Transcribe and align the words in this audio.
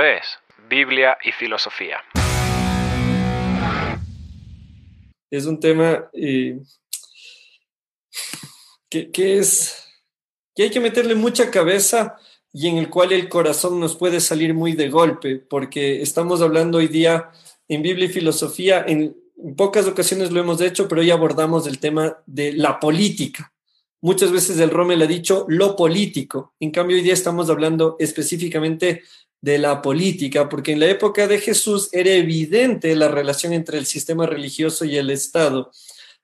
Es 0.00 0.38
Biblia 0.70 1.18
y 1.22 1.32
Filosofía. 1.32 1.98
Es 5.30 5.44
un 5.44 5.60
tema 5.60 6.08
eh, 6.14 6.60
que, 8.88 9.10
que 9.10 9.38
es 9.38 9.86
que 10.54 10.64
hay 10.64 10.70
que 10.70 10.80
meterle 10.80 11.14
mucha 11.14 11.50
cabeza 11.50 12.16
y 12.52 12.68
en 12.68 12.78
el 12.78 12.88
cual 12.88 13.12
el 13.12 13.28
corazón 13.28 13.80
nos 13.80 13.96
puede 13.96 14.20
salir 14.20 14.54
muy 14.54 14.72
de 14.72 14.88
golpe, 14.88 15.36
porque 15.36 16.00
estamos 16.00 16.40
hablando 16.40 16.78
hoy 16.78 16.88
día 16.88 17.30
en 17.68 17.82
Biblia 17.82 18.06
y 18.06 18.12
filosofía, 18.12 18.84
en 18.86 19.16
pocas 19.56 19.86
ocasiones 19.86 20.30
lo 20.30 20.40
hemos 20.40 20.60
hecho, 20.60 20.88
pero 20.88 21.02
hoy 21.02 21.10
abordamos 21.10 21.66
el 21.66 21.78
tema 21.78 22.18
de 22.26 22.52
la 22.52 22.80
política. 22.80 23.52
Muchas 24.00 24.32
veces 24.32 24.58
el 24.58 24.70
Rommel 24.70 25.02
ha 25.02 25.06
dicho 25.06 25.44
lo 25.48 25.76
político, 25.76 26.54
en 26.60 26.70
cambio 26.70 26.96
hoy 26.96 27.02
día 27.02 27.14
estamos 27.14 27.48
hablando 27.50 27.96
específicamente 27.98 29.02
de 29.42 29.58
la 29.58 29.82
política, 29.82 30.48
porque 30.48 30.72
en 30.72 30.80
la 30.80 30.86
época 30.86 31.26
de 31.26 31.40
Jesús 31.40 31.88
era 31.92 32.10
evidente 32.10 32.94
la 32.94 33.08
relación 33.08 33.52
entre 33.52 33.76
el 33.76 33.86
sistema 33.86 34.24
religioso 34.24 34.84
y 34.84 34.96
el 34.96 35.10
Estado. 35.10 35.72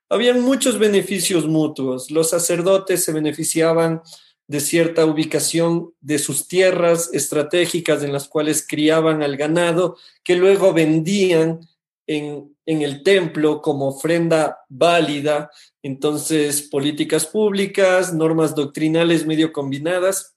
Habían 0.09 0.41
muchos 0.41 0.79
beneficios 0.79 1.47
mutuos. 1.47 2.11
Los 2.13 2.31
sacerdotes 2.31 3.05
se 3.05 3.13
beneficiaban 3.13 4.03
de 4.47 4.61
cierta 4.61 5.05
ubicación 5.05 5.93
de 6.01 6.19
sus 6.19 6.49
tierras 6.49 7.11
estratégicas 7.13 8.03
en 8.03 8.13
las 8.13 8.29
cuales 8.29 8.65
criaban 8.67 9.23
al 9.23 9.37
ganado, 9.37 9.99
que 10.25 10.37
luego 10.37 10.73
vendían 10.73 11.61
en, 12.07 12.57
en, 12.65 12.83
el 12.83 13.03
templo 13.03 13.61
como 13.61 13.89
ofrenda 13.89 14.61
válida. 14.71 15.51
Entonces, 15.83 16.63
políticas 16.63 17.27
públicas, 17.27 18.15
normas 18.15 18.55
doctrinales 18.55 19.27
medio 19.27 19.53
combinadas. 19.53 20.37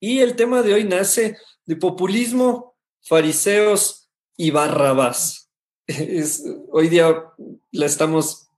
Y 0.00 0.18
el 0.18 0.34
tema 0.34 0.62
de 0.62 0.74
hoy 0.74 0.82
nace 0.82 1.36
de 1.66 1.76
populismo, 1.76 2.74
fariseos 3.00 4.10
y 4.36 4.50
barrabás. 4.50 5.50
Es, 5.86 6.44
hoy 6.70 6.88
día 6.88 7.24
la 7.72 7.86
estamos 7.86 8.48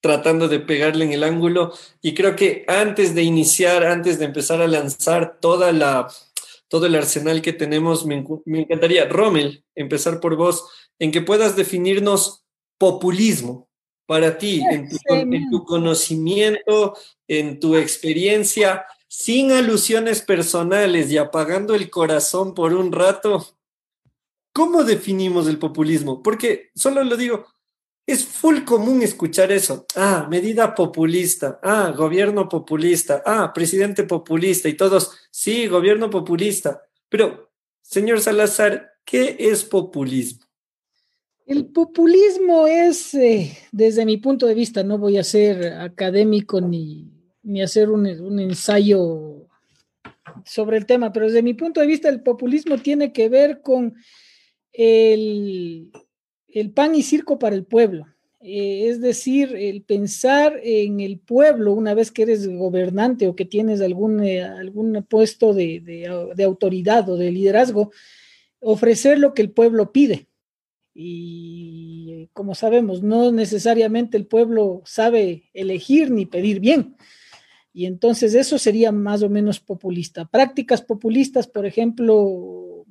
tratando 0.00 0.48
de 0.48 0.60
pegarle 0.60 1.04
en 1.04 1.12
el 1.12 1.24
ángulo 1.24 1.72
y 2.00 2.14
creo 2.14 2.34
que 2.34 2.64
antes 2.66 3.14
de 3.14 3.22
iniciar, 3.22 3.84
antes 3.84 4.18
de 4.18 4.24
empezar 4.24 4.60
a 4.60 4.66
lanzar 4.66 5.38
toda 5.40 5.72
la, 5.72 6.08
todo 6.68 6.86
el 6.86 6.94
arsenal 6.94 7.42
que 7.42 7.52
tenemos, 7.52 8.06
me, 8.06 8.24
me 8.44 8.62
encantaría, 8.62 9.08
Rommel, 9.08 9.64
empezar 9.74 10.20
por 10.20 10.36
vos, 10.36 10.68
en 10.98 11.12
que 11.12 11.20
puedas 11.20 11.54
definirnos 11.56 12.44
populismo 12.78 13.68
para 14.06 14.38
ti, 14.38 14.62
en 14.70 14.88
tu, 14.88 14.96
en 15.08 15.50
tu 15.50 15.64
conocimiento, 15.64 16.96
en 17.28 17.60
tu 17.60 17.76
experiencia, 17.76 18.84
sin 19.14 19.52
alusiones 19.52 20.22
personales 20.22 21.12
y 21.12 21.18
apagando 21.18 21.74
el 21.74 21.90
corazón 21.90 22.54
por 22.54 22.72
un 22.72 22.90
rato. 22.92 23.46
¿Cómo 24.54 24.84
definimos 24.84 25.46
el 25.48 25.58
populismo? 25.58 26.22
Porque 26.22 26.70
solo 26.74 27.04
lo 27.04 27.18
digo, 27.18 27.44
es 28.06 28.24
full 28.24 28.64
común 28.64 29.02
escuchar 29.02 29.52
eso. 29.52 29.84
Ah, 29.94 30.26
medida 30.30 30.74
populista. 30.74 31.60
Ah, 31.62 31.92
gobierno 31.94 32.48
populista. 32.48 33.22
Ah, 33.26 33.52
presidente 33.54 34.04
populista. 34.04 34.70
Y 34.70 34.78
todos, 34.78 35.12
sí, 35.30 35.66
gobierno 35.66 36.08
populista. 36.08 36.80
Pero, 37.10 37.50
señor 37.82 38.18
Salazar, 38.22 38.94
¿qué 39.04 39.36
es 39.38 39.62
populismo? 39.62 40.46
El 41.44 41.66
populismo 41.66 42.66
es, 42.66 43.12
eh, 43.12 43.58
desde 43.72 44.06
mi 44.06 44.16
punto 44.16 44.46
de 44.46 44.54
vista, 44.54 44.82
no 44.82 44.96
voy 44.96 45.18
a 45.18 45.24
ser 45.24 45.74
académico 45.74 46.62
ni, 46.62 47.11
ni 47.42 47.62
hacer 47.62 47.90
un, 47.90 48.06
un 48.06 48.40
ensayo 48.40 49.48
sobre 50.44 50.78
el 50.78 50.86
tema, 50.86 51.12
pero 51.12 51.26
desde 51.26 51.42
mi 51.42 51.54
punto 51.54 51.80
de 51.80 51.86
vista, 51.86 52.08
el 52.08 52.22
populismo 52.22 52.78
tiene 52.78 53.12
que 53.12 53.28
ver 53.28 53.60
con 53.60 53.94
el 54.72 55.90
el 56.52 56.70
pan 56.70 56.94
y 56.94 57.02
circo 57.02 57.38
para 57.38 57.56
el 57.56 57.64
pueblo. 57.64 58.06
Eh, 58.40 58.88
es 58.88 59.00
decir, 59.00 59.54
el 59.56 59.82
pensar 59.82 60.60
en 60.62 61.00
el 61.00 61.18
pueblo 61.18 61.72
una 61.72 61.94
vez 61.94 62.10
que 62.10 62.22
eres 62.22 62.48
gobernante 62.48 63.28
o 63.28 63.36
que 63.36 63.44
tienes 63.44 63.80
algún, 63.80 64.22
eh, 64.22 64.42
algún 64.42 65.04
puesto 65.08 65.54
de, 65.54 65.80
de, 65.80 66.32
de, 66.34 66.44
autoridad 66.44 67.08
o 67.08 67.16
de 67.16 67.30
liderazgo, 67.30 67.92
ofrecer 68.60 69.18
lo 69.18 69.32
que 69.32 69.42
el 69.42 69.50
pueblo 69.50 69.92
pide. 69.92 70.26
Y 70.94 72.28
como 72.32 72.54
sabemos, 72.54 73.02
no 73.02 73.30
necesariamente 73.32 74.16
el 74.16 74.26
pueblo 74.26 74.82
sabe 74.84 75.44
elegir 75.54 76.10
ni 76.10 76.26
pedir 76.26 76.60
bien. 76.60 76.96
Y 77.72 77.86
entonces 77.86 78.34
eso 78.34 78.58
sería 78.58 78.92
más 78.92 79.22
o 79.22 79.30
menos 79.30 79.60
populista. 79.60 80.26
Prácticas 80.26 80.82
populistas, 80.82 81.46
por 81.46 81.64
ejemplo, 81.64 82.84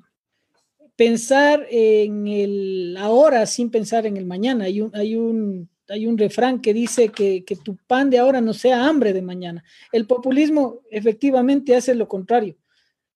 pensar 0.96 1.68
en 1.70 2.28
el 2.28 2.96
ahora 3.00 3.46
sin 3.46 3.70
pensar 3.70 4.06
en 4.06 4.18
el 4.18 4.26
mañana. 4.26 4.66
Hay 4.66 4.82
un, 4.82 4.96
hay 4.96 5.16
un, 5.16 5.70
hay 5.88 6.08
un 6.08 6.18
refrán 6.18 6.62
que 6.62 6.74
dice 6.74 7.10
que, 7.10 7.44
que, 7.44 7.56
tu 7.56 7.76
pan 7.88 8.10
de 8.10 8.20
ahora 8.20 8.42
no 8.42 8.54
sea 8.54 8.88
hambre 8.88 9.14
de 9.14 9.22
mañana. 9.22 9.64
El 9.92 10.08
populismo 10.08 10.80
efectivamente 10.90 11.76
hace 11.76 11.94
lo 11.94 12.08
contrario. 12.08 12.58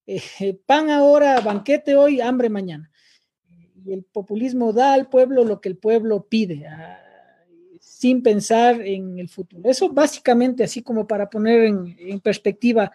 Eh, 0.08 0.22
pan 0.66 0.90
ahora, 0.90 1.40
banquete 1.42 1.96
hoy, 1.96 2.22
hambre 2.22 2.50
mañana. 2.50 2.92
Y 3.84 3.94
el 3.94 4.04
populismo 4.04 4.74
da 4.74 4.94
al 4.94 5.10
pueblo 5.10 5.44
lo 5.44 5.62
que 5.62 5.70
el 5.70 5.78
pueblo 5.78 6.28
pide, 6.28 6.66
ah, 6.68 7.05
sin 7.98 8.22
pensar 8.22 8.82
en 8.82 9.20
el 9.20 9.30
futuro. 9.30 9.70
Eso 9.70 9.90
básicamente, 9.90 10.64
así 10.64 10.82
como 10.82 11.08
para 11.08 11.30
poner 11.30 11.66
en, 11.66 11.96
en 11.98 12.20
perspectiva 12.20 12.92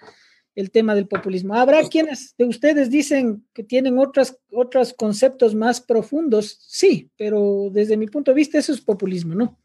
el 0.55 0.71
tema 0.71 0.95
del 0.95 1.07
populismo. 1.07 1.55
Habrá 1.55 1.89
quienes 1.89 2.35
de 2.37 2.45
ustedes 2.45 2.91
dicen 2.91 3.47
que 3.55 3.63
tienen 3.63 3.99
otras, 3.99 4.37
otros 4.53 4.93
conceptos 4.93 5.55
más 5.55 5.81
profundos, 5.81 6.59
sí, 6.67 7.11
pero 7.17 7.69
desde 7.73 7.97
mi 7.97 8.07
punto 8.07 8.33
de 8.33 8.37
vista 8.37 8.59
eso 8.59 8.73
es 8.73 8.81
populismo, 8.81 9.35
¿no? 9.35 9.59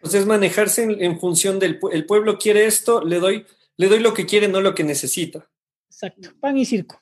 Pues 0.00 0.14
es 0.14 0.26
manejarse 0.26 0.82
en, 0.82 1.02
en 1.02 1.18
función 1.18 1.58
del 1.58 1.78
el 1.92 2.04
pueblo 2.04 2.36
quiere 2.36 2.66
esto, 2.66 3.02
le 3.02 3.20
doy, 3.20 3.46
le 3.76 3.88
doy 3.88 4.00
lo 4.00 4.12
que 4.12 4.26
quiere, 4.26 4.48
no 4.48 4.60
lo 4.60 4.74
que 4.74 4.84
necesita. 4.84 5.48
Exacto, 5.88 6.30
pan 6.40 6.58
y 6.58 6.66
circo. 6.66 7.00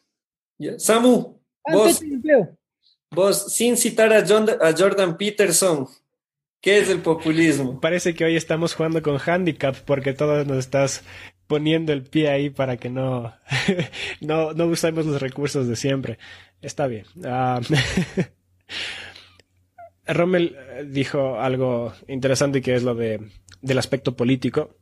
Yeah. 0.58 0.78
Samu, 0.78 1.40
pan, 1.62 1.74
vos, 1.74 2.00
vos, 3.10 3.54
sin 3.54 3.76
citar 3.76 4.12
a, 4.12 4.24
John, 4.26 4.46
a 4.60 4.72
Jordan 4.76 5.16
Peterson, 5.16 5.88
¿Qué 6.62 6.78
es 6.78 6.88
el 6.88 7.00
populismo? 7.00 7.80
Parece 7.80 8.14
que 8.14 8.24
hoy 8.24 8.36
estamos 8.36 8.74
jugando 8.74 9.02
con 9.02 9.18
handicap 9.18 9.74
porque 9.84 10.12
todos 10.12 10.46
nos 10.46 10.58
estás 10.58 11.02
poniendo 11.48 11.92
el 11.92 12.04
pie 12.04 12.28
ahí 12.28 12.50
para 12.50 12.76
que 12.76 12.88
no, 12.88 13.34
no, 14.20 14.52
no 14.52 14.66
usemos 14.66 15.04
los 15.04 15.20
recursos 15.20 15.66
de 15.66 15.74
siempre. 15.74 16.18
Está 16.60 16.86
bien. 16.86 17.04
Uh, 17.16 17.60
Rommel 20.06 20.56
dijo 20.86 21.40
algo 21.40 21.94
interesante 22.06 22.62
que 22.62 22.76
es 22.76 22.84
lo 22.84 22.94
de, 22.94 23.20
del 23.60 23.78
aspecto 23.78 24.16
político. 24.16 24.76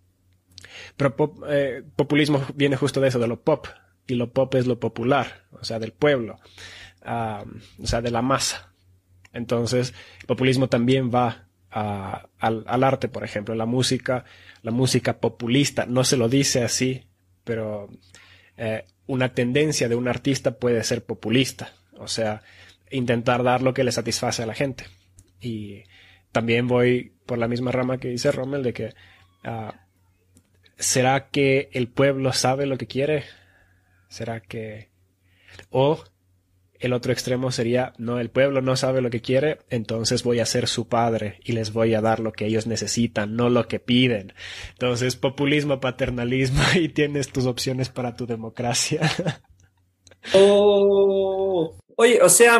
Pero 0.98 1.16
pop, 1.16 1.42
eh, 1.48 1.82
populismo 1.96 2.44
viene 2.54 2.76
justo 2.76 3.00
de 3.00 3.08
eso, 3.08 3.18
de 3.18 3.26
lo 3.26 3.40
pop. 3.40 3.66
Y 4.06 4.16
lo 4.16 4.34
pop 4.34 4.54
es 4.54 4.66
lo 4.66 4.78
popular, 4.78 5.46
o 5.52 5.64
sea, 5.64 5.78
del 5.78 5.92
pueblo, 5.92 6.40
uh, 7.06 7.82
o 7.82 7.86
sea, 7.86 8.02
de 8.02 8.10
la 8.10 8.20
masa. 8.20 8.74
Entonces, 9.32 9.94
el 10.20 10.26
populismo 10.26 10.68
también 10.68 11.10
va 11.14 11.46
al, 11.70 12.28
al, 12.38 12.84
arte, 12.84 13.08
por 13.08 13.24
ejemplo, 13.24 13.54
la 13.54 13.66
música, 13.66 14.24
la 14.62 14.70
música 14.70 15.18
populista, 15.18 15.86
no 15.86 16.04
se 16.04 16.16
lo 16.16 16.28
dice 16.28 16.64
así, 16.64 17.04
pero 17.44 17.88
eh, 18.56 18.84
una 19.06 19.34
tendencia 19.34 19.88
de 19.88 19.94
un 19.94 20.08
artista 20.08 20.58
puede 20.58 20.82
ser 20.84 21.04
populista, 21.04 21.72
o 21.98 22.08
sea, 22.08 22.42
intentar 22.90 23.42
dar 23.42 23.62
lo 23.62 23.72
que 23.72 23.84
le 23.84 23.92
satisface 23.92 24.42
a 24.42 24.46
la 24.46 24.54
gente. 24.54 24.84
Y 25.40 25.84
también 26.32 26.66
voy 26.66 27.12
por 27.26 27.38
la 27.38 27.48
misma 27.48 27.72
rama 27.72 27.98
que 27.98 28.08
dice 28.08 28.32
Rommel 28.32 28.62
de 28.62 28.72
que 28.72 28.86
uh, 29.44 29.72
¿será 30.76 31.28
que 31.28 31.68
el 31.72 31.88
pueblo 31.88 32.32
sabe 32.32 32.66
lo 32.66 32.78
que 32.78 32.86
quiere? 32.86 33.24
¿Será 34.08 34.40
que... 34.40 34.90
o 35.70 36.02
el 36.80 36.94
otro 36.94 37.12
extremo 37.12 37.52
sería, 37.52 37.92
no, 37.98 38.18
el 38.18 38.30
pueblo 38.30 38.62
no 38.62 38.74
sabe 38.74 39.02
lo 39.02 39.10
que 39.10 39.20
quiere, 39.20 39.58
entonces 39.68 40.22
voy 40.22 40.40
a 40.40 40.46
ser 40.46 40.66
su 40.66 40.88
padre 40.88 41.38
y 41.44 41.52
les 41.52 41.74
voy 41.74 41.94
a 41.94 42.00
dar 42.00 42.20
lo 42.20 42.32
que 42.32 42.46
ellos 42.46 42.66
necesitan, 42.66 43.36
no 43.36 43.50
lo 43.50 43.68
que 43.68 43.80
piden. 43.80 44.32
Entonces, 44.70 45.14
populismo, 45.14 45.78
paternalismo, 45.78 46.62
y 46.74 46.88
tienes 46.88 47.28
tus 47.30 47.44
opciones 47.46 47.90
para 47.90 48.16
tu 48.16 48.26
democracia. 48.26 49.00
Oh, 50.34 51.78
oye, 51.96 52.20
o 52.20 52.28
sea, 52.28 52.56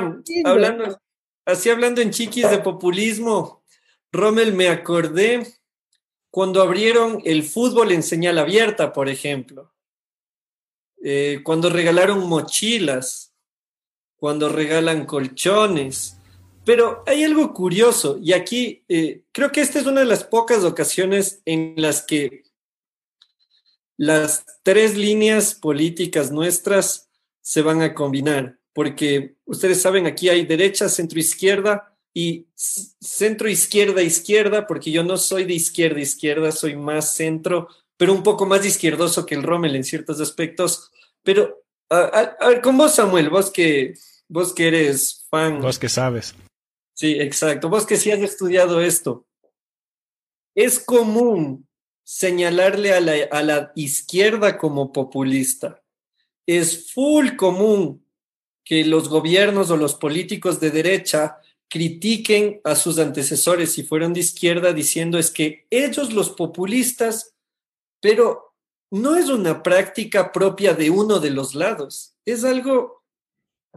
hablando, 0.46 0.98
así 1.44 1.68
hablando 1.68 2.00
en 2.00 2.10
chiquis 2.10 2.48
de 2.48 2.56
populismo, 2.56 3.62
Rommel, 4.10 4.54
me 4.54 4.68
acordé 4.70 5.46
cuando 6.30 6.62
abrieron 6.62 7.20
el 7.26 7.42
fútbol 7.42 7.92
en 7.92 8.02
señal 8.02 8.38
abierta, 8.38 8.94
por 8.94 9.10
ejemplo, 9.10 9.74
eh, 11.04 11.40
cuando 11.44 11.68
regalaron 11.68 12.26
mochilas 12.26 13.29
cuando 14.20 14.48
regalan 14.48 15.06
colchones. 15.06 16.16
Pero 16.64 17.02
hay 17.06 17.24
algo 17.24 17.52
curioso, 17.54 18.18
y 18.22 18.34
aquí 18.34 18.84
eh, 18.88 19.22
creo 19.32 19.50
que 19.50 19.62
esta 19.62 19.80
es 19.80 19.86
una 19.86 20.00
de 20.00 20.06
las 20.06 20.24
pocas 20.24 20.62
ocasiones 20.62 21.40
en 21.46 21.74
las 21.76 22.02
que 22.02 22.44
las 23.96 24.44
tres 24.62 24.96
líneas 24.96 25.54
políticas 25.54 26.30
nuestras 26.30 27.08
se 27.40 27.62
van 27.62 27.82
a 27.82 27.94
combinar. 27.94 28.58
porque 28.72 29.34
ustedes 29.46 29.82
saben, 29.82 30.06
aquí 30.06 30.28
hay 30.28 30.46
derecha, 30.46 30.88
centro, 30.88 31.18
izquierda 31.18 31.92
y 32.14 32.46
centro, 32.54 33.48
izquierda, 33.48 34.00
izquierda, 34.00 34.66
porque 34.66 34.92
yo 34.92 35.02
no 35.02 35.16
soy 35.16 35.44
de 35.44 35.54
izquierda, 35.54 36.00
izquierda, 36.00 36.52
soy 36.52 36.76
más 36.76 37.14
centro, 37.14 37.68
pero 37.96 38.12
un 38.12 38.22
poco 38.22 38.46
más 38.46 38.64
izquierdoso 38.64 39.26
que 39.26 39.34
el 39.34 39.42
Rommel 39.42 39.74
en 39.74 39.84
ciertos 39.84 40.20
aspectos. 40.20 40.92
Pero, 41.22 41.62
a, 41.90 42.48
ver, 42.48 42.60
con 42.60 42.76
vos, 42.78 42.94
Samuel, 42.94 43.30
vos 43.30 43.50
que, 43.50 43.94
vos 44.28 44.52
que 44.54 44.68
eres 44.68 45.26
fan. 45.28 45.60
Vos 45.60 45.78
que 45.78 45.88
sabes. 45.88 46.34
Sí, 46.94 47.18
exacto. 47.20 47.68
Vos 47.68 47.86
que 47.86 47.96
sí 47.96 48.10
has 48.10 48.20
estudiado 48.20 48.80
esto. 48.80 49.26
Es 50.54 50.78
común 50.78 51.66
señalarle 52.04 52.92
a 52.92 53.00
la, 53.00 53.14
a 53.30 53.42
la 53.42 53.72
izquierda 53.74 54.58
como 54.58 54.92
populista. 54.92 55.82
Es 56.46 56.92
full 56.92 57.36
común 57.36 58.04
que 58.64 58.84
los 58.84 59.08
gobiernos 59.08 59.70
o 59.70 59.76
los 59.76 59.94
políticos 59.94 60.60
de 60.60 60.70
derecha 60.70 61.38
critiquen 61.68 62.60
a 62.64 62.74
sus 62.74 62.98
antecesores 62.98 63.72
si 63.72 63.84
fueron 63.84 64.12
de 64.12 64.20
izquierda 64.20 64.72
diciendo 64.72 65.18
es 65.18 65.30
que 65.30 65.66
ellos 65.70 66.12
los 66.12 66.30
populistas, 66.30 67.34
pero 68.00 68.49
no 68.90 69.16
es 69.16 69.28
una 69.28 69.62
práctica 69.62 70.32
propia 70.32 70.74
de 70.74 70.90
uno 70.90 71.20
de 71.20 71.30
los 71.30 71.54
lados, 71.54 72.14
es 72.24 72.44
algo, 72.44 73.04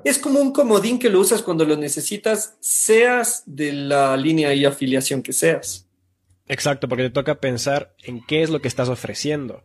es 0.04 0.18
como 0.18 0.39
un 0.39 0.51
comodín 0.51 1.00
que 1.00 1.10
lo 1.10 1.19
usas 1.19 1.42
cuando 1.42 1.65
lo 1.65 1.77
necesitas, 1.77 2.57
seas 2.60 3.44
de 3.45 3.71
la 3.74 4.18
línea 4.18 4.54
y 4.54 4.65
afiliación 4.65 5.21
que 5.21 5.33
seas. 5.33 5.88
Exacto, 6.48 6.88
porque 6.88 7.04
te 7.04 7.10
toca 7.10 7.39
pensar 7.39 7.95
en 8.04 8.25
qué 8.25 8.44
es 8.44 8.50
lo 8.50 8.62
que 8.62 8.68
estás 8.68 8.89
ofreciendo. 8.89 9.63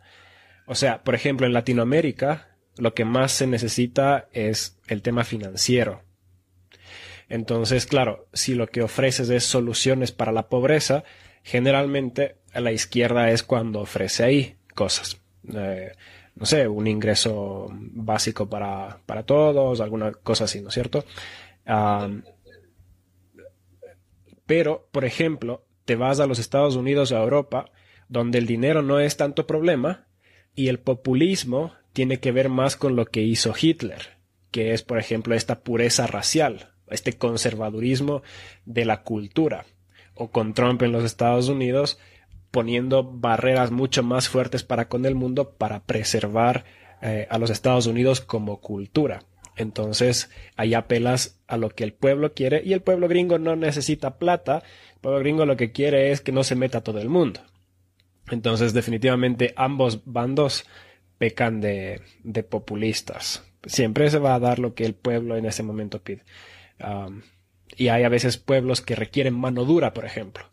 O 0.67 0.75
sea, 0.75 1.03
por 1.03 1.15
ejemplo, 1.15 1.47
en 1.47 1.53
Latinoamérica, 1.53 2.57
lo 2.77 2.95
que 2.95 3.05
más 3.05 3.33
se 3.33 3.47
necesita 3.47 4.29
es 4.33 4.79
el 4.87 5.03
tema 5.03 5.25
financiero. 5.25 6.03
Entonces, 7.29 7.87
claro, 7.87 8.29
si 8.33 8.55
lo 8.55 8.69
que 8.69 8.83
ofreces 8.83 9.29
es 9.31 9.45
soluciones 9.45 10.13
para 10.13 10.33
la 10.33 10.49
pobreza, 10.49 11.05
generalmente 11.43 12.37
a 12.53 12.61
la 12.61 12.73
izquierda 12.73 13.31
es 13.31 13.43
cuando 13.43 13.81
ofrece 13.81 14.25
ahí 14.25 14.57
cosas. 14.75 15.21
Eh, 15.55 15.93
no 16.37 16.47
sé, 16.47 16.69
un 16.69 16.87
ingreso 16.87 17.69
básico 17.73 18.49
para, 18.49 19.01
para, 19.07 19.25
todos, 19.25 19.81
alguna 19.81 20.13
cosa 20.13 20.45
así, 20.45 20.61
¿no 20.61 20.69
es 20.69 20.75
cierto? 20.75 21.05
pero, 24.47 24.89
por 24.91 25.05
ejemplo, 25.05 25.67
te 25.85 25.95
vas 25.95 26.21
a 26.21 26.27
los 26.27 26.39
Estados 26.39 26.77
Unidos 26.77 27.13
o 27.13 27.19
a 27.19 27.23
Europa, 27.23 27.71
donde 28.09 28.39
el 28.39 28.47
dinero 28.47 28.81
no 28.81 29.01
es 29.01 29.19
tanto 29.19 29.47
problema 29.47 30.07
y 30.55 30.69
el 30.69 30.79
populismo 30.79 31.75
tiene 31.93 32.21
que 32.21 32.33
ver 32.33 32.49
más 32.49 32.77
con 32.77 32.97
lo 32.97 33.05
que 33.05 33.21
hizo 33.21 33.53
Hitler, 33.61 34.17
que 34.51 34.73
es, 34.73 34.83
por 34.83 34.99
ejemplo, 34.99 35.35
esta 35.35 35.61
pureza 35.61 36.07
racial, 36.07 36.73
este 36.89 37.13
conservadurismo 37.19 38.23
de 38.65 38.85
la 38.85 39.03
cultura, 39.03 39.67
o 40.15 40.31
con 40.31 40.55
Trump 40.55 40.83
en 40.83 40.93
los 40.93 41.05
Estados 41.05 41.49
Unidos, 41.49 41.99
poniendo 42.51 43.05
barreras 43.05 43.71
mucho 43.71 44.03
más 44.03 44.29
fuertes 44.29 44.63
para 44.63 44.89
con 44.89 45.07
el 45.07 45.15
mundo 45.15 45.51
para 45.51 45.81
preservar 45.85 46.65
eh, 47.03 47.27
a 47.31 47.39
los 47.39 47.51
Estados 47.51 47.87
Unidos 47.87 48.21
como 48.21 48.61
cultura. 48.61 49.23
Entonces, 49.57 50.31
ahí 50.57 50.75
apelas 50.75 51.41
a 51.49 51.57
lo 51.57 51.71
que 51.71 51.85
el 51.85 51.93
pueblo 51.93 52.33
quiere 52.33 52.63
y 52.65 52.73
el 52.73 52.81
pueblo 52.81 53.09
gringo 53.09 53.39
no 53.39 53.57
necesita 53.57 54.19
plata, 54.19 54.63
el 54.95 55.01
pueblo 55.01 55.19
gringo 55.19 55.47
lo 55.47 55.57
que 55.57 55.73
quiere 55.73 56.13
es 56.13 56.21
que 56.21 56.33
no 56.33 56.45
se 56.45 56.55
meta 56.55 56.83
todo 56.83 57.01
el 57.01 57.09
mundo. 57.09 57.41
Entonces, 58.31 58.73
definitivamente 58.73 59.53
ambos 59.57 60.05
bandos 60.05 60.65
pecan 61.19 61.61
de, 61.61 62.03
de 62.23 62.43
populistas. 62.45 63.45
Siempre 63.65 64.11
se 64.11 64.19
va 64.19 64.35
a 64.35 64.41
dar 64.41 64.61
lo 64.61 64.75
que 64.75 64.85
el 64.85 64.95
pueblo 64.95 65.37
en 65.37 65.45
ese 65.45 65.63
momento 65.63 66.01
pide. 66.03 66.23
y 67.77 67.89
hay 67.89 68.05
a 68.05 68.09
veces 68.09 68.39
pueblos 68.39 68.81
que 68.81 68.95
requieren 68.95 69.35
mano 69.35 69.65
dura, 69.65 69.93
por 69.93 70.05
ejemplo. 70.05 70.45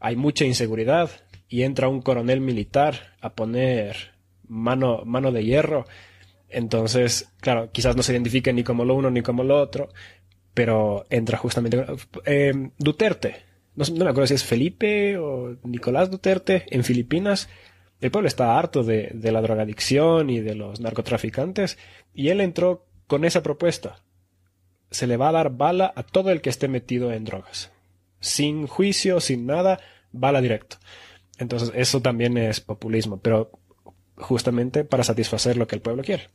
Hay 0.00 0.16
mucha 0.16 0.44
inseguridad 0.44 1.10
y 1.48 1.62
entra 1.62 1.88
un 1.88 2.02
coronel 2.02 2.40
militar 2.40 3.16
a 3.20 3.34
poner 3.34 4.12
mano, 4.46 5.02
mano 5.04 5.32
de 5.32 5.44
hierro. 5.44 5.86
Entonces, 6.48 7.30
claro, 7.40 7.70
quizás 7.72 7.96
no 7.96 8.02
se 8.02 8.12
identifique 8.12 8.52
ni 8.52 8.64
como 8.64 8.84
lo 8.84 8.94
uno 8.94 9.10
ni 9.10 9.22
como 9.22 9.44
lo 9.44 9.60
otro, 9.60 9.88
pero 10.54 11.04
entra 11.10 11.38
justamente 11.38 11.84
eh, 12.24 12.70
Duterte. 12.78 13.36
No, 13.76 13.84
me 13.94 14.10
acuerdo 14.10 14.26
si 14.26 14.34
es 14.34 14.44
Felipe 14.44 15.16
o 15.18 15.56
Nicolás 15.62 16.10
Duterte 16.10 16.66
en 16.70 16.84
Filipinas 16.84 17.48
el 18.00 18.10
pueblo 18.12 18.28
está 18.28 18.58
harto 18.58 18.84
de, 18.84 19.12
la 19.22 19.42
drogadicción 19.42 20.30
y 20.30 20.40
de 20.40 20.54
los 20.54 20.80
narcotraficantes, 20.80 21.78
y 22.14 22.28
él 22.28 22.40
entró 22.40 22.86
con 23.06 23.24
esa 23.24 23.42
propuesta. 23.42 24.00
Se 24.90 25.06
le 25.06 25.16
va 25.16 25.30
a 25.30 25.32
dar 25.32 25.50
bala 25.50 25.92
a 25.94 26.02
todo 26.04 26.30
el 26.30 26.40
que 26.40 26.50
esté 26.50 26.68
metido 26.68 27.12
en 27.12 27.24
drogas. 27.24 27.72
Sin 28.20 28.66
juicio, 28.66 29.20
sin 29.20 29.46
nada, 29.46 29.80
bala 30.12 30.40
directo. 30.40 30.76
Entonces, 31.38 31.72
eso 31.74 32.02
también 32.02 32.36
es 32.36 32.60
populismo, 32.60 33.20
pero 33.20 33.50
justamente 34.16 34.84
para 34.84 35.04
satisfacer 35.04 35.56
lo 35.56 35.66
que 35.66 35.76
el 35.76 35.82
pueblo 35.82 36.02
quiere. 36.02 36.30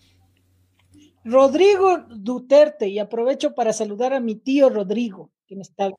Rodrigo 1.26 2.00
Duterte, 2.10 2.88
y 2.88 3.00
aprovecho 3.00 3.56
para 3.56 3.74
saludar 3.74 4.14
a 4.14 4.20
mi 4.20 4.36
tío 4.36 4.70
Rodrigo, 4.70 5.32
que 5.48 5.56
me 5.56 5.62
está. 5.62 5.92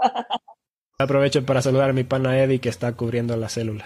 aprovecho 0.98 1.44
para 1.44 1.62
saludar 1.62 1.90
a 1.90 1.94
mi 1.94 2.04
pana 2.04 2.42
Eddie, 2.42 2.60
que 2.60 2.68
está 2.68 2.96
cubriendo 2.96 3.36
la 3.36 3.48
célula. 3.48 3.84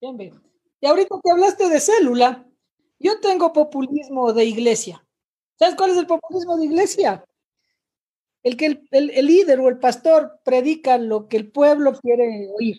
Bien, 0.00 0.40
Y 0.80 0.86
ahorita 0.86 1.16
que 1.22 1.30
hablaste 1.30 1.68
de 1.68 1.80
célula, 1.80 2.46
yo 2.98 3.20
tengo 3.20 3.52
populismo 3.52 4.32
de 4.32 4.44
iglesia. 4.44 5.04
¿Sabes 5.58 5.74
cuál 5.74 5.90
es 5.90 5.98
el 5.98 6.06
populismo 6.06 6.56
de 6.56 6.64
iglesia? 6.64 7.24
El 8.42 8.56
que 8.56 8.82
el, 8.90 9.26
líder 9.26 9.60
o 9.60 9.68
el 9.68 9.78
pastor 9.78 10.40
predica 10.44 10.98
lo 10.98 11.28
que 11.28 11.36
el 11.36 11.50
pueblo 11.50 11.98
quiere 12.00 12.48
oír. 12.58 12.78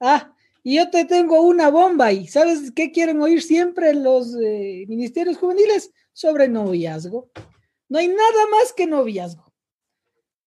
Ah, 0.00 0.34
y 0.62 0.76
yo 0.76 0.90
te 0.90 1.04
tengo 1.04 1.40
una 1.42 1.70
bomba 1.70 2.06
ahí. 2.06 2.26
¿Sabes 2.26 2.70
qué 2.72 2.92
quieren 2.92 3.20
oír 3.20 3.42
siempre 3.42 3.94
los 3.94 4.34
eh, 4.36 4.84
ministerios 4.88 5.38
juveniles? 5.38 5.90
Sobre 6.12 6.48
noviazgo. 6.48 7.30
No 7.88 7.98
hay 7.98 8.08
nada 8.08 8.46
más 8.50 8.72
que 8.72 8.86
noviazgo. 8.86 9.52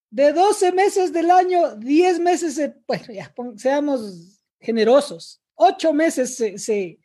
De 0.09 0.31
12 0.31 0.71
meses 0.71 1.11
del 1.11 1.29
año, 1.29 1.75
10 1.75 2.19
meses, 2.19 2.71
bueno, 2.87 3.05
ya, 3.09 3.33
seamos 3.57 4.41
generosos 4.59 5.41
ocho 5.57 5.91
meses 5.93 6.35
se, 6.35 6.97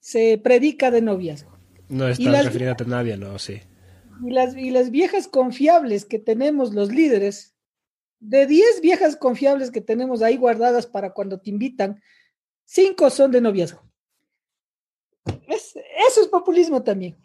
se, 0.00 0.38
predica 0.38 0.90
de 0.90 1.00
noviazgo. 1.00 1.56
No 1.88 2.08
estás 2.08 2.44
refiriéndote 2.44 2.84
a 2.84 2.86
nadie, 2.88 3.16
no, 3.16 3.38
sí. 3.38 3.60
Y 4.24 4.30
las, 4.30 4.56
y 4.56 4.70
las 4.70 4.90
viejas 4.90 5.28
confiables 5.28 6.04
que 6.04 6.18
tenemos 6.18 6.74
los 6.74 6.90
líderes, 6.90 7.54
de 8.20 8.46
diez 8.46 8.80
viejas 8.80 9.16
confiables 9.16 9.70
que 9.70 9.80
tenemos 9.80 10.22
ahí 10.22 10.36
guardadas 10.36 10.86
para 10.86 11.12
cuando 11.12 11.40
te 11.40 11.50
invitan, 11.50 12.02
cinco 12.64 13.10
son 13.10 13.30
de 13.30 13.40
noviazgo. 13.40 13.82
eso 15.46 16.20
es 16.20 16.28
populismo 16.28 16.82
también. 16.82 17.16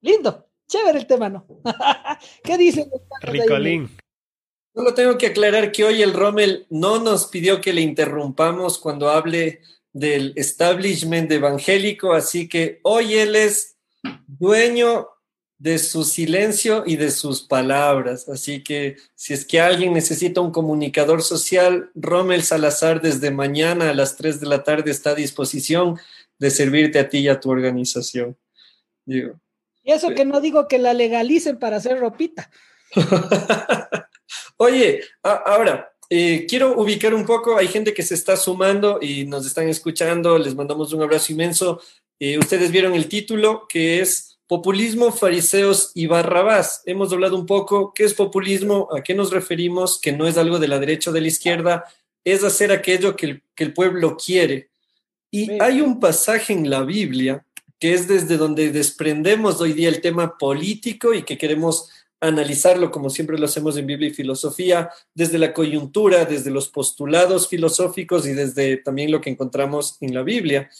Lindo, 0.00 0.48
chévere 0.68 0.98
el 0.98 1.06
tema, 1.06 1.28
¿no? 1.28 1.46
¿Qué 2.44 2.58
dicen? 2.58 2.90
Ricolín. 3.20 3.90
Solo 4.74 4.92
tengo 4.92 5.16
que 5.16 5.28
aclarar 5.28 5.70
que 5.70 5.84
hoy 5.84 6.02
el 6.02 6.12
Rommel 6.12 6.66
no 6.68 6.98
nos 6.98 7.28
pidió 7.28 7.60
que 7.60 7.72
le 7.72 7.80
interrumpamos 7.80 8.78
cuando 8.78 9.08
hable 9.08 9.60
del 9.92 10.32
establishment 10.34 11.30
evangélico, 11.30 12.12
así 12.12 12.48
que 12.48 12.80
hoy 12.82 13.14
él 13.14 13.36
es 13.36 13.76
dueño 14.26 15.08
de 15.64 15.78
su 15.78 16.04
silencio 16.04 16.84
y 16.86 16.96
de 16.96 17.10
sus 17.10 17.40
palabras. 17.40 18.28
Así 18.28 18.62
que 18.62 18.98
si 19.14 19.32
es 19.32 19.46
que 19.46 19.62
alguien 19.62 19.94
necesita 19.94 20.42
un 20.42 20.50
comunicador 20.50 21.22
social, 21.22 21.90
Rommel 21.94 22.42
Salazar 22.42 23.00
desde 23.00 23.30
mañana 23.30 23.88
a 23.88 23.94
las 23.94 24.14
3 24.18 24.40
de 24.40 24.46
la 24.46 24.62
tarde 24.62 24.90
está 24.90 25.10
a 25.10 25.14
disposición 25.14 25.98
de 26.38 26.50
servirte 26.50 26.98
a 26.98 27.08
ti 27.08 27.20
y 27.20 27.28
a 27.28 27.40
tu 27.40 27.50
organización. 27.50 28.36
Digo. 29.06 29.40
Y 29.82 29.92
eso 29.92 30.10
que 30.10 30.26
no 30.26 30.42
digo 30.42 30.68
que 30.68 30.78
la 30.78 30.92
legalicen 30.92 31.58
para 31.58 31.78
hacer 31.78 31.98
ropita. 31.98 32.50
Oye, 34.58 35.00
ahora, 35.22 35.94
eh, 36.10 36.44
quiero 36.46 36.78
ubicar 36.78 37.14
un 37.14 37.24
poco, 37.24 37.56
hay 37.56 37.68
gente 37.68 37.94
que 37.94 38.02
se 38.02 38.16
está 38.16 38.36
sumando 38.36 38.98
y 39.00 39.24
nos 39.24 39.46
están 39.46 39.70
escuchando, 39.70 40.36
les 40.36 40.54
mandamos 40.54 40.92
un 40.92 41.00
abrazo 41.00 41.32
inmenso. 41.32 41.80
Eh, 42.20 42.36
ustedes 42.36 42.70
vieron 42.70 42.92
el 42.92 43.08
título 43.08 43.66
que 43.66 44.00
es 44.00 44.33
Populismo, 44.46 45.10
Fariseos 45.10 45.90
y 45.94 46.06
Barrabás. 46.06 46.82
Hemos 46.86 47.12
hablado 47.12 47.36
un 47.36 47.46
poco 47.46 47.92
qué 47.94 48.04
es 48.04 48.14
populismo, 48.14 48.88
a 48.94 49.02
qué 49.02 49.14
nos 49.14 49.30
referimos, 49.30 50.00
que 50.00 50.12
no 50.12 50.26
es 50.26 50.36
algo 50.36 50.58
de 50.58 50.68
la 50.68 50.78
derecha 50.78 51.10
o 51.10 51.12
de 51.12 51.22
la 51.22 51.28
izquierda, 51.28 51.84
es 52.24 52.44
hacer 52.44 52.72
aquello 52.72 53.16
que 53.16 53.26
el, 53.26 53.42
que 53.54 53.64
el 53.64 53.72
pueblo 53.72 54.16
quiere. 54.16 54.70
Y 55.30 55.50
hay 55.60 55.80
un 55.80 55.98
pasaje 55.98 56.52
en 56.52 56.70
la 56.70 56.82
Biblia 56.82 57.44
que 57.80 57.92
es 57.92 58.08
desde 58.08 58.36
donde 58.36 58.70
desprendemos 58.70 59.60
hoy 59.60 59.72
día 59.72 59.88
el 59.88 60.00
tema 60.00 60.38
político 60.38 61.12
y 61.12 61.22
que 61.22 61.36
queremos 61.36 61.90
analizarlo 62.20 62.90
como 62.90 63.10
siempre 63.10 63.38
lo 63.38 63.44
hacemos 63.44 63.76
en 63.76 63.86
Biblia 63.86 64.08
y 64.08 64.14
filosofía, 64.14 64.90
desde 65.14 65.38
la 65.38 65.52
coyuntura, 65.52 66.24
desde 66.24 66.50
los 66.50 66.68
postulados 66.68 67.48
filosóficos 67.48 68.26
y 68.26 68.32
desde 68.32 68.78
también 68.78 69.10
lo 69.10 69.20
que 69.20 69.30
encontramos 69.30 69.98
en 70.00 70.14
la 70.14 70.22
Biblia. 70.22 70.70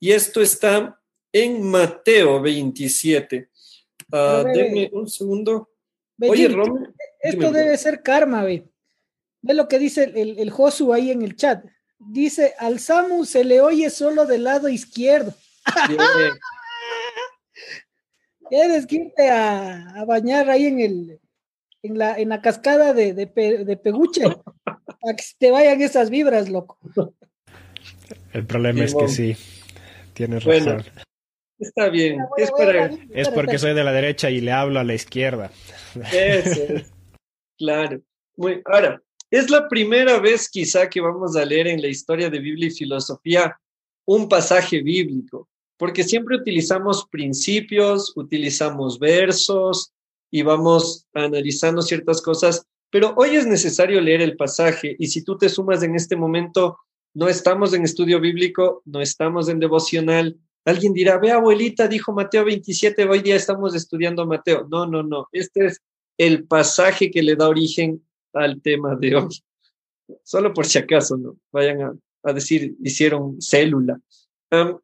Y 0.00 0.12
esto 0.12 0.40
está 0.40 1.00
en 1.34 1.62
Mateo 1.62 2.40
27. 2.40 3.48
Ah, 4.12 4.42
Pero 4.42 4.44
ve, 4.44 4.52
denme 4.52 4.90
un 4.92 5.08
segundo. 5.08 5.68
Ve, 6.16 6.30
Oye, 6.30 6.48
Jim. 6.48 6.86
Esto 7.20 7.46
dime, 7.48 7.58
debe 7.58 7.76
ser 7.76 8.02
karma, 8.02 8.44
ve. 8.44 8.64
Ve 9.42 9.54
lo 9.54 9.66
que 9.68 9.78
dice 9.78 10.04
el, 10.04 10.16
el, 10.16 10.38
el 10.38 10.50
Josu 10.50 10.92
ahí 10.94 11.10
en 11.10 11.22
el 11.22 11.34
chat. 11.36 11.64
Dice, 11.98 12.54
al 12.58 12.78
Samu 12.80 13.24
se 13.24 13.44
le 13.44 13.60
oye 13.60 13.90
solo 13.90 14.26
del 14.26 14.44
lado 14.44 14.68
izquierdo. 14.68 15.34
Tienes 18.48 18.86
que 18.86 18.96
irte 18.96 19.28
a, 19.30 19.90
a 20.00 20.04
bañar 20.04 20.50
ahí 20.50 20.66
en 20.66 20.80
el 20.80 21.20
en 21.82 21.98
la, 21.98 22.16
en 22.18 22.30
la 22.30 22.40
cascada 22.40 22.94
de, 22.94 23.12
de, 23.12 23.26
Pe- 23.26 23.64
de 23.66 23.76
Peguche 23.76 24.22
para 24.54 25.16
que 25.16 25.24
te 25.38 25.50
vayan 25.50 25.82
esas 25.82 26.08
vibras, 26.08 26.48
loco. 26.48 26.78
El 28.32 28.46
problema 28.46 28.84
es 28.84 28.94
que 28.94 29.08
sí, 29.08 29.36
tienes 30.14 30.44
Bueno, 30.44 30.76
razón. 30.76 30.92
Está 31.58 31.88
bien. 31.88 32.18
Es 32.36 32.50
para 32.50 32.90
porque 33.34 33.58
soy 33.58 33.74
de 33.74 33.84
la 33.84 33.92
derecha 33.92 34.30
y 34.30 34.40
le 34.40 34.52
hablo 34.52 34.80
a 34.80 34.84
la 34.84 34.94
izquierda. 34.94 35.50
eso. 36.12 36.62
es. 36.62 36.92
Claro. 37.56 38.00
Muy, 38.36 38.60
ahora, 38.64 39.00
es 39.30 39.50
la 39.50 39.68
primera 39.68 40.18
vez 40.18 40.48
quizá 40.48 40.88
que 40.88 41.00
vamos 41.00 41.36
a 41.36 41.44
leer 41.44 41.68
en 41.68 41.80
la 41.80 41.88
historia 41.88 42.28
de 42.30 42.38
Biblia 42.38 42.68
y 42.68 42.72
filosofía 42.72 43.58
un 44.04 44.28
pasaje 44.28 44.82
bíblico, 44.82 45.48
porque 45.76 46.04
siempre 46.04 46.36
utilizamos 46.36 47.06
principios, 47.10 48.12
utilizamos 48.16 48.98
versos 48.98 49.92
y 50.30 50.42
vamos 50.42 51.06
analizando 51.14 51.82
ciertas 51.82 52.20
cosas, 52.20 52.66
pero 52.90 53.14
hoy 53.16 53.36
es 53.36 53.46
necesario 53.46 54.00
leer 54.00 54.20
el 54.20 54.36
pasaje 54.36 54.94
y 54.98 55.06
si 55.06 55.22
tú 55.22 55.38
te 55.38 55.48
sumas 55.48 55.82
en 55.82 55.94
este 55.94 56.16
momento, 56.16 56.78
no 57.14 57.28
estamos 57.28 57.72
en 57.72 57.84
estudio 57.84 58.20
bíblico, 58.20 58.82
no 58.84 59.00
estamos 59.00 59.48
en 59.48 59.58
devocional. 59.60 60.36
Alguien 60.64 60.94
dirá, 60.94 61.18
ve 61.18 61.30
abuelita, 61.30 61.86
dijo 61.88 62.12
Mateo 62.12 62.44
27, 62.44 63.06
hoy 63.06 63.20
día 63.20 63.36
estamos 63.36 63.74
estudiando 63.74 64.26
Mateo. 64.26 64.66
No, 64.70 64.86
no, 64.86 65.02
no, 65.02 65.28
este 65.32 65.66
es 65.66 65.82
el 66.16 66.44
pasaje 66.46 67.10
que 67.10 67.22
le 67.22 67.36
da 67.36 67.48
origen 67.48 68.02
al 68.32 68.62
tema 68.62 68.96
de 68.96 69.16
hoy. 69.16 69.42
Solo 70.22 70.52
por 70.54 70.66
si 70.66 70.78
acaso, 70.78 71.16
¿no? 71.16 71.36
Vayan 71.52 72.00
a, 72.22 72.32
decir, 72.32 72.76
hicieron 72.82 73.40
célula. 73.40 74.00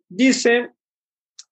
Dice, 0.08 0.70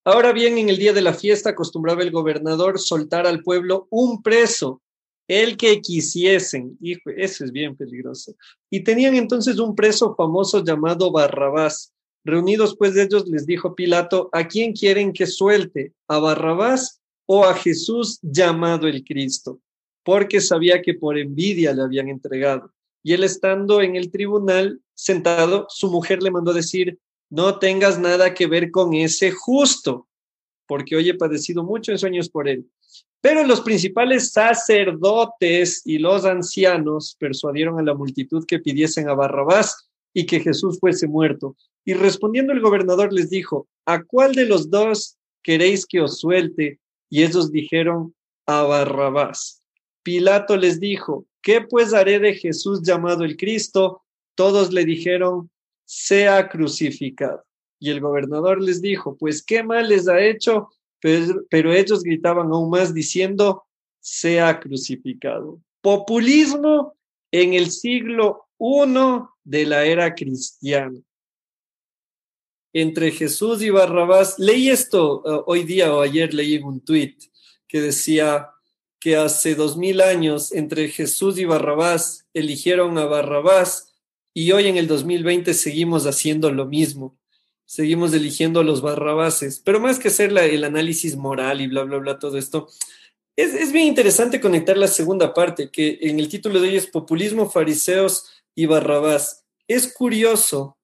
ahora 0.04 0.32
bien, 0.32 0.58
en 0.58 0.68
el 0.68 0.76
día 0.76 0.92
de 0.92 1.02
la 1.02 1.14
fiesta 1.14 1.50
acostumbraba 1.50 2.02
el 2.02 2.10
gobernador 2.10 2.78
soltar 2.78 3.26
al 3.26 3.42
pueblo 3.42 3.86
un 3.90 4.22
preso, 4.22 4.82
el 5.26 5.56
que 5.56 5.80
quisiesen. 5.80 6.76
Hijo, 6.80 7.10
eso 7.16 7.44
es 7.44 7.52
bien 7.52 7.76
peligroso. 7.76 8.34
Y 8.70 8.82
tenían 8.82 9.14
entonces 9.14 9.58
un 9.58 9.74
preso 9.74 10.14
famoso 10.14 10.64
llamado 10.64 11.12
Barrabás. 11.12 11.92
Reunidos 12.24 12.76
pues 12.76 12.96
ellos 12.96 13.26
les 13.28 13.46
dijo 13.46 13.74
Pilato, 13.74 14.28
¿a 14.32 14.46
quién 14.46 14.72
quieren 14.72 15.12
que 15.12 15.26
suelte? 15.26 15.92
¿A 16.08 16.18
Barrabás 16.18 17.00
o 17.26 17.44
a 17.44 17.54
Jesús 17.54 18.18
llamado 18.22 18.86
el 18.86 19.04
Cristo? 19.04 19.60
Porque 20.04 20.40
sabía 20.40 20.82
que 20.82 20.94
por 20.94 21.18
envidia 21.18 21.72
le 21.72 21.82
habían 21.82 22.08
entregado. 22.08 22.72
Y 23.02 23.12
él 23.12 23.24
estando 23.24 23.80
en 23.80 23.96
el 23.96 24.10
tribunal 24.10 24.80
sentado, 24.94 25.66
su 25.68 25.90
mujer 25.90 26.22
le 26.22 26.30
mandó 26.30 26.52
decir, 26.52 26.98
no 27.30 27.58
tengas 27.58 27.98
nada 27.98 28.34
que 28.34 28.46
ver 28.46 28.70
con 28.70 28.94
ese 28.94 29.30
justo, 29.30 30.08
porque 30.66 30.96
hoy 30.96 31.08
he 31.08 31.14
padecido 31.14 31.62
mucho 31.62 31.92
en 31.92 31.98
sueños 31.98 32.28
por 32.28 32.48
él. 32.48 32.66
Pero 33.20 33.44
los 33.44 33.60
principales 33.60 34.32
sacerdotes 34.32 35.82
y 35.84 35.98
los 35.98 36.24
ancianos 36.24 37.16
persuadieron 37.18 37.78
a 37.78 37.82
la 37.82 37.94
multitud 37.94 38.44
que 38.46 38.60
pidiesen 38.60 39.08
a 39.08 39.14
Barrabás 39.14 39.88
y 40.12 40.26
que 40.26 40.40
Jesús 40.40 40.78
fuese 40.78 41.06
muerto. 41.06 41.56
Y 41.84 41.94
respondiendo 41.94 42.52
el 42.52 42.60
gobernador 42.60 43.12
les 43.12 43.30
dijo, 43.30 43.68
¿a 43.86 44.02
cuál 44.02 44.34
de 44.34 44.46
los 44.46 44.70
dos 44.70 45.16
queréis 45.42 45.86
que 45.86 46.00
os 46.00 46.18
suelte? 46.20 46.80
Y 47.08 47.22
ellos 47.22 47.50
dijeron, 47.50 48.14
a 48.46 48.62
Barrabás. 48.62 49.62
Pilato 50.02 50.56
les 50.56 50.80
dijo, 50.80 51.26
¿qué 51.42 51.60
pues 51.60 51.92
haré 51.92 52.18
de 52.18 52.34
Jesús 52.34 52.82
llamado 52.82 53.24
el 53.24 53.36
Cristo? 53.36 54.02
Todos 54.34 54.72
le 54.72 54.84
dijeron, 54.84 55.50
sea 55.84 56.48
crucificado. 56.48 57.44
Y 57.78 57.90
el 57.90 58.00
gobernador 58.00 58.62
les 58.62 58.80
dijo, 58.82 59.16
pues 59.16 59.42
qué 59.42 59.62
mal 59.62 59.88
les 59.88 60.08
ha 60.08 60.20
hecho, 60.20 60.68
pero, 61.00 61.42
pero 61.50 61.72
ellos 61.72 62.02
gritaban 62.02 62.50
aún 62.52 62.70
más 62.70 62.92
diciendo, 62.92 63.64
sea 64.00 64.58
crucificado. 64.58 65.60
Populismo 65.80 66.94
en 67.30 67.54
el 67.54 67.70
siglo 67.70 68.47
I 68.60 69.22
de 69.44 69.66
la 69.66 69.84
era 69.84 70.14
cristiana. 70.14 71.00
Entre 72.72 73.10
Jesús 73.10 73.62
y 73.62 73.70
Barrabás, 73.70 74.38
leí 74.38 74.68
esto 74.68 75.22
uh, 75.24 75.42
hoy 75.46 75.64
día 75.64 75.94
o 75.94 76.00
ayer 76.00 76.34
leí 76.34 76.58
un 76.58 76.80
tuit 76.80 77.24
que 77.66 77.80
decía 77.80 78.50
que 79.00 79.16
hace 79.16 79.54
dos 79.54 79.76
mil 79.76 80.00
años 80.00 80.52
entre 80.52 80.88
Jesús 80.88 81.38
y 81.38 81.44
Barrabás 81.44 82.26
eligieron 82.34 82.98
a 82.98 83.06
Barrabás 83.06 83.94
y 84.34 84.52
hoy 84.52 84.66
en 84.66 84.76
el 84.76 84.86
2020 84.86 85.54
seguimos 85.54 86.06
haciendo 86.06 86.52
lo 86.52 86.66
mismo. 86.66 87.18
Seguimos 87.64 88.14
eligiendo 88.14 88.60
a 88.60 88.64
los 88.64 88.80
barrabases, 88.80 89.60
pero 89.62 89.78
más 89.78 89.98
que 89.98 90.08
hacer 90.08 90.30
el 90.30 90.64
análisis 90.64 91.16
moral 91.16 91.60
y 91.60 91.66
bla, 91.66 91.82
bla, 91.82 91.98
bla, 91.98 92.18
todo 92.18 92.38
esto, 92.38 92.68
es, 93.36 93.52
es, 93.52 93.72
bien 93.72 93.86
interesante 93.86 94.40
conectar 94.40 94.78
la 94.78 94.88
segunda 94.88 95.34
parte, 95.34 95.70
que 95.70 95.98
en 96.00 96.18
el 96.18 96.28
título 96.28 96.60
de 96.60 96.68
hoy 96.68 96.76
es 96.76 96.86
Populismo, 96.86 97.50
Fariseos 97.50 98.37
y 98.58 98.66
Barrabás. 98.66 99.46
Es 99.68 99.94
curioso 99.94 100.76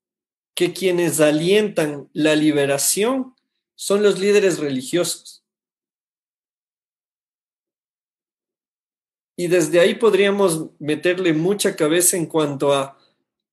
que 0.55 0.73
quienes 0.73 1.19
alientan 1.19 2.09
la 2.13 2.37
liberación 2.37 3.35
son 3.75 4.01
los 4.05 4.21
líderes 4.21 4.61
religiosos. 4.61 5.45
Y 9.37 9.49
desde 9.49 9.81
ahí 9.81 9.97
podríamos 9.97 10.71
meterle 10.79 11.33
mucha 11.33 11.75
cabeza 11.75 12.17
en 12.17 12.27
cuanto 12.27 12.73
a 12.73 12.97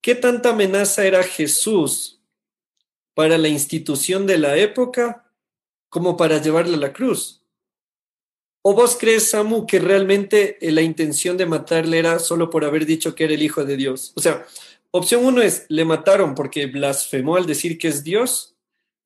qué 0.01 0.13
tanta 0.13 0.51
amenaza 0.51 1.03
era 1.03 1.23
Jesús 1.23 2.21
para 3.15 3.39
la 3.39 3.47
institución 3.47 4.27
de 4.27 4.37
la 4.37 4.55
época 4.55 5.33
como 5.89 6.15
para 6.15 6.39
llevarle 6.39 6.75
a 6.75 6.77
la 6.77 6.93
cruz. 6.93 7.40
¿O 8.63 8.75
vos 8.75 8.95
crees, 8.99 9.31
Samu, 9.31 9.65
que 9.65 9.79
realmente 9.79 10.57
la 10.61 10.81
intención 10.81 11.35
de 11.35 11.47
matarle 11.47 11.97
era 11.97 12.19
solo 12.19 12.49
por 12.49 12.63
haber 12.63 12.85
dicho 12.85 13.15
que 13.15 13.23
era 13.23 13.33
el 13.33 13.41
Hijo 13.41 13.65
de 13.65 13.75
Dios? 13.75 14.13
O 14.15 14.21
sea, 14.21 14.45
opción 14.91 15.25
uno 15.25 15.41
es, 15.41 15.65
le 15.69 15.83
mataron 15.83 16.35
porque 16.35 16.67
blasfemó 16.67 17.37
al 17.37 17.47
decir 17.47 17.79
que 17.79 17.87
es 17.87 18.03
Dios. 18.03 18.55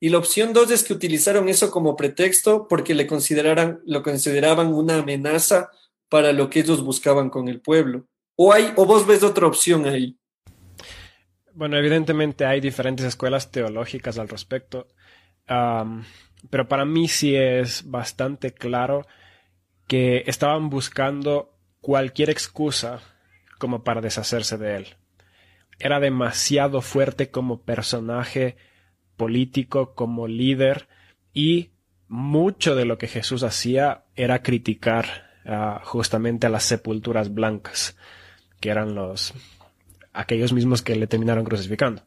Y 0.01 0.09
la 0.09 0.17
opción 0.17 0.51
dos 0.51 0.71
es 0.71 0.83
que 0.83 0.91
utilizaron 0.91 1.47
eso 1.47 1.71
como 1.71 1.95
pretexto 1.95 2.67
porque 2.67 2.93
le 2.93 3.07
consideraran, 3.07 3.79
lo 3.85 4.03
consideraban 4.03 4.73
una 4.73 4.97
amenaza 4.97 5.71
para 6.09 6.33
lo 6.33 6.49
que 6.49 6.59
ellos 6.59 6.83
buscaban 6.83 7.29
con 7.29 7.47
el 7.47 7.61
pueblo. 7.61 8.05
¿O, 8.35 8.51
hay, 8.51 8.73
o 8.75 8.85
vos 8.85 9.07
ves 9.07 9.23
otra 9.23 9.47
opción 9.47 9.85
ahí? 9.85 10.17
Bueno, 11.53 11.77
evidentemente 11.77 12.45
hay 12.45 12.59
diferentes 12.59 13.05
escuelas 13.05 13.49
teológicas 13.49 14.19
al 14.19 14.27
respecto, 14.27 14.87
pero 15.47 16.67
para 16.67 16.83
mí 16.83 17.07
sí 17.07 17.33
es 17.33 17.89
bastante 17.89 18.51
claro 18.53 19.05
que 19.87 20.23
estaban 20.27 20.69
buscando 20.69 21.53
cualquier 21.81 22.29
excusa 22.29 23.01
como 23.59 23.83
para 23.83 24.01
deshacerse 24.01 24.57
de 24.57 24.75
él. 24.77 24.87
Era 25.79 25.99
demasiado 25.99 26.81
fuerte 26.81 27.29
como 27.29 27.61
personaje 27.61 28.57
político, 29.17 29.93
como 29.93 30.27
líder, 30.27 30.87
y 31.33 31.71
mucho 32.07 32.75
de 32.75 32.85
lo 32.85 32.97
que 32.97 33.07
Jesús 33.07 33.43
hacía 33.43 34.05
era 34.15 34.41
criticar 34.41 35.05
uh, 35.45 35.83
justamente 35.83 36.47
a 36.47 36.49
las 36.49 36.63
sepulturas 36.63 37.33
blancas, 37.33 37.97
que 38.59 38.69
eran 38.69 38.95
los 38.95 39.33
aquellos 40.13 40.53
mismos 40.53 40.81
que 40.81 40.95
le 40.95 41.07
terminaron 41.07 41.43
crucificando. 41.43 42.03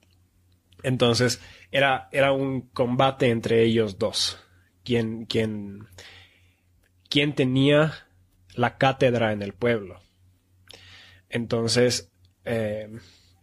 Entonces, 0.82 1.40
era, 1.70 2.08
era 2.12 2.32
un 2.32 2.62
combate 2.62 3.28
entre 3.28 3.62
ellos 3.62 3.98
dos. 3.98 4.38
Quien, 4.84 5.26
quien, 5.26 5.88
quien 7.08 7.34
tenía 7.34 8.06
la 8.54 8.76
cátedra 8.76 9.32
en 9.32 9.42
el 9.42 9.52
pueblo. 9.52 10.00
Entonces, 11.28 12.10
eh, 12.44 12.88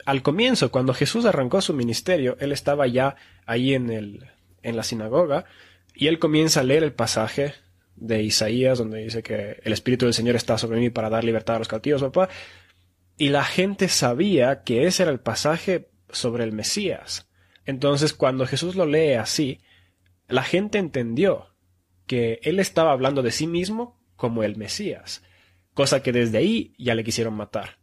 al 0.05 0.21
comienzo, 0.21 0.71
cuando 0.71 0.93
Jesús 0.93 1.25
arrancó 1.25 1.61
su 1.61 1.73
ministerio, 1.73 2.37
él 2.39 2.51
estaba 2.51 2.87
ya 2.87 3.15
ahí 3.45 3.73
en, 3.73 3.89
el, 3.89 4.29
en 4.61 4.75
la 4.75 4.83
sinagoga 4.83 5.45
y 5.93 6.07
él 6.07 6.19
comienza 6.19 6.59
a 6.59 6.63
leer 6.63 6.83
el 6.83 6.93
pasaje 6.93 7.53
de 7.95 8.21
Isaías 8.23 8.77
donde 8.77 8.99
dice 8.99 9.23
que 9.23 9.59
el 9.63 9.73
Espíritu 9.73 10.05
del 10.05 10.13
Señor 10.13 10.35
está 10.35 10.57
sobre 10.57 10.79
mí 10.79 10.89
para 10.89 11.09
dar 11.09 11.23
libertad 11.23 11.55
a 11.55 11.59
los 11.59 11.67
cautivos, 11.67 12.01
papá. 12.01 12.29
Y 13.17 13.29
la 13.29 13.45
gente 13.45 13.87
sabía 13.87 14.63
que 14.63 14.85
ese 14.85 15.03
era 15.03 15.11
el 15.11 15.19
pasaje 15.19 15.89
sobre 16.09 16.43
el 16.43 16.51
Mesías. 16.51 17.27
Entonces, 17.65 18.13
cuando 18.13 18.45
Jesús 18.45 18.75
lo 18.75 18.85
lee 18.85 19.13
así, 19.13 19.61
la 20.27 20.43
gente 20.43 20.77
entendió 20.77 21.54
que 22.07 22.39
él 22.43 22.59
estaba 22.59 22.91
hablando 22.91 23.21
de 23.21 23.31
sí 23.31 23.47
mismo 23.47 23.99
como 24.15 24.43
el 24.43 24.55
Mesías, 24.55 25.23
cosa 25.73 26.01
que 26.01 26.11
desde 26.11 26.37
ahí 26.37 26.73
ya 26.77 26.95
le 26.95 27.03
quisieron 27.03 27.33
matar. 27.33 27.77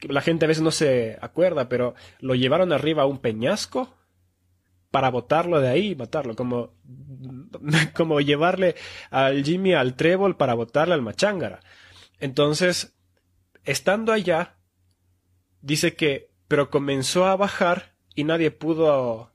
La 0.00 0.20
gente 0.20 0.44
a 0.44 0.48
veces 0.48 0.62
no 0.62 0.70
se 0.70 1.18
acuerda, 1.20 1.68
pero 1.68 1.94
lo 2.20 2.34
llevaron 2.34 2.72
arriba 2.72 3.04
a 3.04 3.06
un 3.06 3.18
peñasco 3.18 3.94
para 4.90 5.10
botarlo 5.10 5.60
de 5.60 5.68
ahí 5.68 5.96
matarlo, 5.96 6.36
como, 6.36 6.74
como 7.96 8.20
llevarle 8.20 8.76
al 9.10 9.42
Jimmy 9.44 9.72
al 9.74 9.96
trébol 9.96 10.36
para 10.36 10.54
botarle 10.54 10.94
al 10.94 11.02
machángara. 11.02 11.60
Entonces, 12.20 12.94
estando 13.64 14.12
allá, 14.12 14.56
dice 15.62 15.96
que, 15.96 16.30
pero 16.46 16.70
comenzó 16.70 17.26
a 17.26 17.34
bajar 17.34 17.96
y 18.14 18.22
nadie 18.22 18.50
pudo 18.50 19.32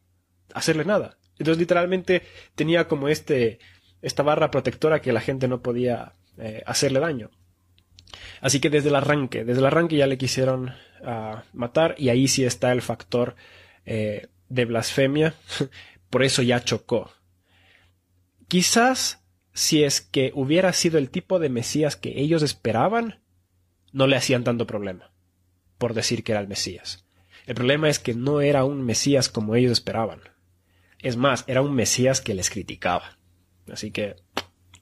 hacerle 0.54 0.86
nada. 0.86 1.18
Entonces, 1.38 1.60
literalmente 1.60 2.24
tenía 2.56 2.88
como 2.88 3.10
este, 3.10 3.60
esta 4.02 4.24
barra 4.24 4.52
protectora 4.52 5.02
que 5.02 5.14
la 5.14 5.22
gente 5.22 5.48
no 5.48 5.62
podía 5.62 6.14
eh, 6.38 6.64
hacerle 6.66 7.00
daño. 7.00 7.30
Así 8.42 8.60
que 8.60 8.70
desde 8.70 8.90
el 8.90 8.96
arranque, 8.96 9.44
desde 9.44 9.60
el 9.60 9.66
arranque 9.68 9.98
ya 9.98 10.08
le 10.08 10.18
quisieron 10.18 10.74
ah, 11.04 11.44
matar 11.54 11.96
y 11.98 12.10
ahí 12.10 12.28
sí 12.28 12.46
está 12.46 12.72
el 12.72 12.82
factor 12.82 13.36
eh, 13.86 14.28
de 14.48 14.66
blasfemia, 14.66 15.34
por 16.10 16.24
eso 16.24 16.42
ya 16.42 16.64
chocó. 16.64 17.12
Quizás 18.48 19.24
si 19.54 19.84
es 19.84 20.02
que 20.02 20.32
hubiera 20.34 20.74
sido 20.74 20.98
el 20.98 21.10
tipo 21.10 21.40
de 21.40 21.50
Mesías 21.50 21.96
que 21.96 22.20
ellos 22.20 22.44
esperaban, 22.44 23.20
no 23.92 24.08
le 24.08 24.16
hacían 24.16 24.44
tanto 24.44 24.66
problema 24.66 25.12
por 25.78 25.94
decir 25.94 26.24
que 26.24 26.34
era 26.34 26.42
el 26.42 26.48
Mesías. 26.48 27.06
El 27.48 27.56
problema 27.56 27.90
es 27.90 28.00
que 28.00 28.14
no 28.14 28.42
era 28.42 28.64
un 28.64 28.84
Mesías 28.84 29.30
como 29.30 29.56
ellos 29.56 29.72
esperaban. 29.72 30.22
Es 31.00 31.18
más, 31.18 31.46
era 31.48 31.62
un 31.62 31.74
Mesías 31.74 32.22
que 32.22 32.36
les 32.36 32.50
criticaba. 32.50 33.18
Así 33.72 33.92
que, 33.92 34.16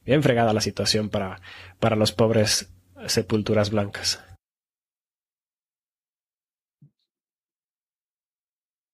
bien 0.06 0.24
fregada 0.24 0.54
la 0.54 0.62
situación 0.62 1.10
para, 1.10 1.42
para 1.80 1.96
los 1.96 2.12
pobres 2.12 2.70
sepulturas 3.08 3.70
blancas. 3.70 4.24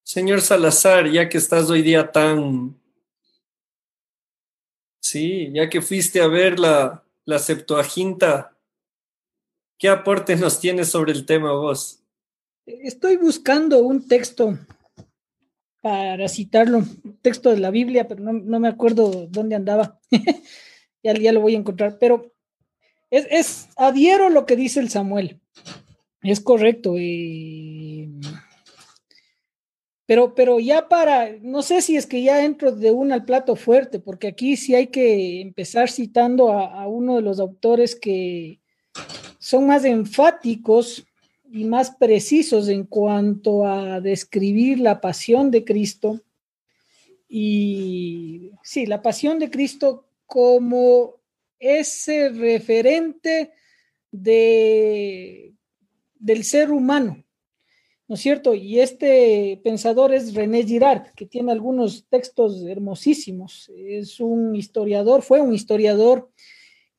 Señor 0.04 0.42
Salazar, 0.42 1.10
ya 1.10 1.28
que 1.28 1.38
estás 1.38 1.70
hoy 1.70 1.82
día 1.82 2.12
tan... 2.12 2.80
Sí, 5.02 5.52
ya 5.54 5.70
que 5.70 5.82
fuiste 5.82 6.22
a 6.22 6.28
ver 6.28 6.60
la, 6.60 7.04
la 7.26 7.40
Septuaginta, 7.40 8.56
¿qué 9.78 9.90
aporte 9.90 10.36
nos 10.36 10.60
tienes 10.60 10.90
sobre 10.90 11.12
el 11.14 11.26
tema 11.26 11.52
vos? 11.54 12.04
Estoy 12.66 13.18
buscando 13.18 13.80
un 13.80 14.08
texto 14.08 14.58
para 15.84 16.30
citarlo, 16.30 16.78
un 16.78 17.18
texto 17.22 17.50
de 17.50 17.60
la 17.60 17.70
Biblia, 17.70 18.08
pero 18.08 18.24
no, 18.24 18.60
me 18.62 18.70
acuerdo 18.70 19.28
dónde 19.28 19.56
andaba. 19.56 20.00
ya, 21.04 21.34
lo 21.34 21.42
voy 21.42 21.56
a 21.56 21.58
encontrar, 21.58 21.98
pero 22.00 22.32
es, 23.12 23.28
es, 23.30 23.68
adhiero 23.76 24.30
lo 24.30 24.46
que 24.46 24.56
dice 24.56 24.80
el 24.80 24.90
Samuel. 24.90 25.42
Es 26.22 26.40
correcto. 26.40 26.96
Pero, 30.06 30.34
pero 30.36 30.58
ya 30.62 30.88
para, 30.88 31.32
no 31.42 31.62
sé 31.62 31.82
si 31.82 31.98
es 31.98 32.06
que 32.06 32.24
ya 32.24 32.46
entro 32.46 32.72
de 32.72 32.92
una 32.92 33.16
al 33.16 33.26
plato 33.26 33.58
fuerte, 33.58 34.00
porque 34.00 34.28
aquí 34.28 34.56
sí 34.56 34.76
hay 34.76 34.88
que 34.88 35.42
empezar 35.42 35.90
citando 35.90 36.54
a 36.54 36.88
uno 36.88 37.18
de 37.18 37.24
los 37.24 37.42
autores 37.42 37.98
que 37.98 38.62
son 39.38 39.68
más 39.68 39.84
enfáticos 39.84 41.06
y 41.54 41.66
más 41.66 41.92
precisos 41.92 42.68
en 42.68 42.84
cuanto 42.84 43.68
a 43.68 44.02
describir 44.02 44.80
la 44.80 45.00
pasión 45.00 45.52
de 45.52 45.64
Cristo. 45.64 46.20
Y 47.30 48.50
sí, 48.64 48.88
la 48.88 49.04
pasión 49.04 49.38
de 49.38 49.52
Cristo 49.52 50.08
como 50.26 51.18
ese 51.60 52.30
referente 52.30 53.52
de, 54.12 55.54
del 56.16 56.44
ser 56.44 56.72
humano, 56.72 57.24
¿no 58.08 58.16
es 58.16 58.22
cierto? 58.22 58.56
Y 58.56 58.80
este 58.80 59.62
pensador 59.64 60.12
es 60.12 60.34
René 60.34 60.64
Girard, 60.64 61.14
que 61.16 61.28
tiene 61.28 61.52
algunos 61.52 62.08
textos 62.10 62.66
hermosísimos. 62.66 63.70
Es 63.78 64.20
un 64.20 64.56
historiador, 64.56 65.22
fue 65.22 65.40
un 65.40 65.54
historiador 65.54 66.32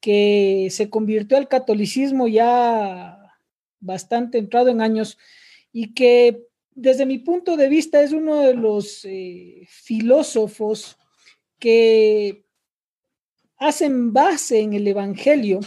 que 0.00 0.68
se 0.70 0.88
convirtió 0.88 1.38
al 1.38 1.49
catolicismo 1.49 2.29
ya 2.29 3.13
bastante 3.85 4.38
entrado 4.38 4.68
en 4.68 4.81
años 4.81 5.18
y 5.73 5.92
que 5.94 6.47
desde 6.75 7.07
mi 7.07 7.18
punto 7.18 7.57
de 7.57 7.68
vista 7.68 8.03
es 8.03 8.12
uno 8.12 8.40
de 8.40 8.55
los 8.55 9.05
eh, 9.05 9.66
filósofos 9.68 10.97
que 11.59 12.44
hacen 13.57 14.12
base 14.12 14.61
en 14.61 14.75
el 14.75 14.87
Evangelio 14.87 15.61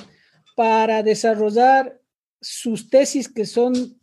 para 0.55 1.03
desarrollar 1.03 2.01
sus 2.41 2.89
tesis 2.89 3.29
que 3.29 3.45
son 3.45 3.99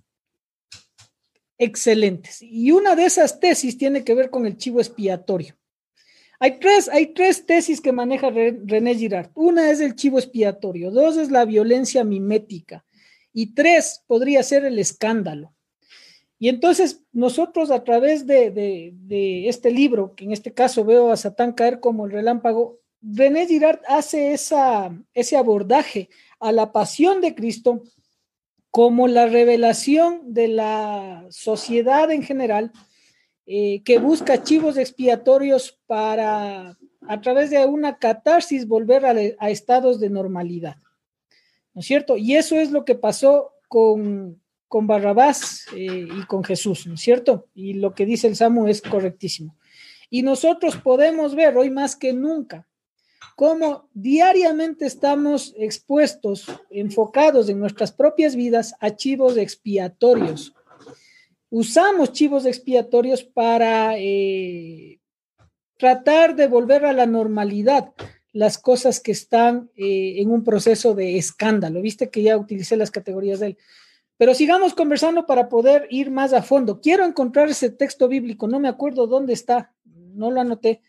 excelentes. 1.59 2.39
Y 2.41 2.71
una 2.71 2.97
de 2.97 3.05
esas 3.05 3.39
tesis 3.39 3.77
tiene 3.77 4.03
que 4.03 4.15
ver 4.15 4.31
con 4.31 4.47
el 4.47 4.57
chivo 4.57 4.81
expiatorio. 4.81 5.57
Hay 6.41 6.59
tres, 6.59 6.89
hay 6.89 7.15
tres 7.15 7.47
tesis 7.47 7.81
que 7.81 7.93
maneja 7.93 8.31
René 8.31 8.95
Girard. 8.95 9.31
Una 9.35 9.71
es 9.71 9.81
el 9.81 9.95
chivo 9.95 10.19
expiatorio, 10.19 10.91
dos 10.91 11.17
es 11.17 11.31
la 11.31 11.45
violencia 11.45 12.03
mimética 12.03 12.85
y 13.35 13.55
tres 13.55 14.03
podría 14.07 14.43
ser 14.43 14.65
el 14.65 14.79
escándalo. 14.79 15.53
Y 16.39 16.49
entonces 16.49 17.03
nosotros 17.13 17.71
a 17.71 17.85
través 17.85 18.27
de, 18.27 19.47
este 19.47 19.71
libro, 19.71 20.15
que 20.15 20.25
en 20.25 20.33
este 20.33 20.55
caso 20.55 20.85
veo 20.85 21.11
a 21.11 21.17
Satán 21.17 21.53
caer 21.53 21.81
como 21.81 22.07
el 22.07 22.13
relámpago, 22.13 22.81
René 23.03 23.47
Girard 23.47 23.81
hace 23.87 24.33
ese 24.33 25.37
abordaje 25.37 26.09
a 26.41 26.53
la 26.53 26.73
pasión 26.73 27.21
de 27.21 27.35
Cristo 27.35 27.83
como 28.71 29.07
la 29.07 29.27
revelación 29.27 30.33
de 30.33 30.49
la 30.49 31.27
sociedad 31.31 32.11
en 32.11 32.23
general 32.23 32.73
eh, 33.47 33.83
que 33.85 33.99
busca 33.99 34.43
chivos 34.43 34.79
expiatorios 34.79 35.79
para, 35.87 36.79
a 37.07 37.21
través 37.21 37.51
de 37.51 37.65
una 37.67 37.99
catarsis, 37.99 38.67
volver 38.67 39.05
a, 39.05 39.51
estados 39.51 40.01
de 40.01 40.09
normalidad. 40.09 40.77
¿No 41.75 41.81
es 41.81 41.87
cierto? 41.87 42.17
Y 42.17 42.37
eso 42.37 42.57
es 42.57 42.71
lo 42.71 42.85
que 42.85 42.95
pasó 42.95 43.53
con, 43.69 44.41
con 44.69 44.87
Barrabás 44.87 45.67
eh, 45.77 46.07
y 46.09 46.27
con 46.27 46.45
Jesús, 46.45 46.87
¿no 46.87 46.95
es 46.95 47.01
cierto? 47.01 47.49
Y 47.55 47.75
lo 47.75 47.95
que 47.95 48.07
dice 48.07 48.29
el 48.29 48.37
Samu 48.37 48.69
es 48.69 48.81
correctísimo. 48.81 49.57
Y 50.09 50.23
nosotros 50.23 50.77
podemos 50.77 51.35
ver 51.35 51.57
hoy 51.57 51.71
más 51.71 51.97
que 51.97 52.13
nunca 52.13 52.69
cómo 53.37 53.89
diariamente 53.95 54.87
estamos 54.87 55.55
expuestos, 55.57 56.47
enfocados 56.71 57.49
en 57.49 57.59
nuestras 57.59 57.91
propias 57.93 58.37
vidas 58.37 58.75
a 58.81 58.95
chivos 58.95 59.37
expiatorios. 59.37 60.55
Usamos 61.51 62.13
chivos 62.13 62.47
expiatorios 62.47 63.25
para 63.25 63.99
eh, 63.99 65.01
tratar 65.77 66.37
de 66.37 66.47
volver 66.47 66.85
a 66.85 66.93
la 66.93 67.07
normalidad 67.07 67.93
las 68.35 68.59
cosas 68.59 68.99
que 68.99 69.13
están 69.13 69.71
eh, 69.77 70.17
en 70.19 70.31
un 70.31 70.43
proceso 70.43 70.95
de 70.95 71.17
escándalo. 71.17 71.81
Viste 71.81 72.11
que 72.11 72.23
ya 72.23 72.37
utilicé 72.37 72.77
las 72.77 72.91
categorías 72.91 73.39
de 73.39 73.47
él. 73.47 73.59
Pero 74.17 74.35
sigamos 74.35 74.75
conversando 74.75 75.25
para 75.25 75.49
poder 75.49 75.87
ir 75.89 76.11
más 76.11 76.33
a 76.33 76.43
fondo. 76.43 76.81
Quiero 76.81 77.05
encontrar 77.05 77.49
ese 77.49 77.71
texto 77.71 78.09
bíblico, 78.09 78.49
no 78.49 78.59
me 78.59 78.69
acuerdo 78.69 79.07
dónde 79.07 79.33
está, 79.33 79.73
no 79.85 80.33
lo 80.33 80.41
anoté, 80.41 80.83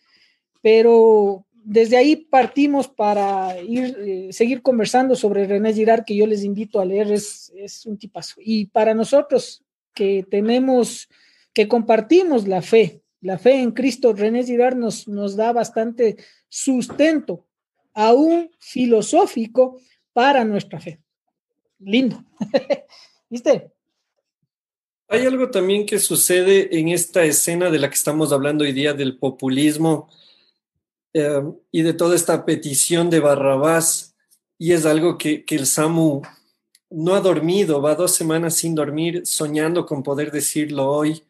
pero 0.61 1.45
desde 1.53 1.97
ahí 1.97 2.15
partimos 2.15 2.87
para 2.87 3.59
ir, 3.61 3.95
eh, 3.99 4.33
seguir 4.33 4.63
conversando 4.63 5.15
sobre 5.15 5.45
René 5.45 5.71
Girard, 5.71 6.03
que 6.03 6.15
yo 6.15 6.25
les 6.25 6.43
invito 6.43 6.79
a 6.79 6.85
leer, 6.85 7.11
es, 7.11 7.53
es 7.55 7.85
un 7.85 7.97
tipazo. 7.97 8.41
Y 8.43 8.65
para 8.67 8.95
nosotros 8.95 9.63
que 9.93 10.25
tenemos, 10.29 11.09
que 11.53 11.67
compartimos 11.67 12.47
la 12.47 12.63
fe, 12.63 13.03
la 13.21 13.37
fe 13.37 13.61
en 13.61 13.71
Cristo, 13.71 14.13
René 14.13 14.43
Girard 14.43 14.75
nos, 14.75 15.07
nos 15.07 15.35
da 15.35 15.51
bastante 15.51 16.17
sustento, 16.55 17.45
aún 17.93 18.49
filosófico, 18.59 19.81
para 20.13 20.45
nuestra 20.45 20.79
fe. 20.79 21.01
Lindo. 21.79 22.23
¿Viste? 23.29 23.71
Hay 25.09 25.25
algo 25.25 25.51
también 25.51 25.85
que 25.85 25.99
sucede 25.99 26.79
en 26.79 26.87
esta 26.87 27.25
escena 27.25 27.69
de 27.69 27.77
la 27.77 27.89
que 27.89 27.95
estamos 27.95 28.31
hablando 28.31 28.63
hoy 28.63 28.71
día 28.71 28.93
del 28.93 29.17
populismo 29.17 30.09
eh, 31.13 31.43
y 31.71 31.81
de 31.81 31.93
toda 31.93 32.15
esta 32.15 32.45
petición 32.45 33.09
de 33.09 33.19
Barrabás, 33.19 34.15
y 34.57 34.71
es 34.71 34.85
algo 34.85 35.17
que, 35.17 35.43
que 35.43 35.55
el 35.55 35.65
Samu 35.65 36.21
no 36.89 37.15
ha 37.15 37.19
dormido, 37.19 37.81
va 37.81 37.95
dos 37.95 38.15
semanas 38.15 38.55
sin 38.55 38.75
dormir, 38.75 39.25
soñando 39.25 39.85
con 39.85 40.03
poder 40.03 40.31
decirlo 40.31 40.89
hoy, 40.89 41.21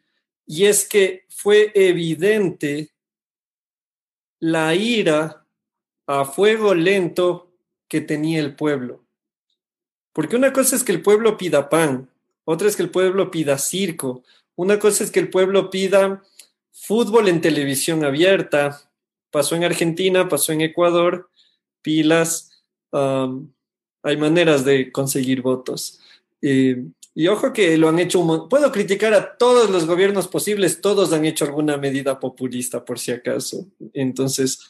y 0.46 0.66
es 0.66 0.88
que 0.88 1.26
fue 1.28 1.72
evidente 1.74 2.95
la 4.40 4.74
ira 4.74 5.46
a 6.06 6.24
fuego 6.24 6.74
lento 6.74 7.52
que 7.88 8.00
tenía 8.00 8.40
el 8.40 8.54
pueblo. 8.54 9.04
Porque 10.12 10.36
una 10.36 10.52
cosa 10.52 10.76
es 10.76 10.84
que 10.84 10.92
el 10.92 11.02
pueblo 11.02 11.36
pida 11.36 11.68
pan, 11.68 12.10
otra 12.44 12.68
es 12.68 12.76
que 12.76 12.82
el 12.82 12.90
pueblo 12.90 13.30
pida 13.30 13.58
circo, 13.58 14.22
una 14.54 14.78
cosa 14.78 15.04
es 15.04 15.10
que 15.10 15.20
el 15.20 15.30
pueblo 15.30 15.70
pida 15.70 16.22
fútbol 16.72 17.28
en 17.28 17.40
televisión 17.40 18.04
abierta, 18.04 18.90
pasó 19.30 19.56
en 19.56 19.64
Argentina, 19.64 20.28
pasó 20.28 20.52
en 20.52 20.62
Ecuador, 20.62 21.30
pilas, 21.82 22.62
hay 22.92 24.16
maneras 24.16 24.64
de 24.64 24.90
conseguir 24.92 25.42
votos. 25.42 26.00
Eh, 26.40 26.84
Y 27.18 27.28
ojo 27.28 27.50
que 27.50 27.78
lo 27.78 27.88
han 27.88 27.98
hecho, 27.98 28.20
un, 28.20 28.46
puedo 28.46 28.70
criticar 28.70 29.14
a 29.14 29.38
todos 29.38 29.70
los 29.70 29.86
gobiernos 29.86 30.28
posibles, 30.28 30.82
todos 30.82 31.14
han 31.14 31.24
hecho 31.24 31.46
alguna 31.46 31.78
medida 31.78 32.20
populista 32.20 32.84
por 32.84 32.98
si 32.98 33.10
acaso. 33.10 33.66
Entonces, 33.94 34.60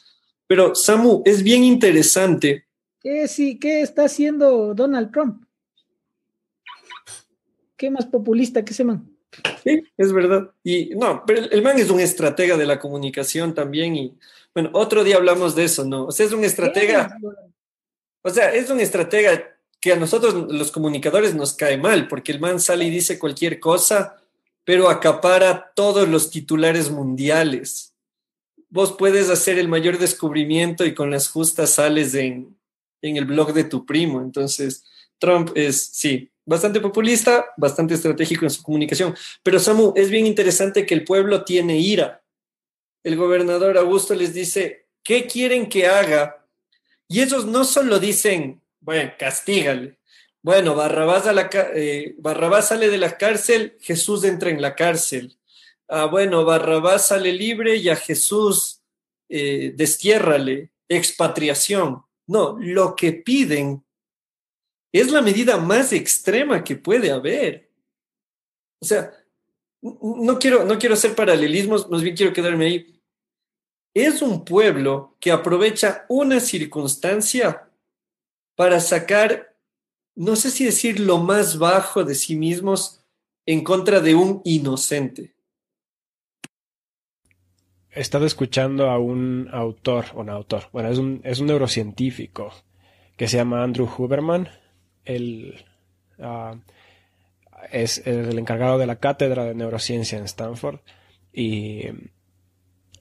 pero 0.47 0.73
Samu, 0.73 1.23
es 1.25 1.43
bien 1.43 1.65
interesante. 1.65 2.65
¿Qué, 3.01 3.27
sí, 3.27 3.59
¿Qué 3.59 3.81
está 3.81 4.05
haciendo 4.05 4.73
Donald 4.73 5.11
Trump? 5.11 5.43
¿Qué 7.75 7.91
más 7.91 8.05
populista 8.05 8.63
que 8.63 8.71
ese 8.71 8.85
man? 8.85 9.11
Sí, 9.61 9.83
es 9.97 10.13
verdad. 10.13 10.49
Y 10.63 10.95
no, 10.95 11.25
pero 11.27 11.51
el 11.51 11.61
man 11.61 11.77
es 11.77 11.89
un 11.89 11.99
estratega 11.99 12.55
de 12.55 12.65
la 12.65 12.79
comunicación 12.79 13.53
también. 13.53 13.97
Y 13.97 14.17
bueno, 14.53 14.69
otro 14.71 15.03
día 15.03 15.17
hablamos 15.17 15.53
de 15.53 15.65
eso, 15.65 15.83
¿no? 15.83 16.05
O 16.05 16.11
sea, 16.13 16.25
es 16.25 16.31
un 16.31 16.45
estratega. 16.45 17.17
O 18.21 18.29
sea, 18.29 18.53
es 18.53 18.69
un 18.69 18.79
estratega 18.79 19.56
a 19.91 19.95
nosotros 19.95 20.51
los 20.51 20.71
comunicadores 20.71 21.35
nos 21.35 21.53
cae 21.53 21.77
mal, 21.77 22.07
porque 22.07 22.31
el 22.31 22.39
man 22.39 22.59
sale 22.59 22.85
y 22.85 22.89
dice 22.89 23.19
cualquier 23.19 23.59
cosa, 23.59 24.17
pero 24.63 24.89
acapara 24.89 25.71
todos 25.75 26.07
los 26.07 26.29
titulares 26.29 26.89
mundiales. 26.89 27.93
Vos 28.69 28.95
puedes 28.97 29.29
hacer 29.29 29.57
el 29.57 29.67
mayor 29.67 29.97
descubrimiento 29.97 30.85
y 30.85 30.93
con 30.93 31.09
las 31.09 31.29
justas 31.29 31.71
sales 31.71 32.13
en, 32.15 32.57
en 33.01 33.17
el 33.17 33.25
blog 33.25 33.53
de 33.53 33.63
tu 33.63 33.85
primo. 33.85 34.21
Entonces, 34.21 34.83
Trump 35.19 35.51
es, 35.55 35.89
sí, 35.93 36.29
bastante 36.45 36.79
populista, 36.79 37.45
bastante 37.57 37.93
estratégico 37.93 38.45
en 38.45 38.51
su 38.51 38.63
comunicación. 38.63 39.15
Pero 39.43 39.59
Samu, 39.59 39.93
es 39.95 40.09
bien 40.09 40.25
interesante 40.25 40.85
que 40.85 40.93
el 40.93 41.03
pueblo 41.03 41.43
tiene 41.43 41.77
ira. 41.77 42.23
El 43.03 43.15
gobernador 43.15 43.77
Augusto 43.77 44.15
les 44.15 44.33
dice, 44.33 44.87
¿qué 45.03 45.27
quieren 45.27 45.69
que 45.69 45.87
haga? 45.87 46.45
Y 47.07 47.21
ellos 47.21 47.45
no 47.45 47.63
solo 47.63 47.99
dicen, 47.99 48.61
bueno, 48.79 49.11
castígale. 49.17 49.97
Bueno, 50.41 50.75
eh, 50.79 52.15
Barrabás 52.19 52.67
sale 52.69 52.89
de 52.89 52.97
la 52.97 53.17
cárcel, 53.17 53.77
Jesús 53.81 54.23
entra 54.23 54.49
en 54.49 54.61
la 54.61 54.75
cárcel. 54.75 55.37
Ah, 55.87 56.05
bueno, 56.05 56.45
Barrabás 56.45 57.07
sale 57.07 57.33
libre 57.33 57.75
y 57.75 57.89
a 57.89 57.95
Jesús 57.95 58.81
eh, 59.29 59.73
destiérrale, 59.75 60.71
expatriación. 60.87 62.03
No, 62.27 62.57
lo 62.59 62.95
que 62.95 63.13
piden 63.13 63.83
es 64.91 65.11
la 65.11 65.21
medida 65.21 65.57
más 65.57 65.91
extrema 65.93 66.63
que 66.63 66.75
puede 66.75 67.11
haber. 67.11 67.69
O 68.79 68.85
sea, 68.85 69.11
no 69.81 70.39
quiero, 70.39 70.63
no 70.63 70.77
quiero 70.77 70.95
hacer 70.95 71.15
paralelismos, 71.15 71.89
más 71.89 72.01
bien 72.01 72.15
quiero 72.15 72.33
quedarme 72.33 72.65
ahí. 72.65 73.01
Es 73.93 74.21
un 74.21 74.45
pueblo 74.45 75.17
que 75.19 75.31
aprovecha 75.31 76.05
una 76.09 76.39
circunstancia 76.39 77.66
para 78.57 78.79
sacar, 78.79 79.55
no 80.15 80.35
sé 80.35 80.49
si 80.49 80.65
decir 80.65 80.99
lo 80.99 81.19
más 81.19 81.59
bajo 81.59 82.03
de 82.03 82.15
sí 82.15 82.35
mismos 82.35 83.03
en 83.45 83.63
contra 83.63 83.99
de 83.99 84.15
un 84.15 84.41
inocente. 84.43 85.35
He 87.91 88.01
estado 88.01 88.25
escuchando 88.25 88.89
a 88.89 88.97
un 88.97 89.47
autor, 89.53 90.05
un 90.15 90.31
autor, 90.31 90.69
bueno, 90.73 90.89
es 90.89 90.97
un, 90.97 91.21
es 91.23 91.39
un 91.39 91.45
neurocientífico 91.45 92.51
que 93.15 93.27
se 93.27 93.37
llama 93.37 93.63
Andrew 93.63 93.87
Huberman. 93.95 94.49
Él 95.05 95.63
ah, 96.19 96.55
es 97.71 98.05
el 98.07 98.39
encargado 98.39 98.79
de 98.79 98.87
la 98.87 98.95
cátedra 98.95 99.45
de 99.45 99.53
neurociencia 99.53 100.17
en 100.17 100.25
Stanford 100.25 100.79
y 101.31 101.83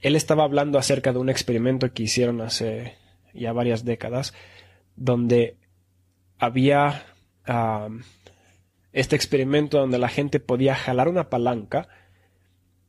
él 0.02 0.16
estaba 0.16 0.44
hablando 0.44 0.78
acerca 0.78 1.14
de 1.14 1.18
un 1.18 1.30
experimento 1.30 1.90
que 1.94 2.02
hicieron 2.02 2.42
hace 2.42 2.98
ya 3.32 3.54
varias 3.54 3.86
décadas 3.86 4.34
donde 4.96 5.56
había 6.38 7.04
este 8.92 9.14
experimento 9.14 9.78
donde 9.78 9.98
la 9.98 10.08
gente 10.08 10.40
podía 10.40 10.74
jalar 10.74 11.08
una 11.08 11.28
palanca 11.28 11.88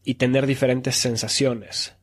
y 0.04 0.16
tener 0.16 0.48
diferentes 0.48 0.96
sensaciones. 0.96 1.96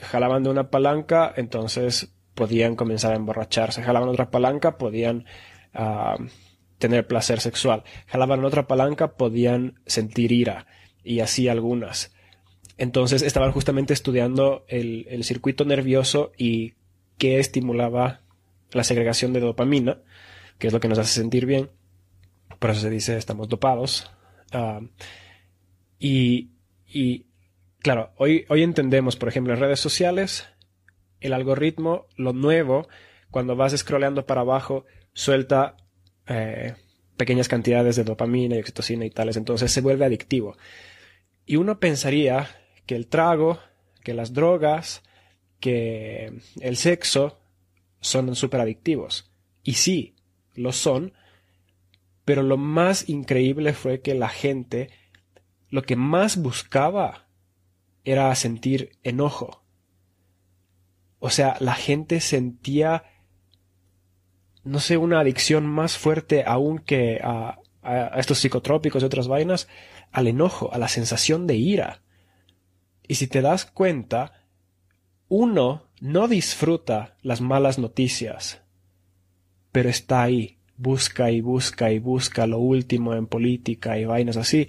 jalaban 0.00 0.42
de 0.42 0.50
una 0.50 0.70
palanca, 0.70 1.32
entonces 1.36 2.14
podían 2.34 2.74
comenzar 2.74 3.12
a 3.12 3.16
emborracharse. 3.16 3.82
Jalaban 3.82 4.08
otra 4.08 4.30
palanca, 4.30 4.78
podían 4.78 5.26
tener 6.78 7.06
placer 7.06 7.40
sexual. 7.40 7.84
Jalaban 8.06 8.44
otra 8.44 8.66
palanca, 8.66 9.16
podían 9.16 9.80
sentir 9.86 10.32
ira. 10.32 10.66
Y 11.04 11.20
así 11.20 11.48
algunas. 11.48 12.14
Entonces 12.78 13.22
estaban 13.22 13.52
justamente 13.52 13.92
estudiando 13.92 14.64
el, 14.68 15.06
el 15.08 15.24
circuito 15.24 15.64
nervioso 15.64 16.32
y 16.36 16.75
que 17.18 17.38
estimulaba 17.38 18.20
la 18.72 18.84
segregación 18.84 19.32
de 19.32 19.40
dopamina, 19.40 20.00
que 20.58 20.66
es 20.66 20.72
lo 20.72 20.80
que 20.80 20.88
nos 20.88 20.98
hace 20.98 21.20
sentir 21.20 21.46
bien. 21.46 21.70
Por 22.58 22.70
eso 22.70 22.80
se 22.80 22.90
dice 22.90 23.16
estamos 23.16 23.48
dopados. 23.48 24.10
Ah, 24.52 24.80
y, 25.98 26.50
y, 26.86 27.26
claro, 27.78 28.12
hoy, 28.16 28.44
hoy 28.48 28.62
entendemos, 28.62 29.16
por 29.16 29.28
ejemplo, 29.28 29.54
en 29.54 29.60
redes 29.60 29.80
sociales, 29.80 30.48
el 31.20 31.32
algoritmo, 31.32 32.06
lo 32.16 32.32
nuevo, 32.32 32.88
cuando 33.30 33.56
vas 33.56 33.76
scrolleando 33.76 34.26
para 34.26 34.42
abajo, 34.42 34.84
suelta 35.12 35.76
eh, 36.26 36.74
pequeñas 37.16 37.48
cantidades 37.48 37.96
de 37.96 38.04
dopamina 38.04 38.56
y 38.56 38.60
oxitocina 38.60 39.04
y 39.04 39.10
tales, 39.10 39.36
entonces 39.36 39.72
se 39.72 39.80
vuelve 39.80 40.04
adictivo. 40.04 40.56
Y 41.46 41.56
uno 41.56 41.78
pensaría 41.80 42.48
que 42.86 42.96
el 42.96 43.06
trago, 43.06 43.58
que 44.02 44.14
las 44.14 44.32
drogas, 44.32 45.02
que 45.66 46.32
el 46.60 46.76
sexo 46.76 47.40
son 47.98 48.36
súper 48.36 48.60
adictivos. 48.60 49.32
Y 49.64 49.72
sí, 49.72 50.14
lo 50.54 50.70
son, 50.70 51.12
pero 52.24 52.44
lo 52.44 52.56
más 52.56 53.08
increíble 53.08 53.72
fue 53.72 54.00
que 54.00 54.14
la 54.14 54.28
gente 54.28 54.90
lo 55.70 55.82
que 55.82 55.96
más 55.96 56.36
buscaba 56.36 57.26
era 58.04 58.32
sentir 58.36 58.92
enojo. 59.02 59.64
O 61.18 61.30
sea, 61.30 61.56
la 61.58 61.74
gente 61.74 62.20
sentía, 62.20 63.02
no 64.62 64.78
sé, 64.78 64.96
una 64.96 65.18
adicción 65.18 65.66
más 65.66 65.98
fuerte 65.98 66.44
aún 66.46 66.78
que 66.78 67.18
a, 67.24 67.58
a 67.82 68.20
estos 68.20 68.38
psicotrópicos 68.38 69.02
y 69.02 69.06
otras 69.06 69.26
vainas, 69.26 69.66
al 70.12 70.28
enojo, 70.28 70.72
a 70.72 70.78
la 70.78 70.86
sensación 70.86 71.48
de 71.48 71.56
ira. 71.56 72.02
Y 73.08 73.16
si 73.16 73.26
te 73.26 73.42
das 73.42 73.66
cuenta, 73.66 74.45
uno 75.28 75.86
no 76.00 76.28
disfruta 76.28 77.16
las 77.22 77.40
malas 77.40 77.78
noticias, 77.78 78.60
pero 79.72 79.88
está 79.88 80.22
ahí, 80.22 80.58
busca 80.76 81.30
y 81.30 81.40
busca 81.40 81.90
y 81.92 81.98
busca 81.98 82.46
lo 82.46 82.58
último 82.58 83.14
en 83.14 83.26
política 83.26 83.98
y 83.98 84.04
vainas 84.04 84.36
así, 84.36 84.68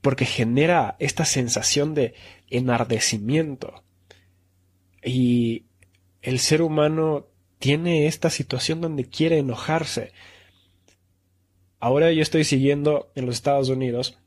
porque 0.00 0.24
genera 0.24 0.96
esta 0.98 1.24
sensación 1.24 1.94
de 1.94 2.14
enardecimiento. 2.48 3.82
Y 5.04 5.64
el 6.22 6.38
ser 6.38 6.62
humano 6.62 7.26
tiene 7.58 8.06
esta 8.06 8.30
situación 8.30 8.80
donde 8.80 9.04
quiere 9.04 9.38
enojarse. 9.38 10.12
Ahora 11.80 12.12
yo 12.12 12.22
estoy 12.22 12.44
siguiendo 12.44 13.10
en 13.14 13.26
los 13.26 13.36
Estados 13.36 13.68
Unidos, 13.68 14.18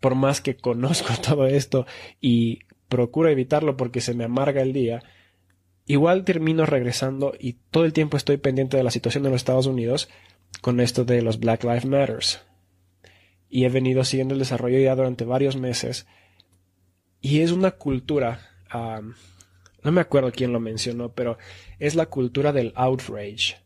por 0.00 0.14
más 0.14 0.40
que 0.40 0.56
conozco 0.56 1.12
todo 1.22 1.46
esto 1.46 1.86
y 2.20 2.60
procuro 2.88 3.28
evitarlo 3.28 3.76
porque 3.76 4.00
se 4.00 4.14
me 4.14 4.24
amarga 4.24 4.62
el 4.62 4.72
día, 4.72 5.02
igual 5.86 6.24
termino 6.24 6.66
regresando 6.66 7.34
y 7.38 7.54
todo 7.70 7.84
el 7.84 7.92
tiempo 7.92 8.16
estoy 8.16 8.36
pendiente 8.36 8.76
de 8.76 8.84
la 8.84 8.90
situación 8.90 9.24
de 9.24 9.30
los 9.30 9.36
Estados 9.36 9.66
Unidos 9.66 10.08
con 10.60 10.80
esto 10.80 11.04
de 11.04 11.22
los 11.22 11.38
Black 11.38 11.64
Lives 11.64 11.86
Matters. 11.86 12.42
Y 13.48 13.64
he 13.64 13.68
venido 13.68 14.04
siguiendo 14.04 14.34
el 14.34 14.40
desarrollo 14.40 14.78
ya 14.78 14.96
durante 14.96 15.24
varios 15.24 15.56
meses. 15.56 16.06
Y 17.20 17.40
es 17.40 17.52
una 17.52 17.72
cultura, 17.72 18.40
no 18.72 19.92
me 19.92 20.00
acuerdo 20.00 20.32
quién 20.32 20.52
lo 20.52 20.60
mencionó, 20.60 21.12
pero 21.12 21.38
es 21.78 21.94
la 21.94 22.06
cultura 22.06 22.52
del 22.52 22.72
outrage. 22.74 23.56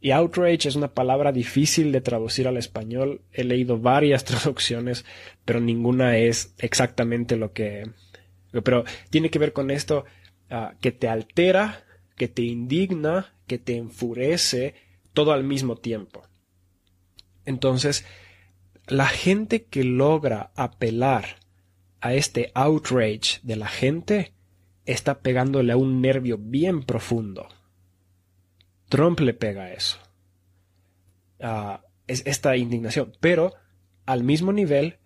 Y 0.00 0.12
outrage 0.12 0.68
es 0.68 0.76
una 0.76 0.94
palabra 0.94 1.32
difícil 1.32 1.90
de 1.90 2.00
traducir 2.00 2.46
al 2.46 2.56
español. 2.56 3.22
He 3.32 3.44
leído 3.44 3.78
varias 3.78 4.24
traducciones, 4.26 5.04
pero 5.44 5.60
ninguna 5.60 6.18
es 6.18 6.54
exactamente 6.58 7.36
lo 7.36 7.52
que... 7.52 7.90
Pero 8.62 8.84
tiene 9.10 9.30
que 9.30 9.38
ver 9.38 9.52
con 9.52 9.70
esto 9.70 10.04
Ah, 10.50 10.74
que 10.80 10.92
te 10.92 11.08
altera, 11.08 11.84
que 12.16 12.26
te 12.26 12.42
indigna, 12.42 13.34
que 13.46 13.58
te 13.58 13.76
enfurece, 13.76 14.74
todo 15.12 15.32
al 15.32 15.44
mismo 15.44 15.76
tiempo. 15.76 16.22
Entonces, 17.44 18.06
la 18.86 19.06
gente 19.08 19.64
que 19.64 19.84
logra 19.84 20.50
apelar 20.56 21.40
a 22.00 22.14
este 22.14 22.50
outrage 22.54 23.40
de 23.42 23.56
la 23.56 23.68
gente 23.68 24.32
está 24.86 25.20
pegándole 25.20 25.72
a 25.72 25.76
un 25.76 26.00
nervio 26.00 26.38
bien 26.38 26.82
profundo. 26.82 27.48
Trump 28.88 29.20
le 29.20 29.34
pega 29.34 29.72
eso. 29.72 29.98
Ah, 31.40 31.82
es 32.06 32.22
esta 32.24 32.56
indignación. 32.56 33.12
Pero 33.20 33.52
al 34.06 34.24
mismo 34.24 34.50
nivel, 34.50 34.98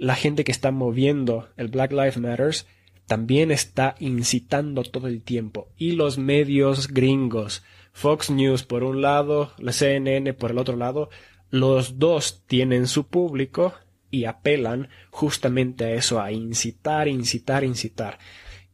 la 0.00 0.14
gente 0.14 0.44
que 0.44 0.52
está 0.52 0.70
moviendo 0.70 1.50
el 1.58 1.68
Black 1.68 1.92
Lives 1.92 2.16
Matters 2.16 2.66
también 3.06 3.50
está 3.50 3.96
incitando 3.98 4.82
todo 4.82 5.08
el 5.08 5.22
tiempo. 5.22 5.68
Y 5.76 5.92
los 5.92 6.16
medios 6.16 6.88
gringos, 6.88 7.62
Fox 7.92 8.30
News 8.30 8.62
por 8.62 8.82
un 8.82 9.02
lado, 9.02 9.52
la 9.58 9.72
CNN 9.72 10.32
por 10.32 10.52
el 10.52 10.58
otro 10.58 10.76
lado, 10.76 11.10
los 11.50 11.98
dos 11.98 12.44
tienen 12.46 12.86
su 12.86 13.08
público 13.08 13.74
y 14.10 14.24
apelan 14.24 14.88
justamente 15.10 15.84
a 15.84 15.90
eso, 15.92 16.18
a 16.18 16.32
incitar, 16.32 17.06
incitar, 17.06 17.62
incitar. 17.62 18.18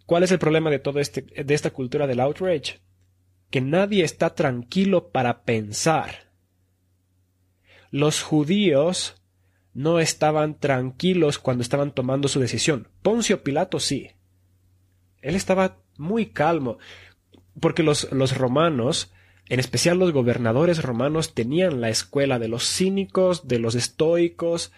¿Cuál 0.07 0.23
es 0.23 0.31
el 0.31 0.39
problema 0.39 0.71
de 0.71 0.79
todo 0.79 1.01
este, 1.01 1.23
de 1.23 1.55
esta 1.55 1.71
cultura 1.71 2.07
del 2.07 2.21
outrage? 2.21 2.79
Que 3.51 3.61
nadie 3.61 4.05
está 4.05 4.37
tranquilo 4.37 5.09
para 5.09 5.43
pensar. 5.43 6.31
Los 7.91 8.23
judíos 8.23 9.21
no 9.77 10.01
estaban 10.01 10.59
tranquilos 10.59 11.39
cuando 11.39 11.61
estaban 11.61 11.93
tomando 11.93 12.29
su 12.29 12.41
decisión. 12.41 12.89
Poncio 13.03 13.45
Pilato 13.45 13.79
sí. 13.79 14.13
Él 15.21 15.35
estaba 15.35 15.83
muy 15.99 16.27
calmo, 16.27 16.79
porque 17.61 17.83
los, 17.83 18.11
los 18.11 18.39
romanos, 18.39 19.13
en 19.51 19.61
especial 19.61 19.99
los 19.99 20.13
gobernadores 20.13 20.83
romanos, 20.83 21.35
tenían 21.35 21.83
la 21.83 21.91
escuela 21.91 22.39
de 22.39 22.49
los 22.49 22.67
cínicos, 22.67 23.49
de 23.49 23.59
los 23.59 23.75
estoicos, 23.75 24.73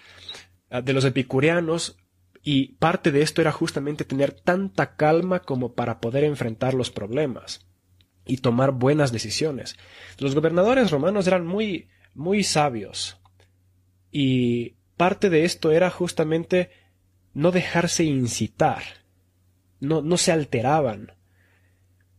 ah, 0.68 0.80
de 0.80 0.92
los 0.94 1.04
epicureanos, 1.04 1.96
y 2.42 2.72
parte 2.78 3.12
de 3.12 3.22
esto 3.22 3.40
era 3.40 3.52
justamente 3.52 4.04
tener 4.04 4.32
tanta 4.32 4.96
calma 4.96 5.42
como 5.42 5.74
para 5.74 6.00
poder 6.00 6.24
enfrentar 6.24 6.74
los 6.74 6.90
problemas 6.90 7.68
y 8.26 8.38
tomar 8.38 8.72
buenas 8.72 9.12
decisiones. 9.12 9.76
Los 10.18 10.34
gobernadores 10.34 10.90
romanos 10.90 11.28
eran 11.28 11.46
muy, 11.46 11.88
muy 12.14 12.42
sabios 12.42 13.20
y 14.10 14.77
parte 14.98 15.30
de 15.30 15.46
esto 15.46 15.72
era 15.72 15.88
justamente 15.88 16.70
no 17.32 17.52
dejarse 17.52 18.04
incitar, 18.04 18.82
no, 19.80 20.02
no 20.02 20.18
se 20.18 20.32
alteraban. 20.32 21.12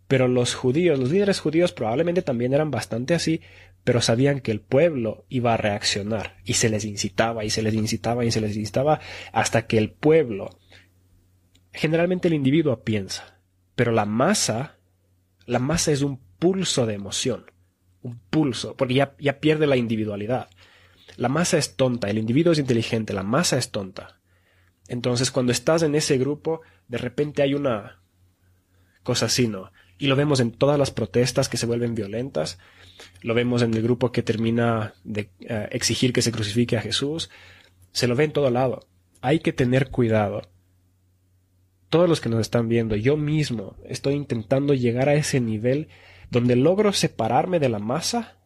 Pero 0.08 0.28
los 0.28 0.56
judíos, 0.56 0.98
los 0.98 1.12
líderes 1.12 1.39
judíos 1.39 1.72
probablemente 1.72 2.24
también 2.24 2.54
eran 2.54 2.72
bastante 2.72 3.13
así, 3.13 3.42
pero 3.84 4.02
sabían 4.02 4.39
que 4.39 4.52
el 4.52 4.62
pueblo 4.62 5.26
iba 5.30 5.54
a 5.54 5.58
reaccionar 5.58 6.38
y 6.46 6.54
se 6.54 6.70
les 6.70 6.86
incitaba 6.86 7.46
y 7.46 7.52
se 7.52 7.62
les 7.62 7.76
incitaba 7.76 8.26
y 8.26 8.32
se 8.32 8.42
les 8.42 8.56
incitaba 8.56 9.00
hasta 9.32 9.68
que 9.68 9.78
el 9.78 9.92
pueblo, 9.92 10.60
generalmente 11.72 12.28
el 12.28 12.34
individuo 12.34 12.84
piensa, 12.84 13.39
pero 13.76 13.92
la 13.92 14.06
masa, 14.06 14.80
la 15.46 15.60
masa 15.60 15.92
es 15.92 16.02
un 16.02 16.20
pulso 16.39 16.86
de 16.86 16.96
emoción, 16.96 17.52
un 18.02 18.20
pulso, 18.30 18.76
porque 18.76 18.96
ya, 18.96 19.15
ya 19.20 19.39
pierde 19.39 19.68
la 19.68 19.78
individualidad. 19.78 20.50
La 21.17 21.30
masa 21.30 21.58
es 21.58 21.76
tonta, 21.76 22.10
el 22.10 22.17
individuo 22.17 22.54
es 22.54 22.60
inteligente, 22.60 23.13
la 23.13 23.24
masa 23.24 23.58
es 23.58 23.72
tonta. 23.72 24.19
Entonces 24.88 25.32
cuando 25.32 25.52
estás 25.52 25.84
en 25.84 25.95
ese 25.95 26.17
grupo, 26.17 26.62
de 26.88 26.98
repente 26.98 27.41
hay 27.41 27.54
una 27.54 28.02
cosa 29.04 29.28
así, 29.28 29.48
¿no? 29.48 29.72
Y 29.98 30.08
lo 30.08 30.15
vemos 30.15 30.39
en 30.39 30.52
todas 30.52 30.80
las 30.80 30.91
protestas 30.91 31.50
que 31.50 31.58
se 31.58 31.65
vuelven 31.65 31.93
violentas, 31.93 32.58
lo 33.22 33.34
vemos 33.34 33.62
en 33.62 33.74
el 33.74 33.82
grupo 33.82 34.12
que 34.12 34.24
termina 34.24 34.93
de 35.04 35.30
eh, 35.41 35.67
exigir 35.72 36.13
que 36.13 36.22
se 36.22 36.32
crucifique 36.32 36.78
a 36.78 36.82
Jesús, 36.82 37.30
se 37.91 38.08
lo 38.08 38.15
ve 38.15 38.26
en 38.26 38.32
todo 38.32 38.50
lado. 38.50 38.88
Hay 39.22 39.39
que 39.39 39.54
tener 39.54 39.89
cuidado. 39.89 40.50
Todos 41.89 42.08
los 42.08 42.22
que 42.22 42.30
nos 42.30 42.41
están 42.41 42.69
viendo, 42.69 42.95
yo 42.95 43.17
mismo 43.17 43.76
estoy 43.86 44.13
intentando 44.13 44.74
llegar 44.74 45.10
a 45.10 45.15
ese 45.15 45.39
nivel 45.39 45.89
donde 46.32 46.56
logro 46.56 46.93
separarme 46.93 47.60
de 47.60 47.69
la 47.69 47.80
masa, 47.80 48.38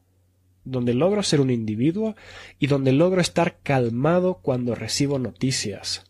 donde 0.65 0.93
logro 0.93 1.23
ser 1.23 1.41
un 1.41 1.49
individuo 1.49 2.15
y 2.59 2.67
donde 2.67 2.91
logro 2.91 3.21
estar 3.21 3.59
calmado 3.63 4.35
cuando 4.35 4.75
recibo 4.75 5.19
noticias, 5.19 6.03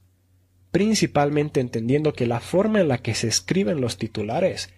principalmente 0.71 1.59
entendiendo 1.59 2.13
que 2.13 2.27
la 2.27 2.39
forma 2.39 2.81
en 2.81 2.87
la 2.87 2.99
que 2.99 3.15
se 3.15 3.27
escriben 3.27 3.81
los 3.81 3.97
titulares 3.97 4.73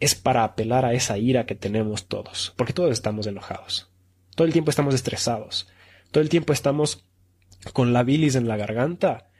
es 0.00 0.14
para 0.14 0.44
apelar 0.44 0.84
a 0.84 0.94
esa 0.94 1.18
ira 1.18 1.46
que 1.46 1.54
tenemos 1.54 2.06
todos, 2.08 2.52
porque 2.56 2.72
todos 2.72 2.90
estamos 2.90 3.26
enojados. 3.26 3.88
Todo 4.34 4.46
el 4.46 4.52
tiempo 4.52 4.70
estamos 4.70 4.94
estresados. 4.94 5.68
Todo 6.10 6.22
el 6.22 6.28
tiempo 6.28 6.52
estamos 6.52 7.06
con 7.72 7.92
la 7.92 8.02
bilis 8.02 8.34
en 8.34 8.48
la 8.48 8.56
garganta 8.56 9.30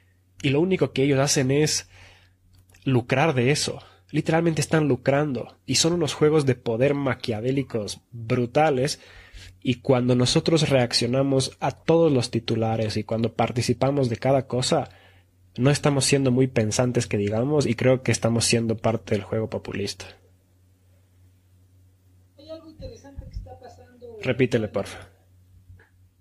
y 0.43 0.51
lo 0.51 0.61
único 0.61 0.93
que 0.93 1.03
ellos 1.03 1.19
hacen 1.19 1.51
es 1.51 1.89
lucrar 2.85 3.35
de 3.35 3.51
eso. 3.51 3.81
Literalmente 4.11 4.61
están 4.61 4.89
lucrando 4.89 5.59
y 5.67 5.77
son 5.77 5.95
unos 5.95 6.15
juegos 6.15 6.47
de 6.47 6.55
poder 6.55 6.95
maquiavélicos 6.95 8.01
brutales 8.11 9.01
y 9.63 9.77
cuando 9.77 10.15
nosotros 10.15 10.69
reaccionamos 10.69 11.57
a 11.61 11.71
todos 11.71 12.13
los 12.13 12.31
titulares 12.31 12.97
y 12.97 13.05
cuando 13.05 13.35
participamos 13.35 14.09
de 14.09 14.17
cada 14.17 14.47
cosa, 14.47 14.89
no 15.57 15.71
estamos 15.71 16.05
siendo 16.05 16.31
muy 16.31 16.47
pensantes 16.49 17.07
que 17.07 17.17
digamos 17.17 17.67
y 17.67 17.75
creo 17.75 18.03
que 18.03 18.13
estamos 18.13 18.45
siendo 18.45 18.77
parte 18.77 19.15
del 19.15 19.25
juego 19.25 19.49
populista. 19.49 20.07
Repítele, 24.23 24.69
porfa. 24.69 25.09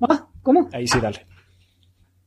Ah, 0.01 0.27
¿cómo? 0.41 0.69
Ahí 0.73 0.87
sí, 0.87 0.99
dale. 0.99 1.25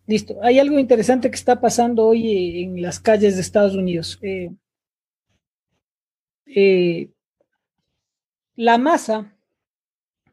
Listo. 0.07 0.37
Hay 0.42 0.59
algo 0.59 0.79
interesante 0.79 1.31
que 1.31 1.37
está 1.37 1.61
pasando 1.61 2.07
hoy 2.07 2.62
en 2.62 2.83
las 2.83 3.00
calles 3.00 3.35
de 3.35 3.40
Estados 3.40 3.74
Unidos. 3.74 4.18
Eh, 4.22 4.50
eh, 6.46 7.11
la 8.55 8.79
masa, 8.79 9.33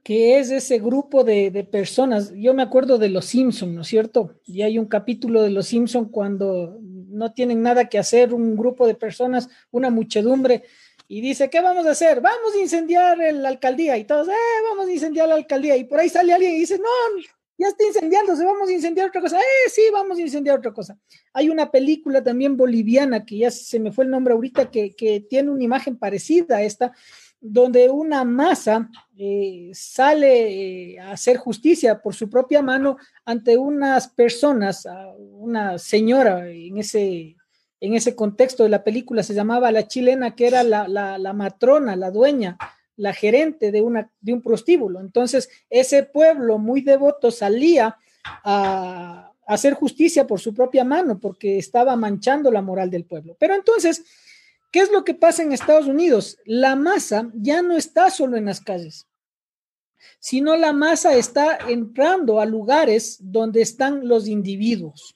que 0.03 0.39
es 0.39 0.49
ese 0.49 0.79
grupo 0.79 1.23
de, 1.23 1.67
personas, 1.71 2.33
yo 2.35 2.53
me 2.53 2.63
acuerdo 2.63 2.97
de 2.97 3.09
Los 3.09 3.25
Simpson, 3.25 3.75
¿no 3.75 3.81
es 3.81 3.87
cierto? 3.87 4.35
Y 4.45 4.63
hay 4.63 4.79
un 4.79 4.85
capítulo 4.85 5.43
de 5.43 5.51
Los 5.51 5.67
Simpson 5.67 6.05
cuando 6.05 6.79
no 6.81 7.33
tienen 7.33 7.61
nada 7.61 7.87
que 7.87 7.99
hacer, 7.99 8.33
un 8.33 8.55
grupo 8.55 8.87
de 8.87 8.95
personas, 8.95 9.49
una 9.69 9.89
muchedumbre, 9.89 10.63
y 11.07 11.21
dice, 11.21 11.49
¿qué 11.49 11.61
vamos 11.61 11.85
a 11.85 11.91
hacer? 11.91 12.21
Vamos 12.21 12.55
a 12.55 12.59
incendiar 12.59 13.17
la 13.17 13.49
alcaldía. 13.49 13.97
Y 13.97 14.05
todos, 14.05 14.29
eh, 14.29 14.63
vamos 14.69 14.87
a 14.87 14.91
incendiar 14.93 15.27
la 15.27 15.35
alcaldía. 15.35 15.75
Y 15.75 15.83
por 15.83 15.99
ahí 15.99 16.07
sale 16.07 16.31
alguien 16.31 16.53
y 16.53 16.59
dice, 16.59 16.77
no, 16.77 17.21
ya 17.57 17.67
está 17.67 17.85
incendiándose, 17.85 18.45
vamos 18.45 18.69
a 18.69 18.71
incendiar 18.71 19.09
otra 19.09 19.19
cosa. 19.19 19.37
Eh, 19.37 19.69
sí, 19.69 19.81
vamos 19.91 20.17
a 20.17 20.21
incendiar 20.21 20.57
otra 20.57 20.71
cosa. 20.71 20.97
Hay 21.33 21.49
una 21.49 21.69
película 21.69 22.23
también 22.23 22.55
boliviana, 22.57 23.25
que 23.25 23.39
ya 23.39 23.51
se 23.51 23.79
me 23.79 23.91
fue 23.91 24.05
el 24.05 24.09
nombre 24.09 24.33
ahorita, 24.33 24.71
que, 24.71 24.95
que 24.95 25.19
tiene 25.19 25.51
una 25.51 25.63
imagen 25.63 25.97
parecida 25.97 26.57
a 26.57 26.63
esta, 26.63 26.93
donde 27.41 27.89
una 27.89 28.23
masa 28.23 28.89
eh, 29.17 29.71
sale 29.73 30.93
eh, 30.93 30.99
a 30.99 31.12
hacer 31.12 31.38
justicia 31.38 32.01
por 32.01 32.13
su 32.13 32.30
propia 32.30 32.62
mano 32.62 32.97
ante 33.25 33.58
unas 33.58 34.08
personas, 34.08 34.88
una 35.17 35.77
señora 35.80 36.47
en 36.47 36.77
ese 36.77 37.36
en 37.82 37.95
ese 37.95 38.15
contexto 38.15 38.63
de 38.63 38.69
la 38.69 38.84
película 38.84 39.23
se 39.23 39.34
llamaba 39.34 39.71
la 39.71 39.88
chilena, 39.88 40.36
que 40.36 40.47
era 40.47 40.63
la, 40.63 41.34
matrona, 41.34 41.95
la 41.95 42.12
dueña, 42.12 42.58
la 42.95 43.12
gerente 43.12 43.71
de, 43.71 43.82
una, 43.82 44.12
de 44.21 44.34
un 44.34 44.41
prostíbulo. 44.41 45.01
Entonces, 45.01 45.49
ese 45.69 46.04
pueblo 46.04 46.60
muy 46.60 46.82
devoto 46.82 47.32
salía 47.32 47.97
a, 48.23 49.34
hacer 49.47 49.73
justicia 49.73 50.27
por 50.27 50.39
su 50.39 50.54
propia 50.54 50.86
mano, 50.86 51.19
porque 51.19 51.58
estaba 51.58 51.95
manchando 51.95 52.51
la 52.51 52.62
moral 52.62 52.91
del 52.91 53.04
pueblo. 53.04 53.36
Pero 53.39 53.56
entonces, 53.56 54.06
¿qué 54.71 54.79
es 54.79 54.91
lo 54.91 55.03
que 55.03 55.13
pasa 55.13 55.43
en 55.43 55.51
Estados 55.51 55.88
Unidos? 55.88 56.38
La 56.45 56.75
masa 56.75 57.29
ya 57.34 57.62
no 57.62 57.77
está 57.77 58.10
solo 58.10 58.38
en 58.38 58.45
las 58.45 58.62
calles, 58.62 59.07
sino 60.19 60.55
la 60.55 60.73
masa 60.73 61.15
está 61.15 61.57
entrando 61.67 62.39
a 62.39 62.45
lugares 62.45 63.17
donde 63.19 63.62
están 63.62 64.07
los 64.07 64.27
individuos. 64.27 65.15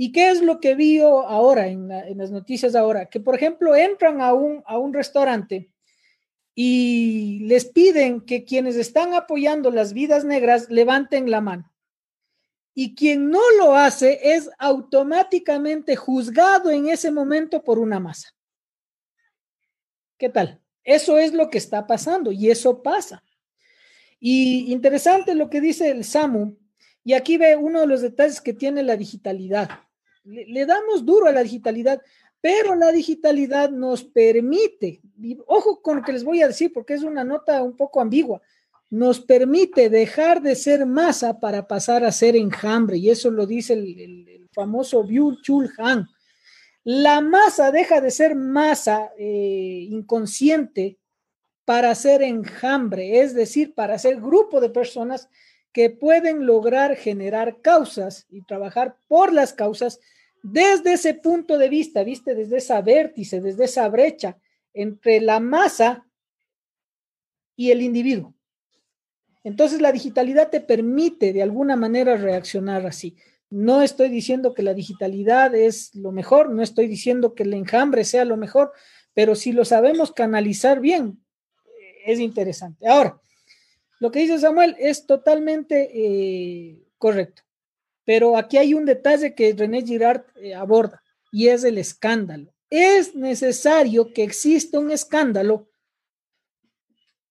¿Y 0.00 0.12
qué 0.12 0.30
es 0.30 0.42
lo 0.42 0.60
que 0.60 0.76
vio 0.76 1.26
ahora 1.26 1.66
en, 1.66 1.88
las 1.88 2.30
noticias 2.30 2.76
ahora? 2.76 3.06
Que, 3.06 3.18
por 3.18 3.34
ejemplo, 3.34 3.74
entran 3.74 4.20
a 4.20 4.32
un, 4.32 4.62
a 4.64 4.78
un 4.78 4.94
restaurante 4.94 5.70
y 6.54 7.40
les 7.40 7.64
piden 7.66 8.20
que 8.20 8.44
quienes 8.44 8.76
están 8.76 9.14
apoyando 9.14 9.72
las 9.72 9.92
vidas 9.92 10.24
negras 10.24 10.70
levanten 10.70 11.30
la 11.30 11.40
mano. 11.40 11.72
Y 12.74 12.94
quien 12.94 13.28
no 13.28 13.40
lo 13.58 13.74
hace 13.74 14.20
es 14.22 14.48
automáticamente 14.58 15.96
juzgado 15.96 16.70
en 16.70 16.88
ese 16.88 17.10
momento 17.10 17.64
por 17.64 17.80
una 17.80 17.98
masa. 17.98 18.37
¿Qué 20.18 20.28
tal? 20.28 20.60
Eso 20.84 21.18
es 21.18 21.32
lo 21.32 21.48
que 21.48 21.58
está 21.58 21.86
pasando 21.86 22.32
y 22.32 22.50
eso 22.50 22.82
pasa. 22.82 23.22
Y 24.20 24.72
interesante 24.72 25.34
lo 25.34 25.48
que 25.48 25.60
dice 25.60 25.90
el 25.90 26.04
SAMU. 26.04 26.56
Y 27.04 27.14
aquí 27.14 27.36
ve 27.36 27.56
uno 27.56 27.80
de 27.80 27.86
los 27.86 28.02
detalles 28.02 28.40
que 28.40 28.52
tiene 28.52 28.82
la 28.82 28.96
digitalidad 28.96 29.70
le, 30.28 30.66
damos 30.66 31.04
duro 31.04 31.26
a 31.26 31.32
la 31.32 31.42
digitalidad, 31.42 32.02
pero 32.40 32.74
la 32.74 32.92
digitalidad 32.92 33.70
nos 33.70 34.04
permite, 34.04 35.00
ojo 35.46 35.80
con 35.82 35.98
lo 35.98 36.02
que 36.02 36.12
les 36.12 36.24
voy 36.24 36.42
a 36.42 36.48
decir 36.48 36.72
porque 36.72 36.94
es 36.94 37.02
una 37.02 37.24
nota 37.24 37.62
un 37.62 37.76
poco 37.76 38.00
ambigua, 38.00 38.40
nos 38.90 39.20
permite 39.20 39.90
dejar 39.90 40.40
de 40.40 40.54
ser 40.54 40.86
masa 40.86 41.40
para 41.40 41.66
pasar 41.66 42.04
a 42.04 42.12
ser 42.12 42.36
enjambre, 42.36 42.96
y 42.98 43.10
eso 43.10 43.30
lo 43.30 43.46
dice 43.46 43.74
el, 43.74 44.48
famoso 44.52 45.04
Byul 45.04 45.40
Chul 45.42 45.70
Han. 45.78 46.08
La 46.84 47.20
masa 47.20 47.70
deja 47.70 48.00
de 48.00 48.10
ser 48.10 48.34
masa 48.34 49.12
eh, 49.18 49.86
inconsciente 49.90 50.98
para 51.64 51.94
ser 51.94 52.22
enjambre, 52.22 53.20
es 53.20 53.34
decir, 53.34 53.74
para 53.74 53.98
ser 53.98 54.20
grupo 54.20 54.60
de 54.60 54.70
personas 54.70 55.28
que 55.72 55.90
pueden 55.90 56.46
lograr 56.46 56.96
generar 56.96 57.60
causas 57.60 58.26
y 58.30 58.42
trabajar 58.42 58.96
por 59.06 59.32
las 59.32 59.52
causas 59.52 60.00
desde 60.42 60.94
ese 60.94 61.14
punto 61.14 61.58
de 61.58 61.68
vista, 61.68 62.04
viste, 62.04 62.34
desde 62.34 62.58
esa 62.58 62.80
vértice, 62.80 63.40
desde 63.40 63.64
esa 63.64 63.88
brecha 63.88 64.38
entre 64.72 65.20
la 65.20 65.40
masa 65.40 66.06
y 67.56 67.70
el 67.70 67.82
individuo. 67.82 68.34
Entonces 69.44 69.80
la 69.80 69.92
digitalidad 69.92 70.50
te 70.50 70.60
permite 70.60 71.32
de 71.32 71.42
alguna 71.42 71.76
manera 71.76 72.16
reaccionar 72.16 72.86
así. 72.86 73.16
No 73.50 73.82
estoy 73.82 74.10
diciendo 74.10 74.52
que 74.52 74.62
la 74.62 74.74
digitalidad 74.74 75.54
es 75.54 75.94
lo 75.94 76.12
mejor, 76.12 76.50
no 76.50 76.62
estoy 76.62 76.86
diciendo 76.86 77.34
que 77.34 77.44
el 77.44 77.54
enjambre 77.54 78.04
sea 78.04 78.24
lo 78.24 78.36
mejor, 78.36 78.72
pero 79.14 79.34
si 79.34 79.52
lo 79.52 79.64
sabemos 79.64 80.12
canalizar 80.12 80.80
bien, 80.80 81.24
es 82.04 82.20
interesante. 82.20 82.86
Ahora, 82.86 83.20
lo 84.00 84.10
que 84.10 84.20
dice 84.20 84.38
Samuel 84.38 84.76
es 84.78 85.06
totalmente 85.06 85.90
eh, 85.92 86.78
correcto, 86.98 87.42
pero 88.04 88.36
aquí 88.36 88.58
hay 88.58 88.74
un 88.74 88.84
detalle 88.84 89.34
que 89.34 89.54
René 89.56 89.82
Girard 89.82 90.24
eh, 90.36 90.54
aborda 90.54 91.02
y 91.32 91.48
es 91.48 91.64
el 91.64 91.78
escándalo. 91.78 92.52
Es 92.70 93.14
necesario 93.14 94.12
que 94.12 94.22
exista 94.22 94.78
un 94.78 94.90
escándalo 94.90 95.70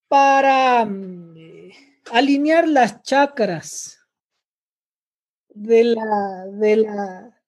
para 0.07 0.85
mm, 0.85 1.71
alinear 2.11 2.67
las 2.67 3.03
chakras 3.03 3.96
de 5.61 5.83
la, 5.83 6.45
de 6.51 6.77
la, 6.77 7.39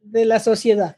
de 0.00 0.24
la 0.24 0.40
sociedad. 0.40 0.96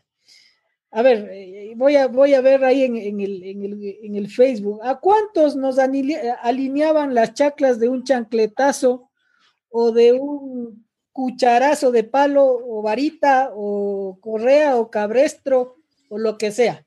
A 0.90 1.02
ver, 1.02 1.28
eh, 1.30 1.74
voy 1.76 1.96
a, 1.96 2.06
voy 2.06 2.34
a 2.34 2.40
ver 2.40 2.64
ahí 2.64 2.82
en, 2.82 2.96
el, 2.96 3.42
en, 3.42 3.62
el, 3.62 3.98
en, 4.02 4.14
el, 4.14 4.30
Facebook. 4.30 4.80
¿A 4.82 4.98
cuántos 4.98 5.56
nos 5.56 5.78
alineaban 5.78 7.14
las 7.14 7.34
chaclas 7.34 7.78
de 7.78 7.88
un 7.88 8.04
chancletazo 8.04 9.10
o 9.68 9.92
de 9.92 10.12
un 10.12 10.86
cucharazo 11.12 11.90
de 11.90 12.04
palo 12.04 12.44
o 12.44 12.82
varita 12.82 13.50
o 13.54 14.18
correa 14.20 14.76
o 14.76 14.90
cabrestro 14.90 15.76
o 16.08 16.18
lo 16.18 16.38
que 16.38 16.50
sea? 16.50 16.86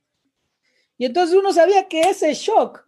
Y 0.98 1.06
entonces 1.06 1.36
uno 1.36 1.54
sabía 1.54 1.88
que 1.88 2.02
ese 2.02 2.34
shock 2.34 2.86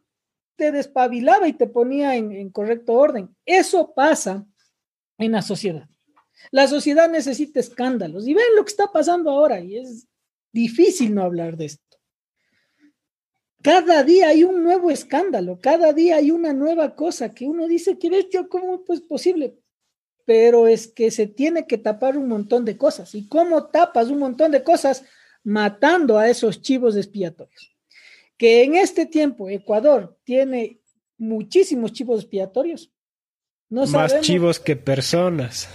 te 0.56 0.72
despabilaba 0.72 1.48
y 1.48 1.54
te 1.54 1.68
ponía 1.68 2.16
en, 2.16 2.50
correcto 2.52 2.94
orden. 2.94 3.36
Eso 3.46 3.94
pasa 3.94 4.46
en 5.18 5.32
la 5.32 5.42
sociedad. 5.42 5.88
La 6.50 6.68
sociedad 6.68 7.10
necesita 7.10 7.60
escándalos 7.60 8.28
y 8.28 8.34
ven 8.34 8.56
lo 8.56 8.64
que 8.66 8.72
está 8.72 8.92
pasando 8.92 9.30
ahora 9.30 9.60
y 9.60 9.78
es 9.78 10.08
difícil 10.52 11.14
no 11.14 11.24
hablar 11.24 11.58
de 11.58 11.66
esto. 11.66 11.98
Cada 13.62 14.04
día 14.04 14.30
hay 14.30 14.44
un 14.44 14.64
nuevo 14.64 14.90
escándalo, 14.90 15.60
cada 15.62 15.94
día 15.94 16.16
hay 16.16 16.32
una 16.32 16.52
nueva 16.52 16.96
cosa 16.96 17.34
que 17.34 17.46
uno 17.46 17.68
dice, 17.68 18.00
¿qué 18.00 18.10
bestia? 18.10 18.48
¿Cómo 18.50 18.84
es 18.90 19.02
posible? 19.02 19.60
Pero 20.26 20.68
es 20.68 20.88
que 20.88 21.12
se 21.12 21.28
tiene 21.28 21.68
que 21.68 21.78
tapar 21.78 22.18
un 22.18 22.28
montón 22.28 22.66
de 22.66 22.78
cosas. 22.78 23.14
¿Y 23.14 23.28
cómo 23.28 23.68
tapas 23.68 24.08
un 24.08 24.18
montón 24.18 24.52
de 24.52 24.64
cosas? 24.64 25.04
Matando 25.44 26.18
a 26.18 26.28
esos 26.30 26.62
chivos 26.62 26.96
expiatorios 26.96 27.72
que 28.42 28.64
en 28.64 28.74
este 28.74 29.06
tiempo 29.06 29.50
Ecuador 29.50 30.18
tiene 30.24 30.82
muchísimos 31.20 31.94
chivos 31.94 32.22
expiatorios. 32.22 32.92
No 33.70 33.86
Más 33.86 34.20
chivos 34.22 34.60
que 34.60 34.76
personas. 34.76 35.70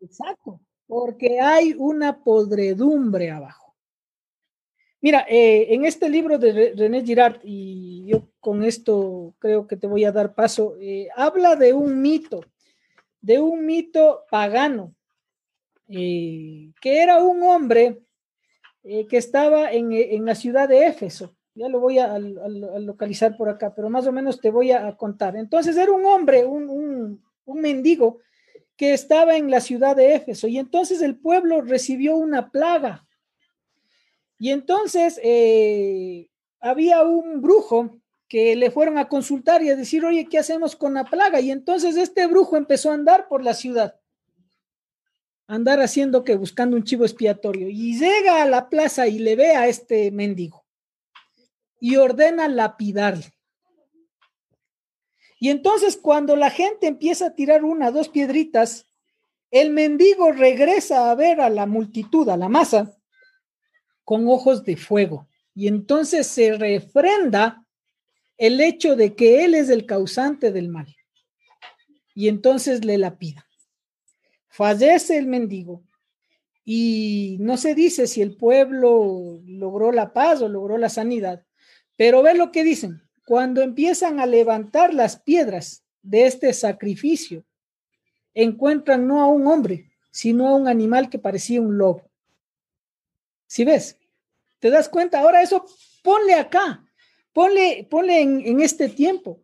Exacto, 0.00 0.60
porque 0.86 1.40
hay 1.40 1.74
una 1.76 2.22
podredumbre 2.22 3.30
abajo. 3.30 3.74
Mira, 5.00 5.26
eh, 5.28 5.74
en 5.74 5.84
este 5.84 6.08
libro 6.08 6.38
de 6.38 6.72
René 6.74 7.04
Girard, 7.04 7.40
y 7.44 8.06
yo 8.06 8.28
con 8.40 8.64
esto 8.64 9.34
creo 9.38 9.66
que 9.66 9.76
te 9.76 9.86
voy 9.86 10.04
a 10.04 10.12
dar 10.12 10.34
paso, 10.34 10.76
eh, 10.80 11.08
habla 11.14 11.54
de 11.54 11.72
un 11.72 12.00
mito, 12.00 12.44
de 13.20 13.38
un 13.38 13.64
mito 13.64 14.24
pagano, 14.30 14.94
eh, 15.88 16.72
que 16.80 17.02
era 17.02 17.22
un 17.22 17.42
hombre 17.42 18.02
que 18.82 19.16
estaba 19.16 19.72
en, 19.72 19.92
en 19.92 20.24
la 20.24 20.36
ciudad 20.36 20.68
de 20.68 20.86
Éfeso 20.86 21.36
ya 21.56 21.68
lo 21.70 21.80
voy 21.80 21.98
a, 21.98 22.18
localizar 22.18 23.36
por 23.36 23.48
acá, 23.48 23.74
pero 23.74 23.88
más 23.88 24.06
o 24.06 24.12
menos 24.12 24.40
te 24.40 24.50
voy 24.50 24.72
a, 24.72 24.94
contar. 24.96 25.36
Entonces 25.36 25.76
era 25.76 25.90
un 25.90 26.04
hombre, 26.04 26.44
un, 26.44 27.22
mendigo 27.46 28.18
que 28.76 28.92
estaba 28.92 29.36
en 29.36 29.50
la 29.50 29.60
ciudad 29.60 29.96
de 29.96 30.14
Éfeso 30.14 30.48
y 30.48 30.58
entonces 30.58 31.00
el 31.02 31.16
pueblo 31.16 31.62
recibió 31.62 32.16
una 32.16 32.50
plaga. 32.50 33.06
Y 34.38 34.50
entonces 34.50 35.18
eh, 35.22 36.28
había 36.60 37.02
un 37.02 37.40
brujo 37.40 37.98
que 38.28 38.56
le 38.56 38.70
fueron 38.70 38.98
a 38.98 39.08
consultar 39.08 39.62
y 39.62 39.70
a 39.70 39.76
decir, 39.76 40.04
oye, 40.04 40.26
¿qué 40.28 40.38
hacemos 40.38 40.76
con 40.76 40.94
la 40.94 41.04
plaga? 41.04 41.40
Y 41.40 41.50
entonces 41.50 41.96
este 41.96 42.26
brujo 42.26 42.56
empezó 42.56 42.90
a 42.90 42.94
andar 42.94 43.28
por 43.28 43.42
la 43.42 43.54
ciudad, 43.54 43.98
andar 45.46 45.80
haciendo 45.80 46.24
que 46.24 46.36
buscando 46.36 46.76
un 46.76 46.84
chivo 46.84 47.04
expiatorio. 47.04 47.68
Y 47.68 47.98
llega 47.98 48.42
a 48.42 48.46
la 48.46 48.68
plaza 48.68 49.06
y 49.06 49.20
le 49.20 49.36
ve 49.36 49.52
a 49.52 49.68
este 49.68 50.10
mendigo 50.10 50.66
y 51.80 51.96
ordena 51.96 52.48
lapidarle. 52.48 53.35
Y 55.38 55.50
entonces 55.50 55.96
cuando 55.96 56.36
la 56.36 56.50
gente 56.50 56.86
empieza 56.86 57.26
a 57.26 57.34
tirar 57.34 57.64
una, 57.64 57.90
dos 57.90 58.08
piedritas, 58.08 58.86
el 59.50 59.70
mendigo 59.70 60.32
regresa 60.32 61.10
a 61.10 61.14
ver 61.14 61.40
a 61.40 61.50
la 61.50 61.66
multitud, 61.66 62.28
a 62.28 62.36
la 62.36 62.48
masa, 62.48 62.96
con 64.04 64.28
ojos 64.28 64.64
de 64.64 64.76
fuego. 64.76 65.28
Y 65.54 65.68
entonces 65.68 66.26
se 66.26 66.52
refrenda 66.52 67.64
el 68.38 68.60
hecho 68.60 68.96
de 68.96 69.14
que 69.14 69.44
él 69.44 69.54
es 69.54 69.68
el 69.68 69.86
causante 69.86 70.52
del 70.52 70.68
mal. 70.68 70.94
Y 72.14 72.28
entonces 72.28 72.84
le 72.84 72.98
lapida. 72.98 73.46
Fallece 74.48 75.18
el 75.18 75.26
mendigo. 75.26 75.84
Y 76.64 77.36
no 77.40 77.56
se 77.56 77.74
dice 77.74 78.06
si 78.06 78.22
el 78.22 78.36
pueblo 78.36 79.40
logró 79.44 79.92
la 79.92 80.12
paz 80.12 80.42
o 80.42 80.48
logró 80.48 80.78
la 80.78 80.88
sanidad, 80.88 81.44
pero 81.94 82.22
ve 82.22 82.34
lo 82.34 82.50
que 82.50 82.64
dicen. 82.64 83.05
Cuando 83.26 83.60
empiezan 83.60 84.20
a 84.20 84.24
levantar 84.24 84.94
las 84.94 85.16
piedras 85.16 85.82
de 86.00 86.26
este 86.26 86.52
sacrificio, 86.54 87.44
encuentran 88.34 89.08
no 89.08 89.20
a 89.20 89.26
un 89.26 89.48
hombre, 89.48 89.90
sino 90.12 90.46
a 90.46 90.54
un 90.54 90.68
animal 90.68 91.10
que 91.10 91.18
parecía 91.18 91.60
un 91.60 91.76
lobo. 91.76 92.08
Si 93.48 93.64
ves? 93.64 93.98
¿Te 94.60 94.70
das 94.70 94.88
cuenta? 94.88 95.18
Ahora 95.20 95.42
eso 95.42 95.66
ponle 96.04 96.34
acá, 96.34 96.86
ponle, 97.32 97.88
ponle 97.90 98.20
en, 98.20 98.46
en 98.46 98.60
este 98.60 98.88
tiempo. 98.88 99.42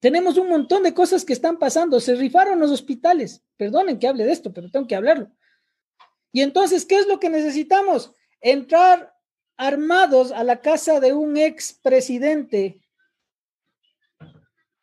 Tenemos 0.00 0.36
un 0.36 0.48
montón 0.48 0.82
de 0.82 0.92
cosas 0.92 1.24
que 1.24 1.34
están 1.34 1.60
pasando. 1.60 2.00
Se 2.00 2.16
rifaron 2.16 2.58
los 2.58 2.72
hospitales. 2.72 3.44
Perdonen 3.56 4.00
que 4.00 4.08
hable 4.08 4.24
de 4.24 4.32
esto, 4.32 4.52
pero 4.52 4.68
tengo 4.68 4.88
que 4.88 4.96
hablarlo. 4.96 5.30
Y 6.32 6.40
entonces, 6.40 6.84
¿qué 6.84 6.98
es 6.98 7.06
lo 7.06 7.20
que 7.20 7.30
necesitamos? 7.30 8.12
Entrar 8.40 9.11
armados 9.66 10.32
a 10.32 10.42
la 10.42 10.60
casa 10.60 10.98
de 10.98 11.12
un 11.12 11.36
ex 11.36 11.72
presidente 11.72 12.80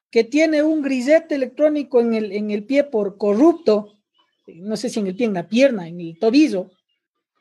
que 0.10 0.24
tiene 0.24 0.64
un 0.64 0.82
grisete 0.82 1.36
electrónico 1.36 2.00
en 2.00 2.14
el, 2.14 2.32
en 2.32 2.50
el 2.50 2.64
pie 2.64 2.86
por 2.86 3.18
corrupto, 3.18 3.98
no 4.48 4.78
sé 4.78 4.90
si 4.90 5.02
en 5.02 5.08
el 5.08 5.18
pie, 5.18 5.26
en 5.26 5.34
la 5.34 5.50
pierna, 5.50 5.88
en 5.90 6.00
el 6.00 6.18
tobillo, 6.18 6.72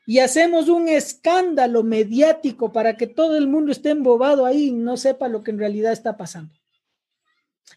y 0.05 0.19
hacemos 0.19 0.67
un 0.67 0.89
escándalo 0.89 1.81
mediático 1.81 2.73
para 2.73 2.97
que 2.97 3.07
todo 3.07 3.37
el 3.37 3.47
mundo 3.47 3.71
esté 3.71 3.91
embobado 3.91 4.45
ahí 4.45 4.67
y 4.67 4.71
no 4.73 4.97
sepa 4.97 5.29
lo 5.29 5.41
que 5.41 5.51
en 5.51 5.59
realidad 5.59 5.93
está 5.93 6.17
pasando. 6.17 6.53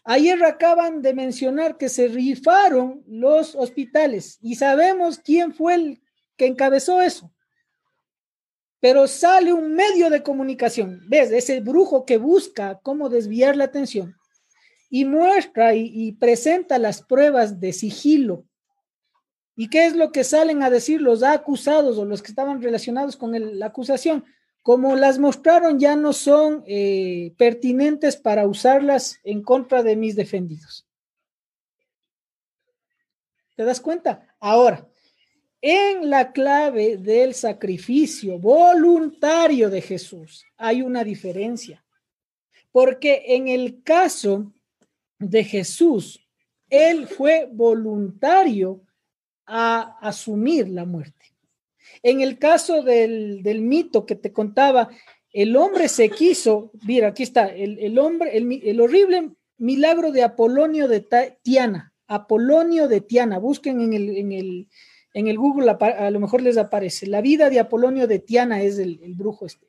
Ayer 0.03 0.43
acaban 0.43 1.01
de 1.01 1.13
mencionar 1.13 1.77
que 1.77 1.87
se 1.87 2.09
rifaron 2.09 3.01
los 3.07 3.55
hospitales 3.55 4.39
y 4.41 4.55
sabemos 4.55 5.19
quién 5.19 5.53
fue 5.53 5.75
el 5.75 6.01
que 6.35 6.47
encabezó 6.47 7.01
eso 7.01 7.32
pero 8.83 9.07
sale 9.07 9.53
un 9.53 9.73
medio 9.75 10.09
de 10.09 10.23
comunicación, 10.23 10.99
¿ves? 11.07 11.31
Ese 11.31 11.61
brujo 11.61 12.03
que 12.03 12.17
busca 12.17 12.81
cómo 12.83 13.07
desviar 13.07 13.55
la 13.55 13.63
atención 13.63 14.17
y 14.89 15.05
muestra 15.05 15.73
y, 15.73 16.11
presenta 16.19 16.77
las 16.77 17.01
pruebas 17.01 17.61
de 17.61 17.71
sigilo. 17.71 18.43
¿Y 19.55 19.69
qué 19.69 19.85
es 19.85 19.95
lo 19.95 20.11
que 20.11 20.25
salen 20.25 20.63
a 20.63 20.69
decir 20.69 21.01
los 21.01 21.23
acusados 21.23 21.97
o 21.97 22.03
los 22.03 22.21
que 22.21 22.27
estaban 22.27 22.61
relacionados 22.61 23.15
con 23.15 23.57
la 23.57 23.67
acusación? 23.67 24.25
Como 24.61 24.97
las 24.97 25.17
mostraron, 25.17 25.79
ya 25.79 25.95
no 25.95 26.11
son 26.11 26.65
eh, 26.67 27.33
pertinentes 27.37 28.17
para 28.17 28.45
usarlas 28.45 29.17
en 29.23 29.43
contra 29.43 29.81
de 29.81 29.95
mis 29.95 30.17
defendidos. 30.17 30.85
¿Te 33.55 33.63
das 33.63 33.79
cuenta? 33.79 34.27
Ahora, 34.41 34.85
en 35.65 36.09
la 36.09 36.33
clave 36.33 36.97
del 36.97 37.33
sacrificio 37.33 38.37
voluntario 38.37 39.69
de 39.69 39.81
Jesús 39.81 40.45
hay 40.57 40.81
una 40.81 41.05
diferencia, 41.05 41.85
porque 42.69 43.23
en 43.27 43.47
el 43.47 43.81
caso 43.81 44.51
de 45.17 45.45
Jesús, 45.45 46.19
él 46.69 47.07
fue 47.07 47.47
voluntario 47.49 48.81
a 49.45 49.97
asumir 50.01 50.67
la 50.67 50.83
muerte. 50.83 51.27
En 52.01 52.19
el 52.19 52.37
caso 52.39 52.83
del, 52.83 53.41
mito 53.61 54.05
que 54.05 54.15
te 54.15 54.33
contaba, 54.33 54.89
el 55.31 55.55
hombre 55.55 55.87
se 55.87 56.09
quiso, 56.09 56.71
mira, 56.85 57.07
aquí 57.07 57.23
está, 57.23 57.47
el, 57.47 57.97
hombre, 57.99 58.35
el, 58.37 58.81
horrible 58.81 59.31
milagro 59.57 60.11
de 60.11 60.23
Apolonio 60.23 60.89
de 60.89 61.07
Tiana, 61.41 61.93
Apolonio 62.07 62.89
de 62.89 62.99
Tiana, 62.99 63.39
busquen 63.39 63.79
en 63.79 63.93
el, 63.93 64.17
en 64.17 64.31
el 64.33 64.67
en 65.13 65.27
el 65.27 65.37
Google 65.37 65.75
a, 65.79 66.11
lo 66.11 66.19
mejor 66.19 66.41
les 66.41 66.57
aparece. 66.57 67.07
La 67.07 67.21
vida 67.21 67.49
de 67.49 67.59
Apolonio 67.59 68.07
de 68.07 68.19
Tiana 68.19 68.61
es 68.61 68.79
el, 68.79 68.99
brujo 69.15 69.45
este. 69.45 69.67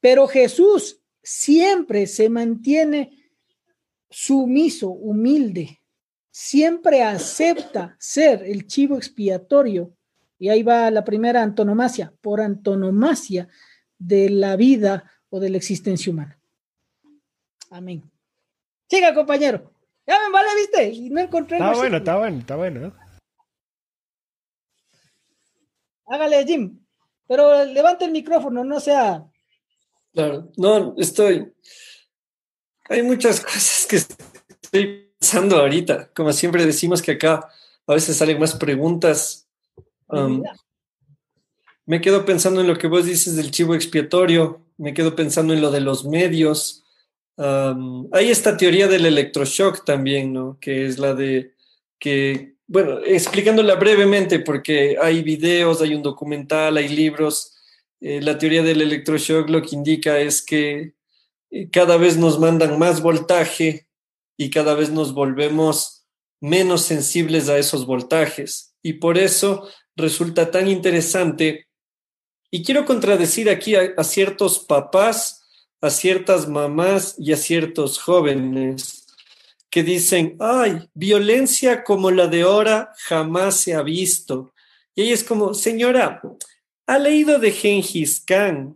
Pero 0.00 0.26
Jesús 0.28 1.00
siempre 1.22 2.06
se 2.06 2.28
mantiene 2.28 3.10
sumiso, 4.10 4.90
humilde, 4.90 5.80
siempre 6.30 7.02
acepta 7.02 7.96
ser 7.98 8.42
el 8.44 8.66
chivo 8.66 8.96
expiatorio, 8.96 9.92
y 10.38 10.50
ahí 10.50 10.62
va 10.62 10.90
la 10.90 11.02
primera 11.02 11.42
antonomasia, 11.42 12.12
por 12.20 12.42
antonomasia 12.42 13.48
de 13.98 14.28
la 14.28 14.54
vida 14.56 15.10
o 15.30 15.40
de 15.40 15.48
la 15.48 15.56
existencia 15.56 16.12
humana. 16.12 16.38
Amén. 17.70 18.02
Siga, 18.88 19.14
compañero. 19.14 19.72
Ya 20.06 20.18
me 20.24 20.30
vale, 20.30 20.48
viste, 20.56 20.90
y 20.90 21.10
no 21.10 21.20
encontré. 21.20 21.56
Está 21.56 21.72
bueno, 21.72 21.96
está 21.96 22.16
bueno, 22.16 22.38
está 22.38 22.56
bueno. 22.56 23.05
Hágale, 26.06 26.44
Jim. 26.44 26.78
Pero 27.28 27.64
levante 27.64 28.04
el 28.04 28.12
micrófono, 28.12 28.64
no 28.64 28.80
sea. 28.80 29.24
Claro, 30.14 30.50
no, 30.56 30.94
estoy. 30.96 31.52
Hay 32.88 33.02
muchas 33.02 33.40
cosas 33.40 33.86
que 33.88 33.96
estoy 33.96 35.10
pensando 35.18 35.56
ahorita. 35.56 36.10
Como 36.14 36.32
siempre 36.32 36.64
decimos 36.64 37.02
que 37.02 37.12
acá 37.12 37.48
a 37.86 37.94
veces 37.94 38.16
salen 38.16 38.38
más 38.38 38.54
preguntas. 38.54 39.48
Um, 40.08 40.42
me 41.84 42.00
quedo 42.00 42.24
pensando 42.24 42.60
en 42.60 42.66
lo 42.66 42.78
que 42.78 42.88
vos 42.88 43.04
dices 43.04 43.36
del 43.36 43.50
chivo 43.50 43.74
expiatorio, 43.74 44.64
me 44.76 44.94
quedo 44.94 45.14
pensando 45.14 45.52
en 45.52 45.60
lo 45.60 45.70
de 45.70 45.80
los 45.80 46.04
medios. 46.04 46.84
Um, 47.36 48.08
hay 48.12 48.30
esta 48.30 48.56
teoría 48.56 48.88
del 48.88 49.06
electroshock 49.06 49.84
también, 49.84 50.32
¿no? 50.32 50.58
Que 50.60 50.86
es 50.86 50.98
la 50.98 51.14
de 51.14 51.54
que 51.98 52.55
bueno, 52.68 52.98
explicándola 53.04 53.76
brevemente, 53.76 54.40
porque 54.40 54.96
hay 55.00 55.22
videos, 55.22 55.80
hay 55.80 55.94
un 55.94 56.02
documental, 56.02 56.76
hay 56.76 56.88
libros. 56.88 57.54
Eh, 58.00 58.20
la 58.20 58.38
teoría 58.38 58.62
del 58.62 58.82
electroshock 58.82 59.48
lo 59.48 59.62
que 59.62 59.76
indica 59.76 60.18
es 60.18 60.42
que 60.42 60.94
eh, 61.50 61.70
cada 61.70 61.96
vez 61.96 62.16
nos 62.16 62.40
mandan 62.40 62.78
más 62.78 63.00
voltaje 63.00 63.86
y 64.36 64.50
cada 64.50 64.74
vez 64.74 64.90
nos 64.90 65.14
volvemos 65.14 66.06
menos 66.40 66.82
sensibles 66.82 67.48
a 67.48 67.56
esos 67.56 67.86
voltajes. 67.86 68.74
Y 68.82 68.94
por 68.94 69.16
eso 69.16 69.68
resulta 69.94 70.50
tan 70.50 70.68
interesante. 70.68 71.68
Y 72.50 72.62
quiero 72.62 72.84
contradecir 72.84 73.48
aquí 73.48 73.74
a 73.74 74.04
ciertos 74.04 74.60
papás, 74.60 75.44
a 75.80 75.90
ciertas 75.90 76.48
mamás 76.48 77.14
y 77.18 77.32
a 77.32 77.36
ciertos 77.36 77.98
jóvenes 77.98 78.95
que 79.76 79.82
dicen, 79.82 80.38
ay, 80.40 80.88
violencia 80.94 81.84
como 81.84 82.10
la 82.10 82.28
de 82.28 82.40
ahora 82.40 82.94
jamás 82.96 83.60
se 83.60 83.74
ha 83.74 83.82
visto. 83.82 84.54
Y 84.94 85.02
ella 85.02 85.12
es 85.12 85.22
como, 85.22 85.52
señora, 85.52 86.22
ha 86.86 86.98
leído 86.98 87.38
de 87.38 87.52
Gengis 87.52 88.22
Khan. 88.24 88.74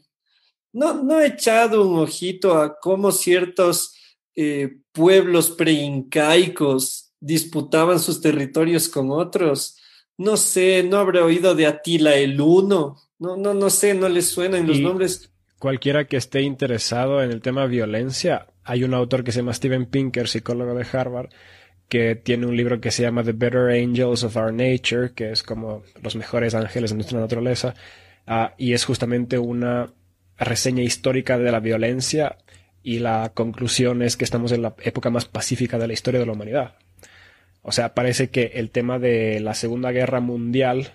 No, 0.74 1.02
no 1.02 1.14
ha 1.14 1.24
echado 1.24 1.88
un 1.88 2.00
ojito 2.00 2.54
a 2.54 2.78
cómo 2.78 3.12
ciertos 3.12 3.94
eh, 4.36 4.76
pueblos 4.92 5.50
preincaicos 5.52 7.14
disputaban 7.18 7.98
sus 7.98 8.20
territorios 8.20 8.86
con 8.90 9.10
otros. 9.10 9.78
No 10.18 10.36
sé, 10.36 10.82
no 10.82 10.98
habrá 10.98 11.24
oído 11.24 11.54
de 11.54 11.66
Atila 11.66 12.14
el 12.16 12.38
Uno. 12.38 12.96
No, 13.18 13.38
no, 13.38 13.54
no 13.54 13.70
sé, 13.70 13.94
no 13.94 14.10
le 14.10 14.20
suenan 14.20 14.66
los 14.66 14.78
nombres. 14.80 15.32
Cualquiera 15.58 16.06
que 16.06 16.18
esté 16.18 16.42
interesado 16.42 17.22
en 17.22 17.30
el 17.30 17.40
tema 17.40 17.64
violencia, 17.64 18.48
hay 18.70 18.84
un 18.84 18.94
autor 18.94 19.24
que 19.24 19.32
se 19.32 19.40
llama 19.40 19.52
Steven 19.52 19.86
Pinker, 19.86 20.28
psicólogo 20.28 20.74
de 20.74 20.86
Harvard, 20.92 21.30
que 21.88 22.14
tiene 22.14 22.46
un 22.46 22.56
libro 22.56 22.80
que 22.80 22.92
se 22.92 23.02
llama 23.02 23.24
The 23.24 23.32
Better 23.32 23.68
Angels 23.68 24.22
of 24.22 24.36
Our 24.36 24.52
Nature, 24.52 25.10
que 25.12 25.32
es 25.32 25.42
como 25.42 25.82
los 26.00 26.14
mejores 26.14 26.54
ángeles 26.54 26.90
de 26.90 26.94
nuestra 26.94 27.18
naturaleza, 27.18 27.74
ah, 28.28 28.54
y 28.58 28.74
es 28.74 28.84
justamente 28.84 29.40
una 29.40 29.92
reseña 30.38 30.84
histórica 30.84 31.36
de 31.36 31.50
la 31.50 31.58
violencia 31.58 32.38
y 32.84 33.00
la 33.00 33.32
conclusión 33.34 34.02
es 34.02 34.16
que 34.16 34.24
estamos 34.24 34.52
en 34.52 34.62
la 34.62 34.76
época 34.84 35.10
más 35.10 35.24
pacífica 35.24 35.76
de 35.76 35.88
la 35.88 35.92
historia 35.92 36.20
de 36.20 36.26
la 36.26 36.32
humanidad. 36.32 36.76
O 37.62 37.72
sea, 37.72 37.92
parece 37.92 38.30
que 38.30 38.52
el 38.54 38.70
tema 38.70 39.00
de 39.00 39.40
la 39.40 39.54
Segunda 39.54 39.90
Guerra 39.90 40.20
Mundial 40.20 40.92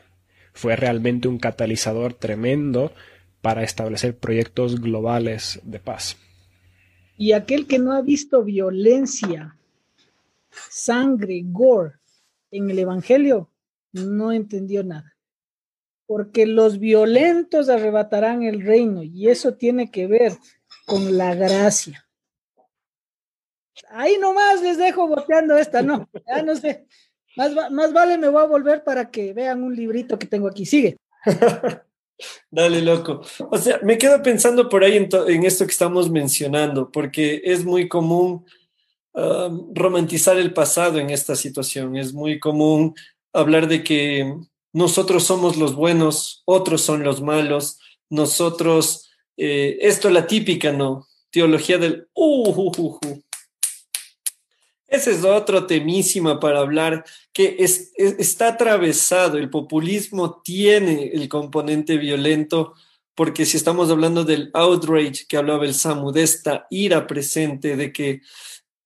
fue 0.54 0.78
realmente 0.78 1.28
un 1.28 1.40
catalizador 1.40 2.14
tremendo 2.14 2.94
para 3.42 3.64
establecer 3.64 4.16
proyectos 4.16 4.80
globales 4.80 5.60
de 5.64 5.80
paz. 5.82 6.18
Y 7.18 7.32
aquel 7.32 7.68
que 7.68 7.80
no 7.80 7.94
ha 7.94 8.02
visto 8.02 8.44
violencia, 8.44 9.58
sangre, 10.70 11.42
gore 11.46 11.94
en 12.52 12.70
el 12.70 12.80
Evangelio, 12.80 13.50
no 13.94 14.32
entendió 14.32 14.84
nada. 14.84 15.16
Porque 16.08 16.46
los 16.46 16.80
violentos 16.80 17.70
arrebatarán 17.70 18.44
el 18.44 18.62
reino 18.62 19.02
y 19.02 19.30
eso 19.30 19.56
tiene 19.56 19.90
que 19.90 20.08
ver 20.08 20.34
con 20.86 21.18
la 21.18 21.34
gracia. 21.34 22.08
Ahí 23.90 24.18
nomás 24.20 24.62
les 24.62 24.78
dejo 24.78 25.08
boteando 25.08 25.58
esta, 25.58 25.82
no, 25.82 26.10
ya 26.28 26.44
no 26.44 26.56
sé. 26.56 26.86
Más, 27.36 27.52
más 27.72 27.92
vale 27.92 28.18
me 28.18 28.30
voy 28.30 28.42
a 28.42 28.48
volver 28.48 28.84
para 28.84 29.10
que 29.10 29.34
vean 29.34 29.64
un 29.64 29.76
librito 29.76 30.20
que 30.20 30.28
tengo 30.28 30.48
aquí. 30.48 30.66
Sigue. 30.66 30.98
Dale, 32.50 32.82
loco. 32.82 33.22
O 33.52 33.58
sea, 33.58 33.80
me 33.84 33.98
quedo 33.98 34.22
pensando 34.24 34.70
por 34.70 34.84
ahí 34.84 34.98
en, 34.98 35.46
esto 35.46 35.66
que 35.66 35.72
estamos 35.72 36.10
mencionando, 36.10 36.92
porque 36.92 37.42
es 37.44 37.66
muy 37.66 37.88
común 37.88 38.46
um, 39.14 39.74
romantizar 39.74 40.38
el 40.38 40.54
pasado 40.54 41.00
en 41.00 41.10
esta 41.10 41.36
situación. 41.36 41.96
Es 41.98 42.14
muy 42.14 42.40
común 42.40 42.96
hablar 43.34 43.68
de 43.68 43.84
que 43.84 44.34
nosotros 44.72 45.24
somos 45.24 45.58
los 45.58 45.76
buenos, 45.76 46.44
otros 46.46 46.82
son 46.82 47.04
los 47.04 47.22
malos, 47.22 47.80
nosotros, 48.10 49.10
eh, 49.38 49.78
esto 49.82 50.08
es 50.08 50.14
la 50.14 50.28
típica, 50.28 50.72
¿no? 50.72 51.08
Teología 51.32 51.78
del 51.78 52.08
uh, 52.14 52.50
uh, 52.50 52.72
uh, 52.78 53.00
uh. 53.06 53.22
Ese 54.88 55.12
es 55.12 55.24
otro 55.24 55.66
temísima 55.66 56.40
para 56.40 56.60
hablar, 56.60 57.04
que 57.34 57.58
está 57.60 58.50
atravesado, 58.50 59.38
el 59.38 59.50
populismo 59.50 60.42
tiene 60.44 61.08
el 61.14 61.28
componente 61.28 61.98
violento, 61.98 62.74
porque 63.16 63.46
si 63.46 63.58
estamos 63.58 63.90
hablando 63.90 64.24
del 64.24 64.52
outrage 64.54 65.26
que 65.28 65.38
hablaba 65.38 65.66
el 65.66 65.74
Samu, 65.74 66.12
de 66.12 66.24
esta 66.24 66.68
ira 66.70 67.08
presente, 67.08 67.76
de 67.76 67.92
que 67.92 68.22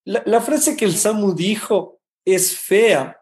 la, 0.04 0.40
frase 0.40 0.76
que 0.76 0.86
el 0.86 0.96
Samu 0.96 1.34
dijo 1.34 2.00
es 2.24 2.56
fea, 2.56 3.20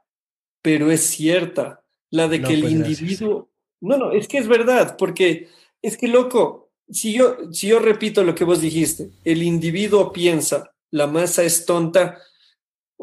pero 0.63 0.91
es 0.91 1.03
cierta, 1.03 1.85
la 2.11 2.29
de 2.29 2.41
que 2.43 2.55
el 2.55 2.61
pues, 2.61 2.73
individuo... 2.73 3.51
No, 3.81 3.97
no, 3.97 4.13
es 4.13 4.29
que 4.29 4.39
es 4.39 4.49
verdad, 4.49 4.97
porque 4.97 5.49
es 5.83 5.97
que, 5.97 6.09
loco, 6.09 6.71
si 6.91 7.13
yo, 7.13 7.37
si 7.53 7.69
yo 7.69 7.79
repito 7.79 8.25
lo 8.25 8.35
que 8.35 8.45
vos 8.45 8.61
dijiste, 8.61 9.11
el 9.25 9.43
individuo 9.43 10.13
piensa, 10.13 10.75
la 10.91 11.07
masa 11.07 11.45
es 11.45 11.67
tonta, 11.67 12.19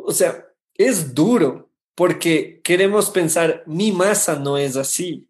o 0.06 0.12
sea, 0.12 0.46
es 0.74 1.14
duro 1.14 1.70
porque 1.96 2.62
queremos 2.64 3.10
pensar, 3.10 3.64
mi 3.66 3.92
masa 3.92 4.38
no 4.38 4.58
es 4.58 4.76
así. 4.76 5.28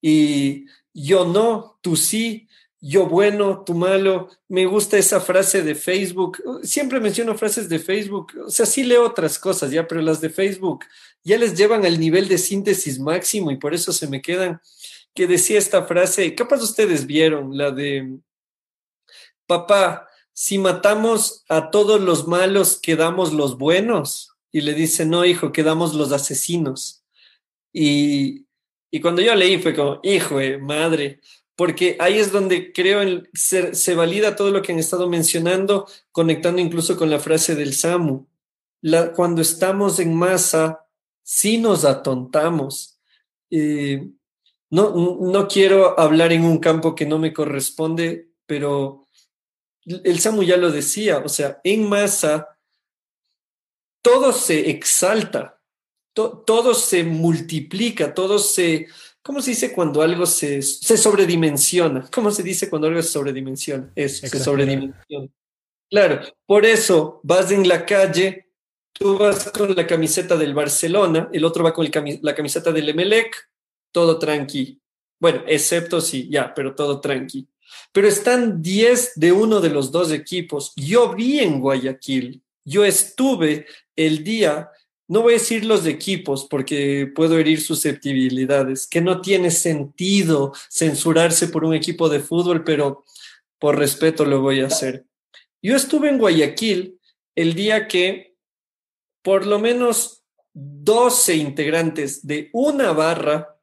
Y 0.00 0.66
yo 0.94 1.24
no, 1.24 1.78
tú 1.82 1.96
sí, 1.96 2.48
yo 2.80 3.06
bueno, 3.06 3.64
tú 3.64 3.74
malo. 3.74 4.28
Me 4.48 4.66
gusta 4.66 4.96
esa 4.96 5.20
frase 5.20 5.62
de 5.62 5.74
Facebook. 5.74 6.40
Siempre 6.62 7.00
menciono 7.00 7.36
frases 7.36 7.68
de 7.68 7.80
Facebook. 7.80 8.32
O 8.46 8.50
sea, 8.50 8.66
sí 8.66 8.84
leo 8.84 9.04
otras 9.04 9.38
cosas 9.38 9.70
ya, 9.72 9.86
pero 9.86 10.00
las 10.00 10.20
de 10.20 10.30
Facebook 10.30 10.84
ya 11.24 11.36
les 11.36 11.56
llevan 11.56 11.84
al 11.84 11.98
nivel 11.98 12.28
de 12.28 12.38
síntesis 12.38 13.00
máximo 13.00 13.50
y 13.50 13.56
por 13.56 13.74
eso 13.74 13.92
se 13.92 14.06
me 14.06 14.22
quedan. 14.22 14.60
Que 15.14 15.26
decía 15.26 15.58
esta 15.58 15.84
frase, 15.84 16.34
capaz 16.36 16.62
ustedes 16.62 17.04
vieron, 17.06 17.56
la 17.56 17.72
de, 17.72 18.20
papá, 19.46 20.07
si 20.40 20.56
matamos 20.56 21.44
a 21.48 21.72
todos 21.72 22.00
los 22.00 22.28
malos, 22.28 22.78
quedamos 22.80 23.32
los 23.32 23.58
buenos. 23.58 24.36
Y 24.52 24.60
le 24.60 24.72
dice, 24.72 25.04
no, 25.04 25.24
hijo, 25.24 25.50
quedamos 25.50 25.94
los 25.94 26.12
asesinos. 26.12 27.02
Y, 27.72 28.46
cuando 29.02 29.20
yo 29.20 29.34
leí 29.34 29.58
fue 29.58 29.74
como, 29.74 29.98
hijo, 30.04 30.36
madre, 30.60 31.18
porque 31.56 31.96
ahí 31.98 32.20
es 32.20 32.30
donde 32.30 32.72
creo 32.72 33.02
en, 33.02 33.28
se, 33.34 33.74
se, 33.74 33.96
valida 33.96 34.36
todo 34.36 34.52
lo 34.52 34.62
que 34.62 34.70
han 34.70 34.78
estado 34.78 35.08
mencionando, 35.08 35.88
conectando 36.12 36.62
incluso 36.62 36.96
con 36.96 37.10
la 37.10 37.18
frase 37.18 37.56
del 37.56 37.74
Samu. 37.74 38.24
Cuando 39.16 39.42
estamos 39.42 39.98
en 39.98 40.14
masa, 40.14 40.86
sí 41.20 41.58
nos 41.58 41.84
atontamos. 41.84 43.00
no, 43.50 45.18
no 45.20 45.48
quiero 45.48 45.98
hablar 45.98 46.32
en 46.32 46.44
un 46.44 46.58
campo 46.58 46.94
que 46.94 47.06
no 47.06 47.18
me 47.18 47.32
corresponde, 47.32 48.28
pero 48.46 49.07
el 50.04 50.20
Samu 50.20 50.42
ya 50.42 50.56
lo 50.56 50.70
decía, 50.70 51.18
o 51.18 51.28
sea, 51.28 51.60
en 51.64 51.88
masa 51.88 52.48
todo 54.02 54.32
se 54.32 54.70
exalta, 54.70 55.60
todo 56.12 56.74
se 56.74 57.04
multiplica, 57.04 58.14
todo 58.14 58.38
se, 58.38 58.88
¿cómo 59.22 59.40
se 59.40 59.50
dice 59.50 59.72
cuando 59.72 60.02
algo 60.02 60.26
se, 60.26 60.62
se 60.62 60.96
sobredimensiona? 60.96 62.08
¿Cómo 62.12 62.30
se 62.30 62.42
dice 62.42 62.68
cuando 62.68 62.88
algo 62.88 63.02
se 63.02 63.10
sobredimensiona? 63.10 63.92
Eso, 63.94 64.26
se 64.26 64.38
sobredimensiona. 64.38 65.28
Claro, 65.90 66.20
por 66.46 66.66
eso 66.66 67.20
vas 67.22 67.50
en 67.50 67.66
la 67.66 67.84
calle, 67.84 68.50
tú 68.92 69.18
vas 69.18 69.50
con 69.50 69.74
la 69.74 69.86
camiseta 69.86 70.36
del 70.36 70.54
Barcelona, 70.54 71.28
el 71.32 71.44
otro 71.44 71.64
va 71.64 71.72
con 71.72 71.88
la 72.22 72.34
camiseta 72.34 72.72
del 72.72 72.88
Emelec, 72.88 73.50
todo 73.92 74.18
tranqui. 74.18 74.80
Bueno, 75.20 75.42
excepto 75.46 76.00
si, 76.00 76.28
ya, 76.28 76.52
pero 76.54 76.74
todo 76.74 77.00
tranqui 77.00 77.48
pero 77.92 78.08
están 78.08 78.62
10 78.62 79.12
de 79.16 79.32
uno 79.32 79.60
de 79.60 79.70
los 79.70 79.90
dos 79.90 80.12
equipos. 80.12 80.72
Yo 80.76 81.14
vi 81.14 81.40
en 81.40 81.60
Guayaquil, 81.60 82.42
yo 82.64 82.84
estuve 82.84 83.66
el 83.96 84.22
día 84.24 84.70
no 85.08 85.22
voy 85.22 85.34
a 85.34 85.38
decir 85.38 85.64
los 85.64 85.86
equipos 85.86 86.46
porque 86.48 87.10
puedo 87.14 87.38
herir 87.38 87.62
susceptibilidades, 87.62 88.86
que 88.86 89.00
no 89.00 89.22
tiene 89.22 89.50
sentido 89.50 90.52
censurarse 90.70 91.48
por 91.48 91.64
un 91.64 91.74
equipo 91.74 92.10
de 92.10 92.20
fútbol, 92.20 92.62
pero 92.62 93.04
por 93.58 93.78
respeto 93.78 94.26
lo 94.26 94.42
voy 94.42 94.60
a 94.60 94.66
hacer. 94.66 95.06
Yo 95.62 95.76
estuve 95.76 96.10
en 96.10 96.18
Guayaquil 96.18 97.00
el 97.34 97.54
día 97.54 97.88
que 97.88 98.36
por 99.22 99.46
lo 99.46 99.58
menos 99.58 100.24
12 100.52 101.36
integrantes 101.36 102.26
de 102.26 102.50
una 102.52 102.92
barra 102.92 103.58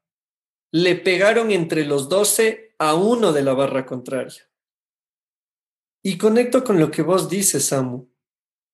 le 0.72 0.96
pegaron 0.96 1.52
entre 1.52 1.86
los 1.86 2.10
12 2.10 2.65
a 2.78 2.96
uno 2.96 3.34
de 3.34 3.44
la 3.44 3.54
barra 3.54 3.86
contraria. 3.86 4.50
Y 6.04 6.18
conecto 6.18 6.64
con 6.64 6.80
lo 6.80 6.92
que 6.92 7.02
vos 7.02 7.30
dices, 7.30 7.66
Samu. 7.66 8.08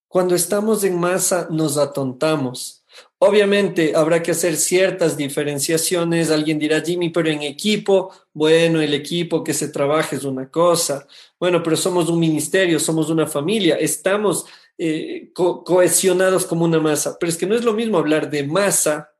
Cuando 0.07 0.35
estamos 0.35 0.83
en 0.83 0.99
masa 0.99 1.47
nos 1.49 1.77
atontamos. 1.77 2.83
Obviamente 3.19 3.93
habrá 3.95 4.21
que 4.21 4.31
hacer 4.31 4.57
ciertas 4.57 5.15
diferenciaciones. 5.15 6.29
Alguien 6.29 6.59
dirá, 6.59 6.81
Jimmy, 6.81 7.09
pero 7.09 7.29
en 7.29 7.43
equipo, 7.43 8.11
bueno, 8.33 8.81
el 8.81 8.93
equipo 8.93 9.43
que 9.43 9.53
se 9.53 9.69
trabaja 9.69 10.17
es 10.17 10.25
una 10.25 10.49
cosa. 10.49 11.07
Bueno, 11.39 11.63
pero 11.63 11.77
somos 11.77 12.09
un 12.09 12.19
ministerio, 12.19 12.77
somos 12.79 13.09
una 13.09 13.25
familia, 13.25 13.75
estamos 13.75 14.45
eh, 14.77 15.31
cohesionados 15.33 16.45
como 16.45 16.65
una 16.65 16.81
masa. 16.81 17.15
Pero 17.17 17.29
es 17.29 17.37
que 17.37 17.45
no 17.45 17.55
es 17.55 17.63
lo 17.63 17.73
mismo 17.73 17.97
hablar 17.97 18.29
de 18.29 18.43
masa 18.43 19.13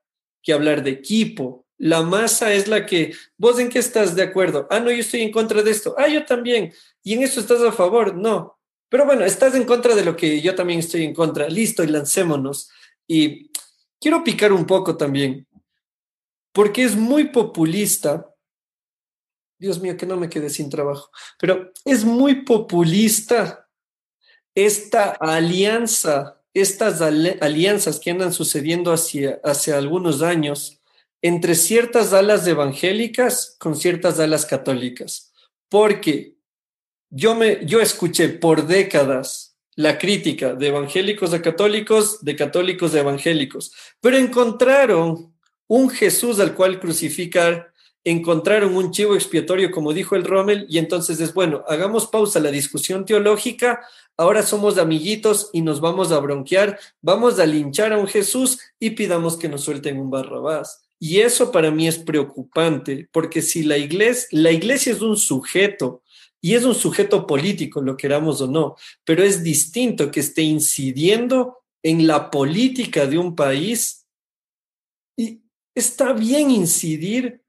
que 0.44 0.52
hablar 0.52 0.84
de 0.84 0.92
equipo. 0.92 1.61
La 1.82 2.04
masa 2.04 2.54
es 2.54 2.68
la 2.68 2.86
que, 2.86 3.16
vos 3.38 3.58
en 3.58 3.68
qué 3.68 3.80
estás 3.80 4.16
de 4.16 4.22
acuerdo. 4.22 4.68
Ah, 4.70 4.80
no, 4.80 4.92
yo 4.92 5.00
estoy 5.00 5.22
en 5.22 5.32
contra 5.32 5.64
de 5.64 5.72
esto. 5.72 5.96
Ah, 5.98 6.08
yo 6.08 6.24
también. 6.26 6.72
¿Y 7.02 7.14
en 7.14 7.24
esto 7.24 7.40
estás 7.40 7.60
a 7.64 7.72
favor? 7.72 8.16
No. 8.16 8.60
Pero 8.88 9.08
bueno, 9.08 9.26
estás 9.26 9.56
en 9.56 9.64
contra 9.64 9.96
de 9.96 10.06
lo 10.06 10.16
que 10.16 10.42
yo 10.42 10.54
también 10.54 10.78
estoy 10.78 11.04
en 11.04 11.16
contra. 11.16 11.50
Listo, 11.50 11.84
y 11.84 11.88
lancémonos. 11.88 12.70
Y 13.08 13.50
quiero 14.00 14.24
picar 14.24 14.54
un 14.54 14.68
poco 14.68 14.96
también, 14.96 15.48
porque 16.52 16.84
es 16.84 16.96
muy 16.96 17.30
populista. 17.30 18.32
Dios 19.58 19.82
mío, 19.82 19.98
que 19.98 20.06
no 20.06 20.18
me 20.18 20.30
quede 20.30 20.52
sin 20.52 20.70
trabajo. 20.70 21.10
Pero 21.40 21.72
es 21.84 22.06
muy 22.06 22.44
populista 22.44 23.68
esta 24.54 25.18
alianza, 25.20 26.44
estas 26.54 27.02
alianzas 27.02 28.00
que 28.00 28.12
andan 28.12 28.34
sucediendo 28.34 28.94
hacia, 28.94 29.42
hace 29.44 29.74
algunos 29.74 30.22
años 30.22 30.81
entre 31.22 31.56
ciertas 31.56 32.14
alas 32.14 32.48
evangélicas 32.48 33.56
con 33.60 33.76
ciertas 33.76 34.20
alas 34.20 34.46
católicas. 34.46 35.32
Porque 35.70 36.36
yo, 37.10 37.36
me, 37.36 37.66
yo 37.66 37.80
escuché 37.82 38.30
por 38.30 38.68
décadas 38.68 39.52
la 39.76 39.98
crítica 39.98 40.54
de 40.54 40.68
evangélicos 40.68 41.34
a 41.34 41.42
católicos, 41.42 42.24
de 42.24 42.36
católicos 42.36 42.94
a 42.94 43.00
evangélicos, 43.00 43.72
pero 44.02 44.18
encontraron 44.18 45.34
un 45.68 45.90
Jesús 45.90 46.40
al 46.40 46.54
cual 46.54 46.80
crucificar, 46.80 47.72
encontraron 48.04 48.76
un 48.76 48.92
chivo 48.92 49.16
expiatorio, 49.16 49.72
como 49.72 49.94
dijo 49.94 50.16
el 50.16 50.26
Rommel, 50.26 50.66
y 50.70 50.80
entonces 50.80 51.22
es 51.22 51.34
bueno, 51.34 51.64
hagamos 51.68 52.08
pausa 52.08 52.40
la 52.40 52.52
discusión 52.52 53.06
teológica, 53.06 53.80
ahora 54.18 54.44
somos 54.44 54.78
amiguitos 54.78 55.50
y 55.54 55.62
nos 55.62 55.80
vamos 55.80 56.12
a 56.12 56.20
bronquear, 56.20 56.80
vamos 57.02 57.40
a 57.40 57.46
linchar 57.46 57.94
a 57.94 57.98
un 57.98 58.08
Jesús 58.08 58.60
y 58.80 58.92
pidamos 58.92 59.38
que 59.38 59.48
nos 59.48 59.62
suelten 59.62 60.00
un 60.00 60.10
barrabás. 60.10 60.84
Y 61.04 61.22
eso 61.22 61.52
para 61.52 61.72
mí 61.72 61.88
es 61.88 61.98
preocupante, 61.98 63.10
porque 63.12 63.42
si 63.42 63.64
la 63.64 63.76
iglesia, 63.76 64.28
la 64.34 64.52
iglesia 64.52 64.94
es 64.94 65.02
un 65.02 65.18
sujeto, 65.18 66.04
y 66.40 66.54
es 66.54 66.64
un 66.64 66.76
sujeto 66.76 67.26
político, 67.26 67.82
lo 67.82 67.98
queramos 67.98 68.40
o 68.42 68.48
no, 68.48 68.76
pero 69.04 69.24
es 69.24 69.42
distinto 69.42 70.12
que 70.12 70.20
esté 70.20 70.44
incidiendo 70.44 71.58
en 71.82 72.06
la 72.06 72.30
política 72.30 73.08
de 73.08 73.18
un 73.18 73.36
país. 73.36 74.06
Y 75.18 75.42
está 75.74 76.14
bien 76.14 76.52
incidir, 76.52 77.42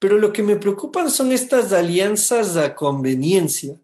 pero 0.00 0.18
lo 0.18 0.32
que 0.32 0.42
me 0.42 0.56
preocupan 0.56 1.08
son 1.08 1.30
estas 1.30 1.72
alianzas 1.72 2.56
a 2.56 2.74
conveniencia. 2.74 3.80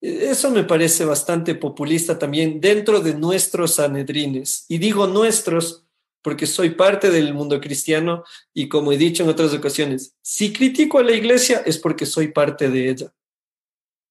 Eso 0.00 0.50
me 0.50 0.62
parece 0.62 1.04
bastante 1.04 1.56
populista 1.56 2.16
también 2.18 2.60
dentro 2.60 3.00
de 3.00 3.14
nuestros 3.14 3.80
anedrines. 3.80 4.64
Y 4.68 4.78
digo 4.78 5.08
nuestros 5.08 5.83
porque 6.24 6.46
soy 6.46 6.70
parte 6.70 7.10
del 7.10 7.34
mundo 7.34 7.60
cristiano 7.60 8.24
y 8.54 8.66
como 8.70 8.92
he 8.92 8.96
dicho 8.96 9.22
en 9.22 9.28
otras 9.28 9.52
ocasiones, 9.52 10.16
si 10.22 10.54
critico 10.54 10.98
a 10.98 11.02
la 11.02 11.12
iglesia 11.12 11.62
es 11.66 11.76
porque 11.76 12.06
soy 12.06 12.28
parte 12.28 12.70
de 12.70 12.88
ella. 12.88 13.14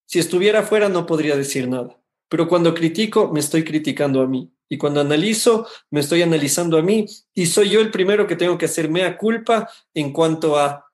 Si 0.05 0.19
estuviera 0.19 0.59
afuera 0.59 0.89
no 0.89 1.07
podría 1.07 1.35
decir 1.35 1.67
nada, 1.67 1.99
pero 2.29 2.47
cuando 2.47 2.75
critico 2.75 3.31
me 3.33 3.39
estoy 3.39 3.63
criticando 3.63 4.21
a 4.21 4.27
mí 4.27 4.53
y 4.69 4.77
cuando 4.77 5.01
analizo 5.01 5.67
me 5.89 6.01
estoy 6.01 6.21
analizando 6.21 6.77
a 6.77 6.83
mí 6.83 7.07
y 7.33 7.47
soy 7.47 7.71
yo 7.71 7.81
el 7.81 7.89
primero 7.89 8.27
que 8.27 8.35
tengo 8.35 8.59
que 8.59 8.65
hacer 8.65 8.91
mea 8.91 9.17
culpa 9.17 9.67
en 9.95 10.13
cuanto 10.13 10.59
a 10.59 10.85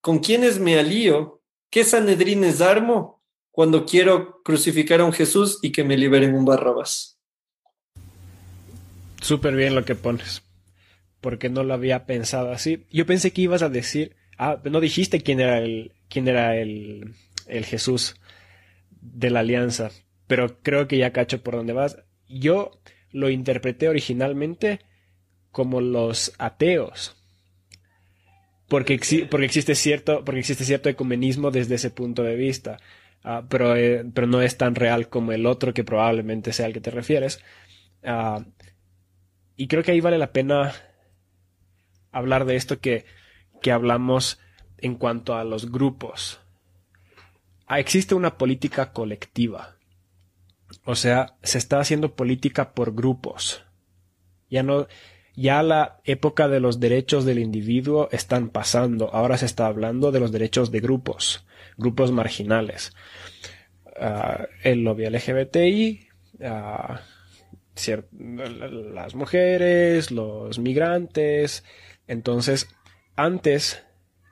con 0.00 0.20
quiénes 0.20 0.58
me 0.58 0.78
alío, 0.78 1.42
qué 1.70 1.84
sanedrines 1.84 2.62
armo 2.62 3.22
cuando 3.50 3.84
quiero 3.84 4.40
crucificar 4.42 5.02
a 5.02 5.04
un 5.04 5.12
Jesús 5.12 5.58
y 5.60 5.70
que 5.70 5.84
me 5.84 5.98
liberen 5.98 6.34
un 6.34 6.46
Barrabás. 6.46 7.18
Súper 9.20 9.54
bien 9.54 9.74
lo 9.74 9.84
que 9.84 9.94
pones, 9.94 10.42
porque 11.22 11.48
no 11.48 11.64
lo 11.64 11.72
había 11.72 12.04
pensado 12.04 12.52
así. 12.52 12.84
Yo 12.90 13.06
pensé 13.06 13.32
que 13.32 13.42
ibas 13.42 13.62
a 13.62 13.70
decir, 13.70 14.16
ah, 14.36 14.60
no 14.64 14.80
dijiste 14.80 15.22
quién 15.22 15.40
era 15.40 15.58
el, 15.58 15.92
quién 16.10 16.28
era 16.28 16.56
el, 16.56 17.14
el 17.46 17.64
Jesús 17.64 18.16
de 19.00 19.30
la 19.30 19.40
alianza, 19.40 19.90
pero 20.26 20.60
creo 20.62 20.88
que 20.88 20.98
ya 20.98 21.12
cacho 21.12 21.42
por 21.42 21.54
dónde 21.54 21.72
vas. 21.72 21.96
Yo 22.28 22.72
lo 23.12 23.30
interpreté 23.30 23.88
originalmente 23.88 24.80
como 25.52 25.80
los 25.80 26.32
ateos. 26.38 27.16
Porque, 28.68 28.98
porque, 29.30 29.46
existe 29.46 29.74
cierto, 29.74 30.24
porque 30.24 30.40
existe 30.40 30.64
cierto 30.64 30.88
ecumenismo 30.88 31.50
desde 31.50 31.76
ese 31.76 31.90
punto 31.90 32.24
de 32.24 32.36
vista. 32.36 32.78
Ah, 33.22 33.44
pero, 33.48 33.76
eh, 33.76 34.04
pero 34.12 34.26
no 34.26 34.42
es 34.42 34.56
tan 34.56 34.74
real 34.74 35.08
como 35.08 35.30
el 35.32 35.46
otro 35.46 35.72
que 35.72 35.84
probablemente 35.84 36.52
sea 36.52 36.66
al 36.66 36.72
que 36.72 36.80
te 36.80 36.90
refieres. 36.90 37.40
Ah, 38.02 38.44
y 39.56 39.68
creo 39.68 39.84
que 39.84 39.92
ahí 39.92 40.00
vale 40.00 40.18
la 40.18 40.32
pena 40.32 40.72
hablar 42.12 42.44
de 42.44 42.56
esto 42.56 42.78
que, 42.78 43.04
que 43.60 43.72
hablamos 43.72 44.38
en 44.78 44.94
cuanto 44.94 45.34
a 45.34 45.44
los 45.44 45.70
grupos. 45.70 46.40
Ah, 47.66 47.80
existe 47.80 48.14
una 48.14 48.36
política 48.36 48.92
colectiva. 48.92 49.76
O 50.84 50.94
sea, 50.94 51.36
se 51.42 51.58
está 51.58 51.80
haciendo 51.80 52.14
política 52.14 52.72
por 52.72 52.94
grupos. 52.94 53.64
Ya 54.50 54.62
no, 54.62 54.86
ya 55.34 55.62
la 55.62 56.00
época 56.04 56.48
de 56.48 56.60
los 56.60 56.80
derechos 56.80 57.24
del 57.24 57.38
individuo 57.38 58.08
están 58.12 58.50
pasando. 58.50 59.08
Ahora 59.14 59.38
se 59.38 59.46
está 59.46 59.66
hablando 59.66 60.12
de 60.12 60.20
los 60.20 60.32
derechos 60.32 60.70
de 60.70 60.80
grupos, 60.80 61.46
grupos 61.78 62.12
marginales. 62.12 62.94
Ah, 63.98 64.46
el 64.62 64.84
lobby 64.84 65.08
LGBTI, 65.08 66.08
uh, 66.40 66.96
las 68.94 69.14
mujeres, 69.14 70.10
los 70.10 70.58
migrantes. 70.58 71.64
Entonces, 72.12 72.68
antes 73.16 73.82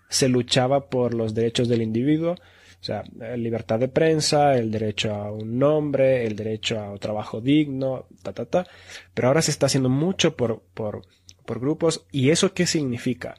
se 0.09 0.29
luchaba 0.29 0.89
por 0.89 1.15
los 1.15 1.35
derechos 1.35 1.69
del 1.69 1.83
individuo 1.83 2.37
o 2.81 2.83
sea, 2.83 3.05
libertad 3.37 3.79
de 3.79 3.89
prensa, 3.89 4.57
el 4.57 4.71
derecho 4.71 5.15
a 5.15 5.31
un 5.31 5.59
nombre, 5.59 6.27
el 6.27 6.35
derecho 6.35 6.81
a 6.81 6.93
un 6.93 6.99
trabajo 6.99 7.43
digno, 7.43 8.07
ta, 8.23 8.33
ta, 8.33 8.47
ta. 8.47 8.67
Pero 9.13 9.29
ahora 9.29 9.43
se 9.43 9.51
está 9.51 9.67
haciendo 9.67 9.91
mucho 9.91 10.35
por, 10.35 10.63
por, 10.73 11.03
por 11.45 11.61
grupos. 11.61 12.07
¿Y 12.11 12.31
eso 12.31 12.55
qué 12.55 12.67
significa? 12.67 13.35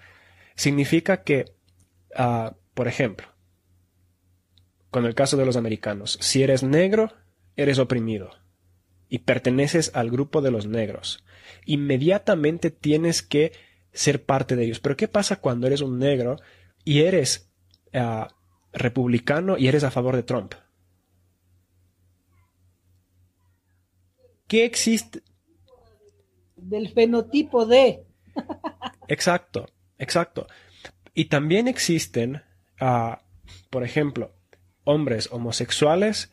Significa 0.53 1.23
que, 1.23 1.45
uh, 2.19 2.53
por 2.75 2.87
ejemplo, 2.87 3.27
con 4.91 5.05
el 5.05 5.15
caso 5.15 5.37
de 5.37 5.45
los 5.45 5.57
americanos, 5.57 6.19
si 6.21 6.43
eres 6.43 6.61
negro, 6.61 7.11
eres 7.55 7.79
oprimido 7.79 8.29
y 9.09 9.19
perteneces 9.19 9.89
al 9.95 10.11
grupo 10.11 10.43
de 10.43 10.51
los 10.51 10.67
negros. 10.67 11.25
Inmediatamente 11.65 12.69
tienes 12.69 13.23
que 13.23 13.53
ser 13.93 14.25
parte 14.25 14.55
de 14.55 14.65
ellos. 14.65 14.79
Pero 14.79 14.97
¿qué 14.97 15.07
pasa 15.07 15.37
cuando 15.37 15.67
eres 15.67 15.81
un 15.81 15.99
negro 15.99 16.37
y 16.83 17.01
eres 17.01 17.51
uh, 17.93 18.25
republicano 18.73 19.57
y 19.57 19.67
eres 19.67 19.83
a 19.83 19.91
favor 19.91 20.15
de 20.15 20.23
Trump. 20.23 20.53
¿Qué 24.47 24.65
existe? 24.65 25.21
Del 26.55 26.89
fenotipo 26.89 27.65
de. 27.65 28.05
exacto, 29.07 29.67
exacto. 29.97 30.47
Y 31.13 31.25
también 31.25 31.67
existen, 31.67 32.43
ah, 32.79 33.23
por 33.69 33.83
ejemplo, 33.83 34.33
hombres 34.83 35.29
homosexuales 35.31 36.31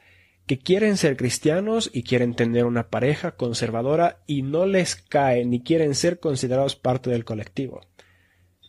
que 0.48 0.58
quieren 0.58 0.96
ser 0.96 1.18
cristianos 1.18 1.90
y 1.92 2.04
quieren 2.04 2.34
tener 2.34 2.64
una 2.64 2.88
pareja 2.88 3.36
conservadora 3.36 4.22
y 4.26 4.40
no 4.40 4.64
les 4.64 4.96
cae 4.96 5.44
ni 5.44 5.62
quieren 5.62 5.94
ser 5.94 6.20
considerados 6.20 6.74
parte 6.74 7.10
del 7.10 7.26
colectivo, 7.26 7.82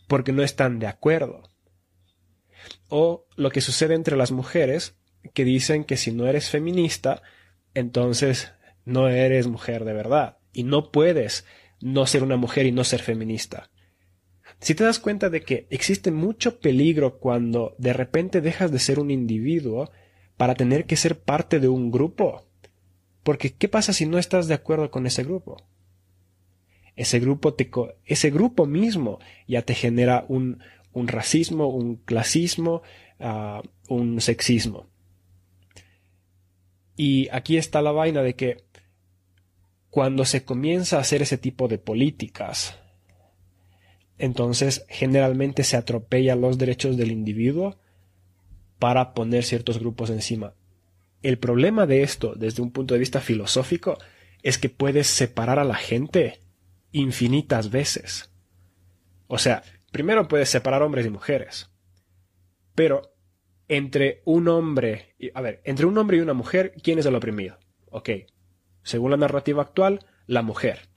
porque 0.06 0.32
no 0.32 0.42
están 0.42 0.78
de 0.78 0.86
acuerdo. 0.86 1.42
O 2.88 3.26
lo 3.34 3.50
que 3.50 3.62
sucede 3.62 3.94
entre 3.94 4.18
las 4.18 4.30
mujeres, 4.30 4.98
que 5.32 5.44
dicen 5.44 5.84
que 5.84 5.96
si 5.96 6.12
no 6.12 6.26
eres 6.26 6.50
feminista, 6.50 7.22
entonces 7.72 8.52
no 8.84 9.08
eres 9.08 9.46
mujer 9.46 9.86
de 9.86 9.94
verdad 9.94 10.36
y 10.52 10.64
no 10.64 10.92
puedes 10.92 11.46
no 11.80 12.04
ser 12.04 12.22
una 12.22 12.36
mujer 12.36 12.66
y 12.66 12.72
no 12.72 12.84
ser 12.84 13.00
feminista. 13.00 13.70
Si 14.58 14.74
te 14.74 14.84
das 14.84 14.98
cuenta 14.98 15.30
de 15.30 15.40
que 15.40 15.66
existe 15.70 16.10
mucho 16.10 16.60
peligro 16.60 17.18
cuando 17.18 17.74
de 17.78 17.94
repente 17.94 18.42
dejas 18.42 18.70
de 18.70 18.80
ser 18.80 18.98
un 18.98 19.10
individuo 19.10 19.90
para 20.40 20.54
tener 20.54 20.86
que 20.86 20.96
ser 20.96 21.20
parte 21.20 21.60
de 21.60 21.68
un 21.68 21.90
grupo. 21.90 22.46
Porque 23.22 23.52
¿qué 23.52 23.68
pasa 23.68 23.92
si 23.92 24.06
no 24.06 24.16
estás 24.16 24.48
de 24.48 24.54
acuerdo 24.54 24.90
con 24.90 25.06
ese 25.06 25.22
grupo? 25.22 25.58
Ese 26.96 27.20
grupo, 27.20 27.52
te, 27.52 27.70
ese 28.06 28.30
grupo 28.30 28.64
mismo 28.64 29.18
ya 29.46 29.60
te 29.60 29.74
genera 29.74 30.24
un, 30.28 30.62
racismo, 30.94 31.66
un 31.68 31.96
clasismo, 31.96 32.80
uh, 33.18 33.60
un 33.94 34.22
sexismo. 34.22 34.86
Y 36.96 37.28
aquí 37.32 37.58
está 37.58 37.82
la 37.82 37.92
vaina 37.92 38.22
de 38.22 38.34
que 38.34 38.64
cuando 39.90 40.24
se 40.24 40.42
comienza 40.46 40.96
a 40.96 41.00
hacer 41.00 41.20
ese 41.20 41.36
tipo 41.36 41.68
de 41.68 41.76
políticas, 41.76 42.78
entonces 44.16 44.86
generalmente 44.88 45.64
se 45.64 45.76
atropella 45.76 46.34
los 46.34 46.56
derechos 46.56 46.96
del 46.96 47.12
individuo 47.12 47.76
para 48.80 49.14
poner 49.14 49.44
ciertos 49.44 49.78
grupos 49.78 50.10
encima. 50.10 50.54
El 51.22 51.38
problema 51.38 51.86
de 51.86 52.02
esto, 52.02 52.34
desde 52.34 52.62
un 52.62 52.72
punto 52.72 52.94
de 52.94 53.00
vista 53.00 53.20
filosófico, 53.20 53.98
es 54.42 54.58
que 54.58 54.70
puedes 54.70 55.06
separar 55.06 55.60
a 55.60 55.64
la 55.64 55.76
gente 55.76 56.40
infinitas 56.90 57.70
veces. 57.70 58.32
O 59.28 59.38
sea, 59.38 59.62
primero 59.92 60.26
puedes 60.26 60.48
separar 60.48 60.82
hombres 60.82 61.06
y 61.06 61.10
mujeres. 61.10 61.70
Pero 62.74 63.14
entre 63.68 64.22
un 64.24 64.48
hombre, 64.48 65.14
a 65.34 65.40
ver, 65.40 65.60
entre 65.64 65.86
un 65.86 65.96
hombre 65.98 66.16
y 66.16 66.20
una 66.20 66.34
mujer, 66.34 66.72
¿quién 66.82 66.98
es 66.98 67.06
el 67.06 67.14
oprimido? 67.14 67.58
Ok, 67.90 68.10
según 68.82 69.10
la 69.10 69.16
narrativa 69.16 69.62
actual, 69.62 70.06
la 70.26 70.42
mujer. 70.42 70.88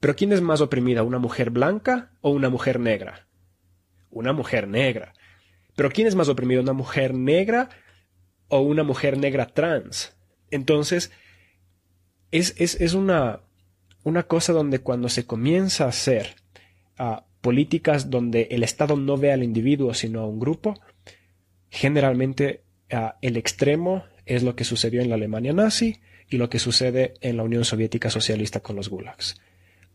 Pero 0.00 0.14
¿quién 0.14 0.32
es 0.32 0.40
más 0.40 0.60
oprimida, 0.60 1.02
una 1.02 1.18
mujer 1.18 1.50
blanca 1.50 2.12
o 2.20 2.30
una 2.30 2.48
mujer 2.48 2.78
negra? 2.78 3.26
Una 4.10 4.32
mujer 4.32 4.68
negra. 4.68 5.12
Pero 5.76 5.90
¿quién 5.90 6.08
es 6.08 6.16
más 6.16 6.28
oprimido, 6.28 6.62
una 6.62 6.72
mujer 6.72 7.14
negra 7.14 7.68
o 8.48 8.60
una 8.60 8.82
mujer 8.82 9.18
negra 9.18 9.46
trans? 9.46 10.16
Entonces, 10.50 11.12
es, 12.30 12.54
es, 12.58 12.94
una, 12.94 13.40
una, 14.02 14.24
cosa 14.24 14.52
donde 14.52 14.80
cuando 14.80 15.08
se 15.08 15.26
comienza 15.26 15.84
a 15.84 15.88
hacer 15.88 16.34
uh, 16.98 17.20
políticas 17.40 18.10
donde 18.10 18.48
el 18.50 18.62
Estado 18.62 18.96
no 18.96 19.16
ve 19.16 19.32
al 19.32 19.42
individuo 19.42 19.94
sino 19.94 20.20
a 20.20 20.26
un 20.26 20.40
grupo, 20.40 20.80
generalmente 21.70 22.64
uh, 22.92 23.10
el 23.20 23.36
extremo 23.36 24.04
es 24.24 24.42
lo 24.42 24.56
que 24.56 24.64
sucedió 24.64 25.02
en 25.02 25.08
la 25.08 25.14
Alemania 25.14 25.52
nazi 25.52 26.00
y 26.28 26.38
lo 26.38 26.50
que 26.50 26.58
sucede 26.58 27.14
en 27.20 27.36
la 27.36 27.44
Unión 27.44 27.64
Soviética 27.64 28.10
Socialista 28.10 28.60
con 28.60 28.76
los 28.76 28.88
gulags. 28.88 29.40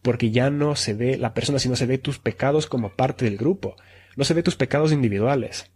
Porque 0.01 0.31
ya 0.31 0.49
no 0.49 0.75
se 0.75 0.93
ve 0.93 1.17
la 1.17 1.33
persona, 1.33 1.59
sino 1.59 1.75
se 1.75 1.85
ve 1.85 1.97
tus 1.97 2.17
pecados 2.19 2.67
como 2.67 2.95
parte 2.95 3.25
del 3.25 3.37
grupo. 3.37 3.75
No 4.15 4.23
se 4.23 4.33
ve 4.33 4.43
tus 4.43 4.55
pecados 4.55 4.91
individuales. 4.91 5.71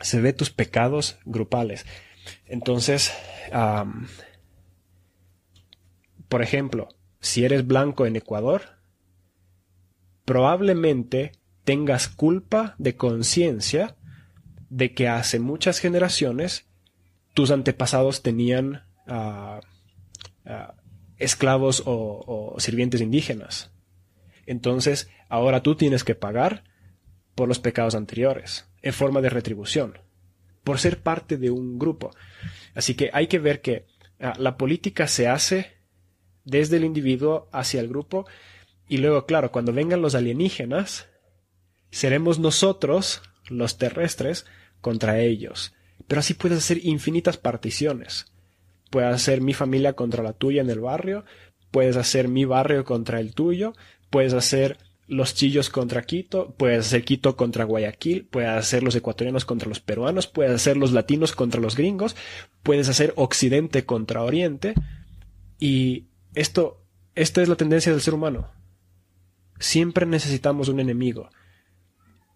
Se 0.00 0.20
ve 0.20 0.32
tus 0.32 0.50
pecados 0.50 1.18
grupales. 1.24 1.86
Entonces, 2.46 3.12
por 6.28 6.42
ejemplo, 6.42 6.88
si 7.20 7.44
eres 7.44 7.66
blanco 7.66 8.06
en 8.06 8.16
Ecuador, 8.16 8.62
probablemente 10.24 11.32
tengas 11.64 12.08
culpa 12.08 12.74
de 12.78 12.96
conciencia 12.96 13.96
de 14.68 14.94
que 14.94 15.08
hace 15.08 15.40
muchas 15.40 15.80
generaciones 15.80 16.66
tus 17.34 17.50
antepasados 17.50 18.22
tenían 18.22 18.84
ah, 19.06 19.60
ah, 20.46 20.74
esclavos 21.18 21.82
o, 21.84 22.54
sirvientes 22.58 23.00
indígenas. 23.00 23.72
Entonces, 24.46 25.08
ahora 25.28 25.62
tú 25.62 25.76
tienes 25.76 26.02
que 26.02 26.14
pagar 26.14 26.64
por 27.40 27.48
los 27.48 27.58
pecados 27.58 27.94
anteriores, 27.94 28.66
en 28.82 28.92
forma 28.92 29.22
de 29.22 29.30
retribución, 29.30 29.96
por 30.62 30.78
ser 30.78 30.98
parte 30.98 31.38
de 31.38 31.50
un 31.50 31.78
grupo. 31.78 32.10
Así 32.74 32.94
que 32.94 33.08
hay 33.14 33.28
que 33.28 33.38
ver 33.38 33.62
que 33.62 33.86
ah, 34.20 34.34
la 34.36 34.58
política 34.58 35.06
se 35.06 35.26
hace 35.26 35.78
desde 36.44 36.76
el 36.76 36.84
individuo 36.84 37.48
hacia 37.50 37.80
el 37.80 37.88
grupo 37.88 38.26
y 38.90 38.98
luego, 38.98 39.24
claro, 39.24 39.52
cuando 39.52 39.72
vengan 39.72 40.02
los 40.02 40.14
alienígenas, 40.14 41.08
seremos 41.90 42.38
nosotros, 42.38 43.22
los 43.48 43.78
terrestres, 43.78 44.44
contra 44.82 45.20
ellos. 45.20 45.72
Pero 46.08 46.18
así 46.18 46.34
puedes 46.34 46.58
hacer 46.58 46.84
infinitas 46.84 47.38
particiones. 47.38 48.26
Puedes 48.90 49.14
hacer 49.14 49.40
mi 49.40 49.54
familia 49.54 49.94
contra 49.94 50.22
la 50.22 50.34
tuya 50.34 50.60
en 50.60 50.68
el 50.68 50.80
barrio, 50.80 51.24
puedes 51.70 51.96
hacer 51.96 52.28
mi 52.28 52.44
barrio 52.44 52.84
contra 52.84 53.18
el 53.18 53.32
tuyo, 53.32 53.72
puedes 54.10 54.34
hacer 54.34 54.76
los 55.10 55.34
chillos 55.34 55.70
contra 55.70 56.02
Quito, 56.02 56.54
puedes 56.56 56.86
hacer 56.86 57.04
Quito 57.04 57.36
contra 57.36 57.64
Guayaquil, 57.64 58.26
puedes 58.26 58.50
hacer 58.50 58.84
los 58.84 58.94
ecuatorianos 58.94 59.44
contra 59.44 59.68
los 59.68 59.80
peruanos, 59.80 60.28
puedes 60.28 60.52
hacer 60.52 60.76
los 60.76 60.92
latinos 60.92 61.32
contra 61.32 61.60
los 61.60 61.74
gringos, 61.74 62.14
puedes 62.62 62.88
hacer 62.88 63.12
Occidente 63.16 63.84
contra 63.84 64.22
Oriente. 64.22 64.72
Y 65.58 66.06
esto, 66.34 66.84
esta 67.16 67.42
es 67.42 67.48
la 67.48 67.56
tendencia 67.56 67.90
del 67.90 68.00
ser 68.00 68.14
humano. 68.14 68.52
Siempre 69.58 70.06
necesitamos 70.06 70.68
un 70.68 70.78
enemigo. 70.78 71.30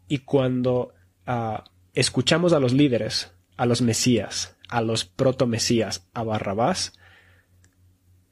Y 0.09 0.19
cuando 0.19 0.95
ah, 1.27 1.63
escuchamos 1.95 2.53
a 2.53 2.59
los 2.59 2.73
líderes, 2.73 3.33
a 3.57 3.67
los 3.67 3.83
mesías, 3.83 4.57
a 4.69 4.83
los 4.83 5.05
protomesías, 5.05 6.09
a 6.13 6.25
Barrabás, 6.25 6.99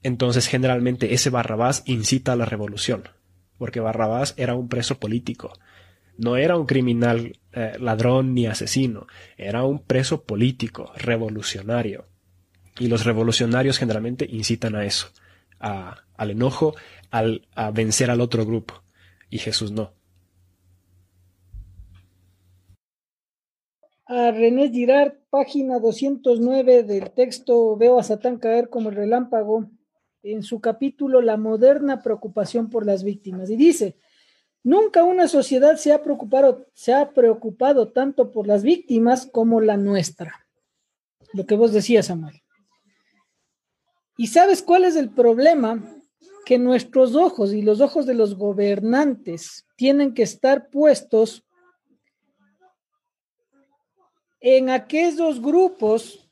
entonces 0.03 0.49
generalmente 0.49 1.15
ese 1.15 1.31
Barrabás 1.31 1.85
incita 1.87 2.33
a 2.33 2.37
la 2.37 2.45
revolución, 2.45 3.05
porque 3.63 3.79
Barrabás 3.79 4.35
era 4.39 4.57
un 4.57 4.69
preso 4.69 4.99
político, 4.99 5.53
no 6.19 6.37
era 6.37 6.57
un 6.57 6.67
criminal 6.67 7.39
eh, 7.53 7.75
ladrón 7.79 8.35
ni 8.35 8.47
asesino, 8.47 9.07
era 9.37 9.63
un 9.63 9.79
preso 9.79 10.25
político, 10.25 10.91
revolucionario. 10.97 12.07
Y 12.81 12.89
los 12.89 13.05
revolucionarios 13.05 13.79
generalmente 13.79 14.27
incitan 14.29 14.75
a 14.75 14.85
eso, 14.85 15.13
al 15.61 16.31
enojo, 16.33 16.75
al, 17.13 17.47
a 17.55 17.71
vencer 17.71 18.11
al 18.11 18.21
otro 18.21 18.45
grupo. 18.45 18.83
Y 19.31 19.39
Jesús 19.39 19.71
no. 19.71 19.93
a 24.07 24.33
René 24.33 24.71
Girard, 24.71 25.13
página 25.31 25.79
209 25.79 26.83
del 26.83 27.13
texto 27.13 27.77
Veo 27.77 28.01
a 28.01 28.03
Satán 28.03 28.39
caer 28.39 28.71
como 28.71 28.89
el 28.89 28.97
relámpago, 28.97 29.71
en 30.23 30.43
su 30.43 30.61
capítulo 30.61 31.21
La 31.21 31.37
moderna 31.37 32.03
preocupación 32.03 32.71
por 32.71 32.87
las 32.87 33.03
víctimas. 33.03 33.51
Y 33.51 33.57
dice, 33.57 33.97
nunca 34.63 35.05
una 35.05 35.29
sociedad 35.29 35.77
se 35.77 35.93
ha 35.93 36.03
preocupado, 36.03 36.67
se 36.75 36.93
ha 36.95 37.11
preocupado 37.11 37.89
tanto 37.89 38.31
por 38.31 38.47
las 38.47 38.63
víctimas 38.63 39.27
como 39.27 39.61
la 39.61 39.77
nuestra. 39.77 40.47
Lo 41.33 41.47
que 41.47 41.55
vos 41.55 41.73
decías, 41.73 42.07
Samuel. 42.07 42.43
¿Y 44.17 44.29
sabes 44.29 44.63
cuál 44.63 44.85
es 44.85 44.97
el 44.97 45.11
problema? 45.11 45.83
Que 46.45 46.59
nuestros 46.59 47.15
ojos 47.15 47.53
y 47.53 47.63
los 47.63 47.81
ojos 47.81 48.07
de 48.07 48.15
los 48.15 48.37
gobernantes 48.37 49.67
tienen 49.77 50.13
que 50.13 50.23
estar 50.23 50.69
puestos 50.69 51.45
en 54.41 54.71
aquellos 54.71 55.41
grupos 55.41 56.29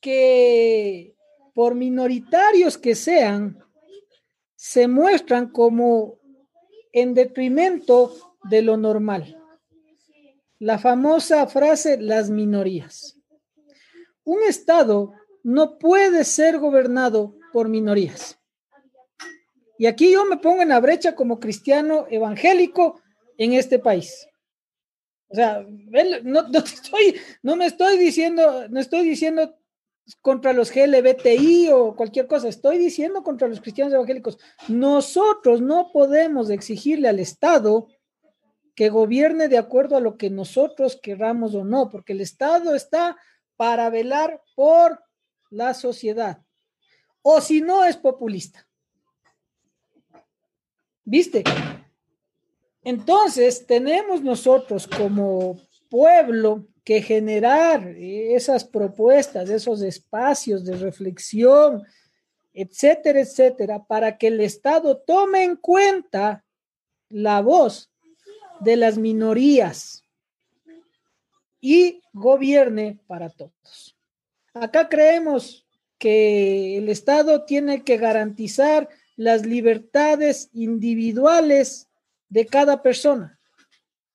que, 0.00 1.13
por 1.54 1.74
minoritarios 1.74 2.76
que 2.76 2.94
sean, 2.94 3.58
se 4.56 4.88
muestran 4.88 5.50
como 5.50 6.18
en 6.92 7.14
detrimento 7.14 8.14
de 8.44 8.62
lo 8.62 8.76
normal. 8.76 9.40
La 10.58 10.78
famosa 10.78 11.46
frase, 11.46 12.00
las 12.00 12.30
minorías. 12.30 13.18
Un 14.24 14.42
Estado 14.42 15.12
no 15.42 15.78
puede 15.78 16.24
ser 16.24 16.58
gobernado 16.58 17.36
por 17.52 17.68
minorías. 17.68 18.38
Y 19.78 19.86
aquí 19.86 20.12
yo 20.12 20.24
me 20.24 20.38
pongo 20.38 20.62
en 20.62 20.68
la 20.70 20.80
brecha 20.80 21.14
como 21.14 21.40
cristiano 21.40 22.06
evangélico 22.08 23.00
en 23.36 23.52
este 23.54 23.78
país. 23.78 24.26
O 25.28 25.34
sea, 25.34 25.66
no, 26.22 27.56
me 27.56 27.66
estoy 27.66 27.98
diciendo, 27.98 28.68
no 28.68 28.80
estoy 28.80 29.08
diciendo 29.08 29.56
contra 30.20 30.52
los 30.52 30.70
GLBTI 30.70 31.70
o 31.72 31.96
cualquier 31.96 32.26
cosa, 32.26 32.48
estoy 32.48 32.78
diciendo 32.78 33.22
contra 33.22 33.48
los 33.48 33.60
cristianos 33.60 33.94
evangélicos. 33.94 34.38
Nosotros 34.68 35.60
no 35.60 35.90
podemos 35.92 36.50
exigirle 36.50 37.08
al 37.08 37.20
Estado 37.20 37.88
que 38.74 38.88
gobierne 38.88 39.48
de 39.48 39.58
acuerdo 39.58 39.96
a 39.96 40.00
lo 40.00 40.16
que 40.16 40.30
nosotros 40.30 40.98
querramos 41.00 41.54
o 41.54 41.64
no, 41.64 41.88
porque 41.90 42.12
el 42.12 42.20
Estado 42.20 42.74
está 42.74 43.16
para 43.56 43.88
velar 43.88 44.42
por 44.54 45.00
la 45.50 45.74
sociedad. 45.74 46.42
O 47.22 47.40
si 47.40 47.60
no, 47.60 47.84
es 47.84 47.96
populista. 47.96 48.66
¿Viste? 51.04 51.44
Entonces, 52.82 53.66
tenemos 53.66 54.22
nosotros 54.22 54.86
como 54.86 55.58
pueblo 55.88 56.66
que 56.84 57.02
generar 57.02 57.86
esas 57.96 58.64
propuestas, 58.64 59.48
esos 59.48 59.82
espacios 59.82 60.64
de 60.64 60.76
reflexión 60.76 61.82
etcétera, 62.54 63.20
etcétera, 63.20 63.84
para 63.84 64.16
que 64.16 64.28
el 64.28 64.40
Estado 64.40 64.96
tome 64.96 65.42
en 65.42 65.56
cuenta 65.56 66.44
la 67.10 67.42
voz 67.42 67.90
de 68.60 68.76
las 68.76 68.96
minorías 68.96 70.04
y 71.60 72.00
gobierne 72.12 73.00
para 73.08 73.28
todos. 73.28 73.96
Acá 74.54 74.88
creemos 74.88 75.66
que 75.98 76.78
el 76.78 76.88
Estado 76.88 77.44
tiene 77.44 77.82
que 77.82 77.96
garantizar 77.96 78.88
las 79.16 79.44
libertades 79.44 80.48
individuales 80.52 81.88
de 82.28 82.46
cada 82.46 82.82
persona. 82.82 83.33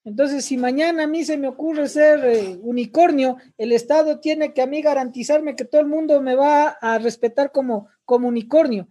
Entonces, 0.09 0.43
si 0.43 0.57
mañana 0.57 1.03
a 1.03 1.07
mí 1.07 1.23
se 1.23 1.37
me 1.37 1.47
ocurre 1.47 1.87
ser 1.87 2.25
eh, 2.25 2.57
unicornio, 2.63 3.37
el 3.59 3.71
Estado 3.71 4.19
tiene 4.19 4.55
que 4.55 4.63
a 4.63 4.65
mí 4.65 4.81
garantizarme 4.81 5.55
que 5.55 5.65
todo 5.65 5.81
el 5.81 5.87
mundo 5.87 6.19
me 6.19 6.33
va 6.33 6.69
a 6.69 6.97
respetar 6.97 7.51
como, 7.51 7.89
como 8.05 8.27
unicornio. 8.27 8.87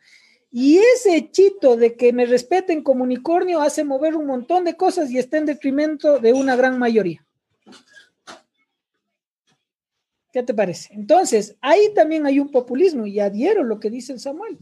Y 0.53 0.79
ese 0.79 1.17
hechito 1.17 1.77
de 1.77 1.97
que 1.97 2.13
me 2.13 2.25
respeten 2.25 2.85
como 2.85 3.03
unicornio 3.03 3.61
hace 3.61 3.83
mover 3.83 4.15
un 4.15 4.27
montón 4.27 4.65
de 4.65 4.77
cosas 4.77 5.11
y 5.11 5.19
está 5.19 5.39
en 5.39 5.47
detrimento 5.47 6.21
de 6.21 6.33
una 6.33 6.55
gran 6.55 6.79
mayoría. 6.79 7.27
¿Qué 10.33 10.45
te 10.45 10.55
parece? 10.55 10.95
Entonces, 10.95 11.57
ahí 11.61 11.93
también 11.97 12.27
hay 12.27 12.39
un 12.39 12.53
populismo 12.53 13.07
y 13.07 13.19
adhiero 13.19 13.65
lo 13.65 13.81
que 13.81 13.91
dice 13.91 14.13
el 14.13 14.21
Samuel. 14.21 14.57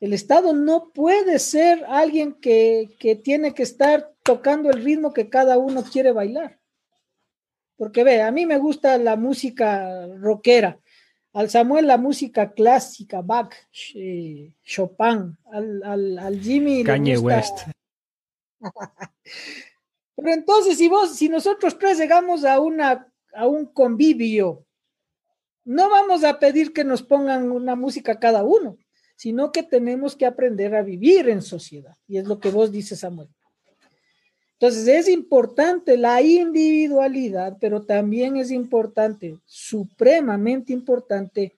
El 0.00 0.12
Estado 0.12 0.52
no 0.52 0.92
puede 0.92 1.38
ser 1.40 1.84
alguien 1.88 2.34
que, 2.34 2.94
que 3.00 3.16
tiene 3.16 3.52
que 3.52 3.64
estar 3.64 4.12
tocando 4.22 4.70
el 4.70 4.84
ritmo 4.84 5.12
que 5.12 5.28
cada 5.28 5.58
uno 5.58 5.82
quiere 5.82 6.12
bailar. 6.12 6.60
Porque 7.76 8.04
ve, 8.04 8.22
a 8.22 8.30
mí 8.30 8.46
me 8.46 8.58
gusta 8.58 8.96
la 8.98 9.16
música 9.16 10.06
rockera, 10.18 10.78
al 11.32 11.50
Samuel 11.50 11.86
la 11.86 11.98
música 11.98 12.52
clásica, 12.52 13.22
Bach, 13.22 13.54
eh, 13.94 14.52
Chopin, 14.62 15.36
al, 15.52 16.18
al, 16.18 16.40
Jimmy. 16.40 16.84
Kanye 16.84 17.18
West. 17.18 17.68
Pero 20.16 20.32
entonces, 20.32 20.78
si 20.78 20.88
vos, 20.88 21.14
si 21.16 21.28
nosotros 21.28 21.78
tres 21.78 21.98
llegamos 21.98 22.44
a 22.44 22.58
una, 22.60 23.12
a 23.34 23.46
un 23.46 23.66
convivio, 23.66 24.64
no 25.64 25.88
vamos 25.90 26.24
a 26.24 26.38
pedir 26.38 26.72
que 26.72 26.82
nos 26.82 27.02
pongan 27.02 27.52
una 27.52 27.76
música 27.76 28.18
cada 28.18 28.42
uno 28.42 28.78
sino 29.18 29.50
que 29.50 29.64
tenemos 29.64 30.14
que 30.14 30.26
aprender 30.26 30.76
a 30.76 30.82
vivir 30.82 31.28
en 31.28 31.42
sociedad. 31.42 31.96
Y 32.06 32.18
es 32.18 32.28
lo 32.28 32.38
que 32.38 32.50
vos 32.50 32.70
dices, 32.70 33.00
Samuel. 33.00 33.28
Entonces 34.52 34.86
es 34.86 35.08
importante 35.08 35.96
la 35.96 36.22
individualidad, 36.22 37.56
pero 37.60 37.82
también 37.82 38.36
es 38.36 38.52
importante, 38.52 39.36
supremamente 39.44 40.72
importante, 40.72 41.56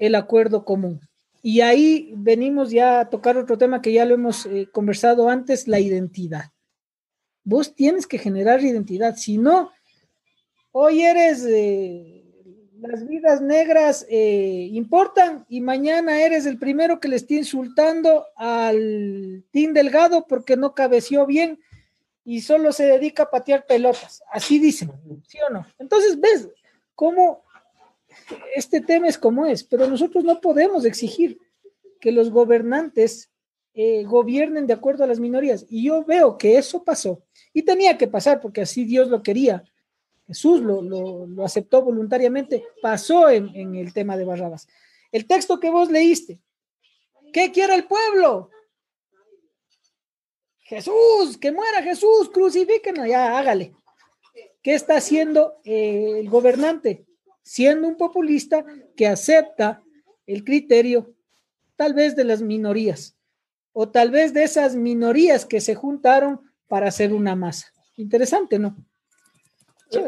el 0.00 0.16
acuerdo 0.16 0.64
común. 0.64 1.00
Y 1.40 1.60
ahí 1.60 2.12
venimos 2.16 2.72
ya 2.72 2.98
a 2.98 3.10
tocar 3.10 3.36
otro 3.36 3.56
tema 3.56 3.80
que 3.80 3.92
ya 3.92 4.04
lo 4.04 4.14
hemos 4.14 4.44
eh, 4.46 4.66
conversado 4.72 5.28
antes, 5.28 5.68
la 5.68 5.78
identidad. 5.78 6.50
Vos 7.44 7.76
tienes 7.76 8.08
que 8.08 8.18
generar 8.18 8.60
identidad, 8.60 9.14
si 9.14 9.38
no, 9.38 9.70
hoy 10.72 11.02
eres... 11.02 11.44
Eh, 11.46 12.23
las 12.88 13.06
vidas 13.06 13.40
negras 13.40 14.06
eh, 14.08 14.68
importan 14.72 15.46
y 15.48 15.60
mañana 15.60 16.20
eres 16.20 16.46
el 16.46 16.58
primero 16.58 17.00
que 17.00 17.08
le 17.08 17.16
esté 17.16 17.34
insultando 17.34 18.26
al 18.36 19.44
Team 19.50 19.72
Delgado 19.72 20.26
porque 20.26 20.56
no 20.56 20.74
cabeció 20.74 21.26
bien 21.26 21.60
y 22.24 22.42
solo 22.42 22.72
se 22.72 22.84
dedica 22.84 23.24
a 23.24 23.30
patear 23.30 23.66
pelotas. 23.66 24.22
Así 24.30 24.58
dicen, 24.58 24.92
¿sí 25.26 25.38
o 25.48 25.52
no? 25.52 25.66
Entonces, 25.78 26.18
ves 26.20 26.48
cómo 26.94 27.44
este 28.54 28.80
tema 28.80 29.08
es 29.08 29.18
como 29.18 29.46
es, 29.46 29.64
pero 29.64 29.86
nosotros 29.86 30.24
no 30.24 30.40
podemos 30.40 30.84
exigir 30.84 31.38
que 32.00 32.12
los 32.12 32.30
gobernantes 32.30 33.30
eh, 33.74 34.04
gobiernen 34.04 34.66
de 34.66 34.74
acuerdo 34.74 35.04
a 35.04 35.06
las 35.06 35.20
minorías. 35.20 35.66
Y 35.68 35.84
yo 35.84 36.04
veo 36.04 36.38
que 36.38 36.58
eso 36.58 36.84
pasó 36.84 37.22
y 37.52 37.62
tenía 37.62 37.98
que 37.98 38.08
pasar 38.08 38.40
porque 38.40 38.62
así 38.62 38.84
Dios 38.84 39.08
lo 39.08 39.22
quería 39.22 39.64
Jesús 40.26 40.60
lo, 40.60 41.44
aceptó 41.44 41.82
voluntariamente, 41.82 42.64
pasó 42.80 43.28
en, 43.28 43.74
el 43.74 43.92
tema 43.92 44.16
de 44.16 44.24
Barrabás. 44.24 44.66
El 45.12 45.26
texto 45.26 45.60
que 45.60 45.70
vos 45.70 45.90
leíste, 45.90 46.40
¿qué 47.32 47.52
quiere 47.52 47.74
el 47.74 47.84
pueblo? 47.84 48.50
Jesús, 50.60 51.36
que 51.38 51.52
muera 51.52 51.82
Jesús, 51.82 52.30
crucifíquenlo, 52.32 53.04
ya 53.06 53.38
hágale. 53.38 53.74
¿Qué 54.62 54.74
está 54.74 54.96
haciendo 54.96 55.60
eh, 55.62 56.20
el 56.20 56.30
gobernante? 56.30 57.04
Siendo 57.42 57.86
un 57.86 57.96
populista 57.98 58.64
que 58.96 59.06
acepta 59.06 59.82
el 60.26 60.42
criterio 60.42 61.14
tal 61.76 61.92
vez 61.92 62.16
de 62.16 62.24
las 62.24 62.40
minorías 62.40 63.14
o 63.72 63.90
tal 63.90 64.10
vez 64.10 64.32
de 64.32 64.44
esas 64.44 64.74
minorías 64.74 65.44
que 65.44 65.60
se 65.60 65.74
juntaron 65.74 66.40
para 66.66 66.88
hacer 66.88 67.12
una 67.12 67.36
masa. 67.36 67.66
Interesante, 67.96 68.58
¿no? 68.58 68.74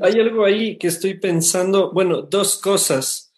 Hay 0.02 0.20
algo 0.20 0.44
ahí 0.44 0.76
que 0.78 0.88
estoy 0.88 1.14
pensando, 1.14 1.92
bueno, 1.92 2.22
dos 2.22 2.58
cosas. 2.58 3.32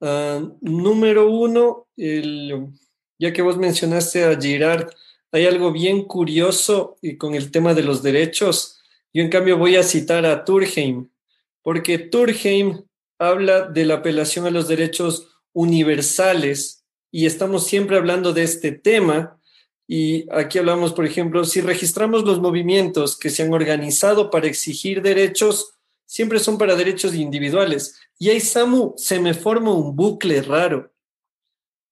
Ah, 0.00 0.42
número 0.60 1.30
uno, 1.30 1.88
ya 1.96 3.32
que 3.32 3.42
vos 3.42 3.56
mencionaste 3.56 4.24
a 4.24 4.38
Girard, 4.38 4.90
hay 5.32 5.46
algo 5.46 5.72
bien 5.72 6.04
curioso 6.04 6.96
y 7.02 7.16
con 7.16 7.34
el 7.34 7.50
tema 7.50 7.74
de 7.74 7.82
los 7.82 8.02
derechos. 8.02 8.80
Yo 9.12 9.22
en 9.22 9.30
cambio 9.30 9.56
voy 9.56 9.76
a 9.76 9.82
citar 9.82 10.26
a 10.26 10.44
Turkheim, 10.44 11.08
porque 11.62 11.98
Turkheim 11.98 12.82
habla 13.18 13.62
de 13.62 13.84
la 13.84 13.94
apelación 13.94 14.46
a 14.46 14.50
los 14.50 14.68
derechos 14.68 15.28
universales 15.52 16.84
y 17.10 17.26
estamos 17.26 17.66
siempre 17.66 17.96
hablando 17.96 18.32
de 18.32 18.42
este 18.42 18.72
tema. 18.72 19.40
Y 19.86 20.26
aquí 20.32 20.58
hablamos, 20.58 20.92
por 20.92 21.06
ejemplo, 21.06 21.44
si 21.44 21.60
registramos 21.60 22.24
los 22.24 22.40
movimientos 22.40 23.18
que 23.18 23.30
se 23.30 23.42
han 23.42 23.52
organizado 23.52 24.30
para 24.30 24.46
exigir 24.46 25.02
derechos, 25.02 25.73
siempre 26.06 26.38
son 26.38 26.58
para 26.58 26.76
derechos 26.76 27.14
individuales. 27.14 27.98
Y 28.18 28.30
ahí, 28.30 28.40
Samu, 28.40 28.94
se 28.96 29.18
me 29.20 29.34
forma 29.34 29.72
un 29.72 29.96
bucle 29.96 30.42
raro, 30.42 30.92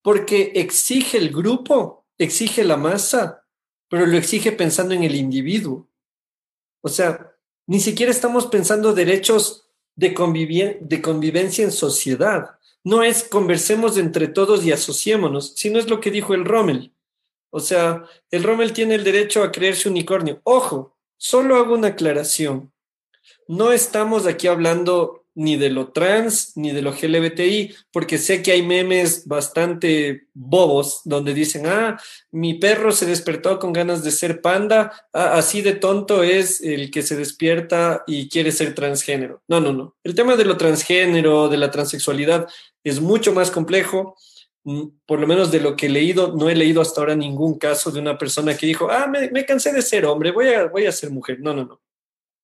porque 0.03 0.53
exige 0.55 1.19
el 1.19 1.31
grupo, 1.31 2.07
exige 2.19 2.65
la 2.65 2.77
masa, 2.77 3.45
pero 3.89 4.07
lo 4.07 4.17
exige 4.17 4.53
pensando 4.53 4.95
en 4.95 5.05
el 5.05 5.15
individuo. 5.15 5.89
O 6.81 6.89
sea, 6.89 7.37
ni 7.67 7.81
siquiera 7.81 8.11
estamos 8.11 8.47
pensando 8.47 8.93
derechos 8.93 9.69
de, 9.95 10.79
de 10.81 11.03
convivencia 11.03 11.65
en 11.65 11.73
sociedad. 11.73 12.59
No 12.85 13.03
es 13.03 13.25
conversemos 13.25 13.97
entre 13.99 14.29
todos 14.29 14.65
y 14.65 14.73
asociémonos, 14.73 15.55
sino 15.55 15.79
es 15.79 15.89
lo 15.89 16.01
que 16.01 16.11
dijo 16.11 16.35
el 16.35 16.45
Rommel. 16.45 16.93
O 17.51 17.61
sea, 17.61 18.05
el 18.31 18.43
Rommel 18.43 18.73
tiene 18.73 18.95
el 18.95 19.05
derecho 19.05 19.43
a 19.43 19.53
creerse 19.53 19.89
unicornio. 19.89 20.41
Ojo, 20.45 20.97
solo 21.17 21.57
hago 21.57 21.75
una 21.75 21.89
aclaración 21.89 22.72
no 23.53 23.71
estamos 23.71 24.27
aquí 24.27 24.47
hablando 24.47 25.27
ni 25.35 25.57
de 25.57 25.69
lo 25.69 25.93
trans 25.93 26.57
ni 26.57 26.73
de 26.73 26.81
lo 26.81 26.93
LGBTI, 26.93 27.75
porque 27.93 28.17
sé 28.17 28.43
que 28.43 28.53
hay 28.53 28.63
memes 28.63 29.27
bastante 29.27 30.27
bobos 30.33 31.03
donde 31.05 31.35
dicen, 31.35 31.67
ah, 31.67 31.99
mi 32.31 32.55
perro 32.55 32.93
se 32.93 33.05
despertó 33.05 33.59
con 33.59 33.75
ganas 33.75 34.03
de 34.03 34.11
ser 34.11 34.41
panda, 34.41 34.93
ah, 35.13 35.35
así 35.35 35.61
de 35.61 35.75
tonto 35.75 36.23
es 36.23 36.63
el 36.63 36.91
que 36.91 37.03
se 37.03 37.15
despierta 37.15 38.05
y 38.07 38.31
quiere 38.31 38.53
ser 38.53 38.75
transgénero. 38.75 39.43
No, 39.49 39.61
no, 39.61 39.73
no. 39.75 39.97
El 40.03 40.15
tema 40.15 40.37
de 40.37 40.47
lo 40.47 40.57
transgénero, 40.57 41.51
de 41.51 41.59
la 41.59 41.71
transexualidad, 41.71 42.49
es 42.83 43.01
mucho 43.01 43.35
más 43.35 43.51
complejo. 43.51 44.17
Mm, 44.65 44.85
por 45.07 45.21
lo 45.21 45.27
menos 45.27 45.51
de 45.51 45.61
lo 45.61 45.77
que 45.77 45.87
he 45.87 45.91
leído, 45.91 46.35
no 46.35 46.49
he 46.49 46.55
leído 46.55 46.81
hasta 46.81 47.01
ahora 47.03 47.17
ningún 47.17 47.59
caso 47.59 47.91
de 47.91 48.01
una 48.01 48.17
persona 48.17 48.57
que 48.57 48.67
dijo, 48.67 48.91
ah, 48.91 49.07
me, 49.07 49.31
me 49.31 49.45
cansé 49.45 49.73
de 49.73 49.83
ser 49.83 50.07
hombre, 50.07 50.31
voy 50.31 50.49
a, 50.49 50.69
voy 50.69 50.87
a 50.87 50.93
ser 50.93 51.11
mujer. 51.11 51.39
No, 51.41 51.53
no, 51.53 51.65
no 51.65 51.81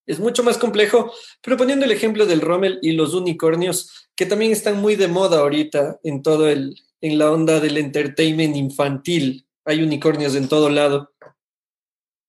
es 0.08 0.18
mucho 0.18 0.42
más 0.42 0.56
complejo, 0.56 1.12
pero 1.42 1.58
poniendo 1.58 1.84
el 1.84 1.92
ejemplo 1.92 2.24
del 2.24 2.40
Rommel 2.40 2.78
y 2.80 2.92
los 2.92 3.12
unicornios, 3.12 4.08
que 4.16 4.24
también 4.24 4.52
están 4.52 4.80
muy 4.80 4.96
de 4.96 5.06
moda 5.06 5.40
ahorita 5.40 6.00
en 6.02 6.22
todo 6.22 6.48
el, 6.48 6.82
en 7.02 7.18
la 7.18 7.30
onda 7.30 7.60
del 7.60 7.76
entertainment 7.76 8.56
infantil, 8.56 9.46
hay 9.66 9.82
unicornios 9.82 10.34
en 10.34 10.48
todo 10.48 10.70
lado. 10.70 11.12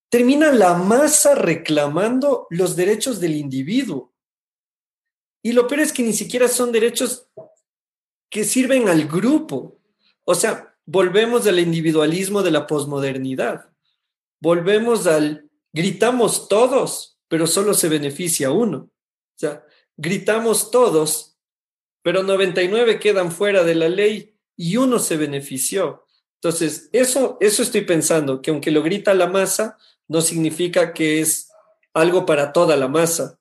Termina 0.10 0.52
la 0.52 0.74
masa 0.74 1.36
reclamando 1.36 2.48
los 2.50 2.76
derechos 2.76 3.22
del 3.22 3.38
individuo. 3.38 4.14
Y 5.42 5.54
lo 5.54 5.68
peor 5.68 5.80
es 5.80 5.94
que 5.94 6.04
ni 6.04 6.12
siquiera 6.12 6.50
son 6.50 6.74
derechos 6.74 7.30
que 8.30 8.44
sirven 8.44 8.90
al 8.90 9.08
grupo. 9.08 9.80
O 10.26 10.36
sea, 10.36 10.76
volvemos 10.86 11.48
al 11.48 11.60
individualismo 11.60 12.44
de 12.44 12.52
la 12.52 12.68
posmodernidad. 12.68 13.70
Volvemos 14.42 15.08
al 15.08 15.50
gritamos 15.72 16.48
todos, 16.48 17.09
pero 17.30 17.48
solo 17.48 17.74
se 17.74 17.88
beneficia 17.88 18.52
uno. 18.52 18.78
O 18.78 19.38
sea, 19.38 19.66
gritamos 19.96 20.72
todos, 20.72 21.38
pero 22.02 22.24
99 22.24 23.00
quedan 23.00 23.32
fuera 23.32 23.64
de 23.64 23.76
la 23.76 23.88
ley 23.88 24.36
y 24.58 24.76
uno 24.76 25.00
se 25.00 25.16
benefició. 25.16 26.06
Entonces, 26.36 26.90
eso, 26.92 27.38
eso 27.40 27.64
estoy 27.64 27.82
pensando, 27.82 28.42
que 28.42 28.52
aunque 28.52 28.72
lo 28.72 28.84
grita 28.84 29.14
la 29.14 29.28
masa, 29.28 29.78
no 30.08 30.22
significa 30.22 30.94
que 30.94 31.22
es 31.22 31.52
algo 31.94 32.26
para 32.26 32.52
toda 32.52 32.76
la 32.76 32.88
masa. 32.88 33.40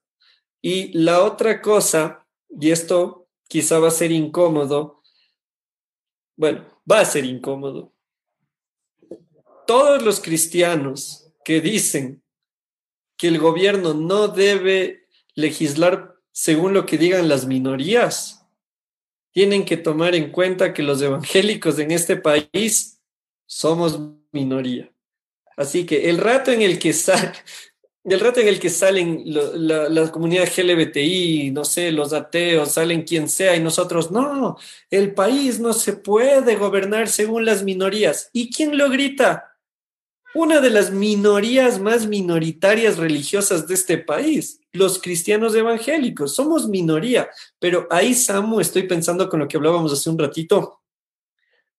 Y 0.61 0.93
la 0.99 1.23
otra 1.23 1.63
cosa, 1.63 2.27
y 2.49 2.71
esto 2.71 3.29
quizá 3.49 3.79
va 3.79 3.89
a 3.89 3.93
ser 3.93 4.13
incómodo, 4.13 5.03
bueno, 6.37 6.65
va 6.91 7.01
a 7.01 7.05
ser 7.05 7.25
incómodo. 7.25 7.93
Todos 9.67 10.03
los 10.03 10.21
cristianos 10.21 11.33
que 11.45 11.61
dicen 11.61 12.23
que 13.19 13.29
el 13.29 13.39
gobierno 13.39 13.93
no 13.93 14.29
debe 14.29 15.07
legislar 15.35 16.15
según 16.33 16.73
lo 16.73 16.87
que 16.87 16.97
digan 16.97 17.29
las 17.29 17.47
minorías, 17.47 18.47
tienen 19.33 19.65
que 19.65 19.77
tomar 19.77 20.15
en 20.15 20.31
cuenta 20.31 20.73
que 20.73 20.83
los 20.83 21.03
evangélicos 21.03 21.79
en 21.79 21.91
este 21.91 22.17
país 22.17 23.01
somos 23.45 24.01
minoría. 24.31 24.91
Así 25.57 25.85
que 25.85 26.09
el 26.09 26.19
rato 26.19 26.53
en 26.53 26.63
el 26.63 26.79
que 26.79 26.93
sale, 26.93 27.33
el 28.05 28.21
rato 28.21 28.39
en 28.39 28.49
el 28.49 28.61
que 28.61 28.71
salen 28.71 29.23
la, 29.25 30.13
comunidad 30.13 30.47
LGBTI, 30.47 31.51
no 31.51 31.65
sé, 31.65 31.91
los 31.91 32.13
ateos, 32.13 32.73
salen 32.73 33.03
quien 33.03 33.29
sea 33.29 33.57
y 33.57 33.61
nosotros, 33.61 34.13
no, 34.13 34.57
el 34.91 35.15
país 35.15 35.59
no 35.59 35.73
se 35.73 35.95
puede 35.95 36.55
gobernar 36.55 37.09
según 37.09 37.45
las 37.45 37.65
minorías. 37.65 38.31
¿Y 38.33 38.53
quién 38.53 38.79
lo 38.79 38.89
grita? 38.89 39.58
Una 40.35 40.61
de 40.61 40.71
las 40.71 40.91
minorías 40.91 41.81
más 41.81 42.07
minoritarias 42.07 42.99
religiosas 42.99 43.67
de 43.67 43.75
este 43.75 43.99
país, 43.99 44.61
los 44.73 45.01
cristianos 45.01 45.55
evangélicos. 45.55 46.35
Somos 46.35 46.69
minoría, 46.69 47.31
pero 47.59 47.87
ahí, 47.91 48.15
Samu, 48.15 48.61
estoy 48.61 48.85
pensando 48.85 49.29
con 49.29 49.41
lo 49.41 49.49
que 49.49 49.57
hablábamos 49.57 49.93
hace 49.93 50.11
un 50.11 50.19
ratito. 50.19 50.81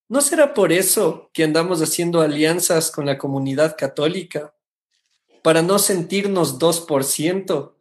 ¿No 0.08 0.22
será 0.22 0.54
por 0.54 0.72
eso 0.72 1.30
que 1.34 1.43
andamos 1.43 1.82
haciendo 1.82 2.22
alianzas 2.22 2.89
con 2.89 3.06
la 3.06 3.18
comunidad 3.18 3.76
católica? 3.78 4.54
para 5.41 5.62
no 5.62 5.80
sentirnos 5.80 6.60
2%, 6.60 7.74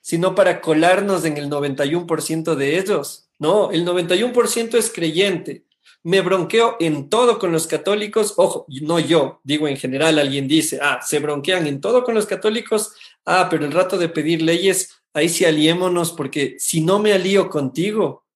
sino 0.00 0.34
para 0.34 0.60
colarnos 0.60 1.24
en 1.24 1.36
el 1.36 1.48
91% 1.48 2.54
de 2.54 2.78
ellos. 2.78 3.28
No, 3.38 3.70
el 3.70 3.86
91% 3.86 4.74
es 4.76 4.90
creyente. 4.90 5.64
Me 6.04 6.20
bronqueo 6.20 6.76
en 6.80 7.08
todo 7.08 7.38
con 7.38 7.52
los 7.52 7.66
católicos. 7.66 8.34
Ojo, 8.36 8.66
no 8.82 8.98
yo, 8.98 9.40
digo 9.44 9.68
en 9.68 9.76
general, 9.76 10.18
alguien 10.18 10.48
dice, 10.48 10.78
ah, 10.82 11.00
se 11.02 11.20
bronquean 11.20 11.66
en 11.66 11.80
todo 11.80 12.02
con 12.02 12.14
los 12.14 12.26
católicos. 12.26 12.94
Ah, 13.24 13.48
pero 13.48 13.64
el 13.64 13.72
rato 13.72 13.98
de 13.98 14.08
pedir 14.08 14.42
leyes, 14.42 15.02
ahí 15.12 15.28
sí 15.28 15.44
aliémonos, 15.44 16.12
porque 16.12 16.56
si 16.58 16.80
no 16.80 16.98
me 16.98 17.12
alío 17.12 17.48
contigo, 17.48 18.26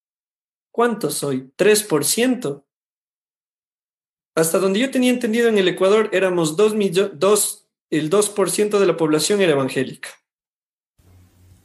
¿cuánto 0.71 1.11
soy? 1.11 1.51
3%. 1.57 2.63
Hasta 4.37 4.59
donde 4.59 4.81
yo 4.81 4.91
tenía 4.91 5.11
entendido 5.11 5.49
en 5.49 5.57
el 5.57 5.67
Ecuador 5.67 6.11
éramos 6.13 6.57
2 6.57 6.75
millones, 6.75 7.67
el 7.91 8.11
2% 8.11 8.79
de 8.79 8.87
la 8.87 8.97
población 8.97 9.41
era 9.41 9.53
evangélica. 9.53 10.11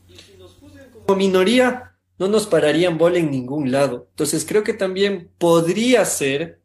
Y 0.07 0.15
si 0.15 0.37
nos 0.37 0.53
como 0.53 1.15
minoría, 1.17 1.90
no 2.21 2.27
nos 2.27 2.45
pararían 2.45 2.99
bola 2.99 3.17
en 3.17 3.31
ningún 3.31 3.71
lado. 3.71 4.09
Entonces 4.11 4.45
creo 4.47 4.63
que 4.63 4.75
también 4.75 5.31
podría 5.39 6.05
ser, 6.05 6.61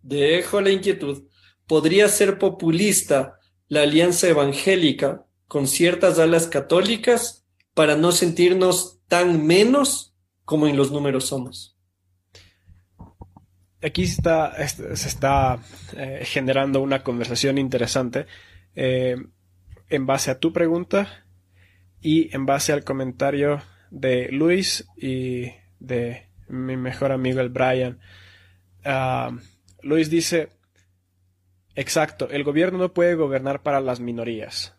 dejo 0.00 0.62
la 0.62 0.70
inquietud, 0.70 1.24
podría 1.66 2.08
ser 2.08 2.38
populista 2.38 3.38
la 3.68 3.82
alianza 3.82 4.28
evangélica 4.28 5.26
con 5.46 5.66
ciertas 5.66 6.18
alas 6.18 6.46
católicas 6.46 7.44
para 7.74 7.96
no 7.96 8.12
sentirnos 8.12 9.00
tan 9.08 9.46
menos 9.46 10.14
como 10.46 10.66
en 10.66 10.78
los 10.78 10.90
números 10.90 11.26
somos. 11.26 11.76
Aquí 13.82 14.04
está, 14.04 14.54
se 14.68 15.06
está 15.06 15.58
eh, 15.98 16.22
generando 16.24 16.80
una 16.80 17.04
conversación 17.04 17.58
interesante 17.58 18.24
eh, 18.74 19.16
en 19.90 20.06
base 20.06 20.30
a 20.30 20.38
tu 20.38 20.50
pregunta 20.54 21.26
y 22.00 22.34
en 22.34 22.46
base 22.46 22.72
al 22.72 22.84
comentario 22.84 23.60
de 23.90 24.28
Luis 24.30 24.86
y 24.96 25.52
de 25.78 26.28
mi 26.48 26.76
mejor 26.76 27.12
amigo 27.12 27.40
el 27.40 27.48
Brian. 27.48 27.98
Ah, 28.84 29.36
Luis 29.82 30.10
dice, 30.10 30.50
exacto, 31.74 32.28
el 32.30 32.44
gobierno 32.44 32.78
no 32.78 32.92
puede 32.92 33.14
gobernar 33.14 33.62
para 33.62 33.80
las 33.80 34.00
minorías. 34.00 34.74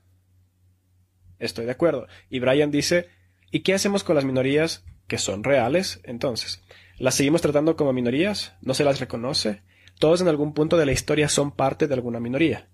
Estoy 1.38 1.66
de 1.66 1.72
acuerdo. 1.72 2.08
Y 2.30 2.40
Brian 2.40 2.72
dice, 2.72 3.10
¿y 3.52 3.62
qué 3.62 3.74
hacemos 3.74 4.04
con 4.04 4.16
las 4.16 4.26
minorías 4.26 4.84
que 5.08 5.18
son 5.18 5.44
reales? 5.44 6.02
Entonces, 6.04 6.62
¿las 6.98 7.16
seguimos 7.16 7.42
tratando 7.42 7.76
como 7.76 7.94
minorías? 7.94 8.56
¿No 8.62 8.74
se 8.74 8.84
las 8.84 9.00
reconoce? 9.00 9.62
Todos 10.00 10.22
en 10.22 10.28
algún 10.28 10.54
punto 10.54 10.78
de 10.78 10.86
la 10.86 10.92
historia 10.92 11.30
son 11.30 11.52
parte 11.52 11.88
de 11.88 11.94
alguna 11.94 12.20
minoría 12.20 12.68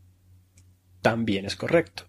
también 1.06 1.46
es 1.46 1.56
correcto. 1.56 2.08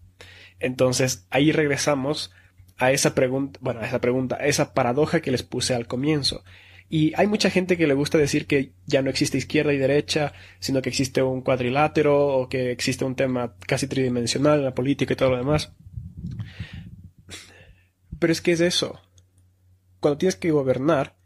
Entonces, 0.58 1.26
ahí 1.28 1.52
regresamos 1.52 2.32
a 2.78 2.92
esa 2.92 3.14
pregunta, 3.14 3.58
bueno, 3.62 3.80
a 3.80 3.86
esa 3.86 4.00
pregunta, 4.00 4.36
a 4.36 4.46
esa 4.46 4.74
paradoja 4.74 5.20
que 5.20 5.30
les 5.30 5.42
puse 5.42 5.74
al 5.74 5.86
comienzo. 5.86 6.44
Y 6.88 7.12
hay 7.16 7.26
mucha 7.26 7.50
gente 7.50 7.76
que 7.76 7.86
le 7.86 7.94
gusta 7.94 8.16
decir 8.16 8.46
que 8.46 8.72
ya 8.86 9.02
no 9.02 9.10
existe 9.10 9.38
izquierda 9.38 9.72
y 9.72 9.78
derecha, 9.78 10.32
sino 10.60 10.82
que 10.82 10.88
existe 10.88 11.20
un 11.22 11.42
cuadrilátero 11.42 12.28
o 12.28 12.48
que 12.48 12.70
existe 12.70 13.04
un 13.04 13.16
tema 13.16 13.56
casi 13.66 13.88
tridimensional 13.88 14.60
en 14.60 14.64
la 14.64 14.74
política 14.74 15.12
y 15.12 15.16
todo 15.16 15.30
lo 15.30 15.38
demás. 15.38 15.72
Pero 18.20 18.32
es 18.32 18.40
que 18.40 18.52
es 18.52 18.60
eso. 18.60 19.00
Cuando 19.98 20.18
tienes 20.18 20.36
que 20.36 20.52
gobernar, 20.52 21.16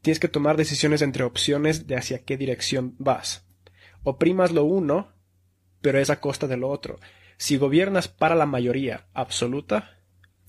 tienes 0.00 0.20
que 0.20 0.28
tomar 0.28 0.56
decisiones 0.56 1.02
entre 1.02 1.24
opciones 1.24 1.86
de 1.86 1.96
hacia 1.96 2.24
qué 2.24 2.38
dirección 2.38 2.94
vas. 2.98 3.46
O 4.02 4.18
primas 4.18 4.52
lo 4.52 4.64
uno, 4.64 5.12
pero 5.82 5.98
es 5.98 6.08
a 6.08 6.20
costa 6.20 6.46
de 6.46 6.56
lo 6.56 6.70
otro. 6.70 6.98
Si 7.36 7.58
gobiernas 7.58 8.08
para 8.08 8.34
la 8.34 8.46
mayoría 8.46 9.06
absoluta, 9.12 9.99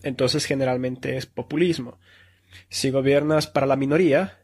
entonces 0.03 0.45
generalmente 0.45 1.17
es 1.17 1.25
populismo. 1.25 1.99
Si 2.69 2.89
gobiernas 2.89 3.47
para 3.47 3.67
la 3.67 3.75
minoría, 3.75 4.39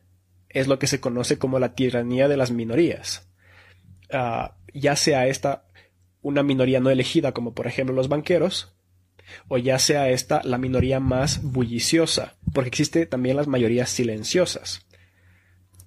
es 0.50 0.68
lo 0.68 0.80
que 0.80 0.88
se 0.88 1.00
conoce 1.00 1.38
como 1.38 1.60
la 1.60 1.74
tiranía 1.76 2.28
de 2.28 2.38
las 2.38 2.52
minorías. 2.52 3.30
Ah, 4.12 4.56
ya 4.74 4.96
sea 4.96 5.28
esta 5.28 5.66
una 6.22 6.44
minoría 6.44 6.80
no 6.80 6.90
elegida, 6.90 7.32
como 7.32 7.54
por 7.54 7.68
ejemplo 7.68 7.96
los 7.96 8.10
banqueros, 8.10 8.74
o 9.48 9.58
ya 9.58 9.80
sea 9.80 10.10
esta 10.10 10.42
la 10.44 10.58
minoría 10.58 11.00
más 11.00 11.42
bulliciosa, 11.44 12.36
porque 12.54 12.70
existe 12.70 13.06
también 13.06 13.38
las 13.38 13.48
mayorías 13.48 13.90
silenciosas. 13.90 14.86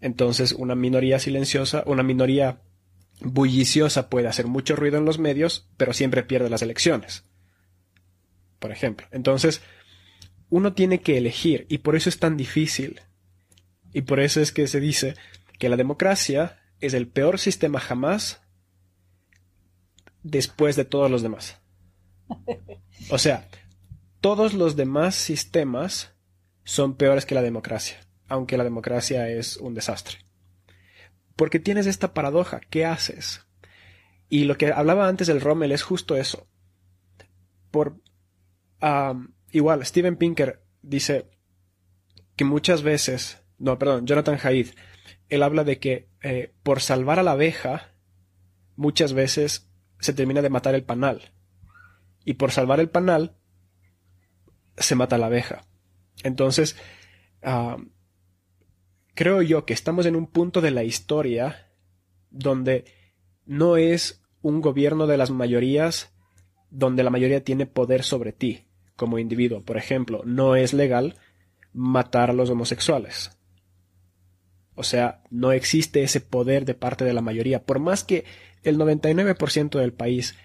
Entonces, 0.00 0.52
una 0.52 0.74
minoría 0.74 1.18
silenciosa, 1.18 1.82
una 1.86 2.02
minoría 2.02 2.62
bulliciosa 3.20 4.08
puede 4.08 4.28
hacer 4.28 4.46
mucho 4.46 4.76
ruido 4.76 4.96
en 4.96 5.04
los 5.04 5.18
medios, 5.18 5.68
pero 5.76 5.92
siempre 5.92 6.22
pierde 6.22 6.48
las 6.48 6.62
elecciones. 6.62 7.24
Por 8.60 8.70
ejemplo. 8.70 9.08
Entonces, 9.10 9.60
uno 10.50 10.74
tiene 10.74 11.00
que 11.00 11.18
elegir 11.18 11.66
y 11.68 11.78
por 11.78 11.96
eso 11.96 12.08
es 12.08 12.20
tan 12.20 12.36
difícil. 12.36 13.00
Y 13.92 14.02
por 14.02 14.20
eso 14.20 14.40
es 14.40 14.52
que 14.52 14.68
se 14.68 14.78
dice 14.78 15.16
que 15.58 15.68
la 15.68 15.76
democracia 15.76 16.60
es 16.80 16.94
el 16.94 17.08
peor 17.08 17.40
sistema 17.40 17.80
jamás 17.80 18.40
después 20.22 20.76
de 20.76 20.84
todos 20.84 21.10
los 21.10 21.22
demás. 21.22 21.58
O 23.10 23.18
sea, 23.18 23.48
todos 24.20 24.54
los 24.54 24.76
demás 24.76 25.14
sistemas 25.14 26.12
son 26.64 26.94
peores 26.94 27.26
que 27.26 27.34
la 27.34 27.42
democracia, 27.42 27.98
aunque 28.28 28.56
la 28.56 28.64
democracia 28.64 29.28
es 29.28 29.56
un 29.56 29.74
desastre. 29.74 30.18
Porque 31.36 31.58
tienes 31.58 31.86
esta 31.86 32.12
paradoja, 32.12 32.60
¿qué 32.60 32.84
haces? 32.84 33.46
Y 34.28 34.44
lo 34.44 34.56
que 34.56 34.72
hablaba 34.72 35.08
antes 35.08 35.26
del 35.26 35.40
Rommel 35.40 35.72
es 35.72 35.82
justo 35.82 36.16
eso. 36.16 36.46
Por 37.70 38.00
igual, 39.50 39.84
Steven 39.84 40.16
Pinker 40.16 40.62
dice 40.82 41.30
que 42.36 42.44
muchas 42.44 42.82
veces, 42.82 43.42
no, 43.58 43.78
perdón, 43.78 44.06
Jonathan 44.06 44.38
Haidt, 44.42 44.74
él 45.28 45.42
habla 45.42 45.64
de 45.64 45.78
que 45.78 46.08
eh, 46.22 46.54
por 46.62 46.80
salvar 46.80 47.18
a 47.18 47.22
la 47.22 47.32
abeja, 47.32 47.94
muchas 48.76 49.12
veces 49.12 49.70
se 49.98 50.12
termina 50.12 50.42
de 50.42 50.50
matar 50.50 50.74
el 50.74 50.84
panal. 50.84 51.32
Y 52.24 52.34
por 52.34 52.50
salvar 52.50 52.80
el 52.80 52.88
panal, 52.88 53.36
se 54.76 54.94
mata 54.94 55.18
la 55.18 55.26
abeja. 55.26 55.66
Entonces, 56.22 56.76
creo 59.14 59.42
yo 59.42 59.64
que 59.64 59.74
estamos 59.74 60.06
en 60.06 60.16
un 60.16 60.26
punto 60.26 60.60
de 60.60 60.70
la 60.70 60.84
historia 60.84 61.70
donde 62.30 62.84
no 63.46 63.76
es 63.76 64.22
un 64.42 64.60
gobierno 64.60 65.06
de 65.06 65.16
las 65.16 65.30
mayorías 65.30 66.14
donde 66.70 67.02
la 67.02 67.10
mayoría 67.10 67.42
tiene 67.42 67.66
poder 67.66 68.02
sobre 68.02 68.32
ti 68.32 68.69
como 69.00 69.18
individuo. 69.18 69.62
Por 69.62 69.78
ejemplo, 69.78 70.20
no 70.26 70.56
es 70.56 70.74
legal 70.74 71.16
matar 71.72 72.28
a 72.28 72.34
los 72.34 72.50
homosexuales. 72.50 73.30
O 74.74 74.82
sea, 74.82 75.22
no 75.30 75.52
existe 75.52 76.02
ese 76.02 76.20
poder 76.20 76.66
de 76.66 76.74
parte 76.74 77.06
de 77.06 77.14
la 77.14 77.22
mayoría. 77.22 77.64
Por 77.64 77.78
más 77.78 78.04
que 78.04 78.26
el 78.62 78.76
99% 78.76 79.78
del 79.78 79.94
país 79.94 80.36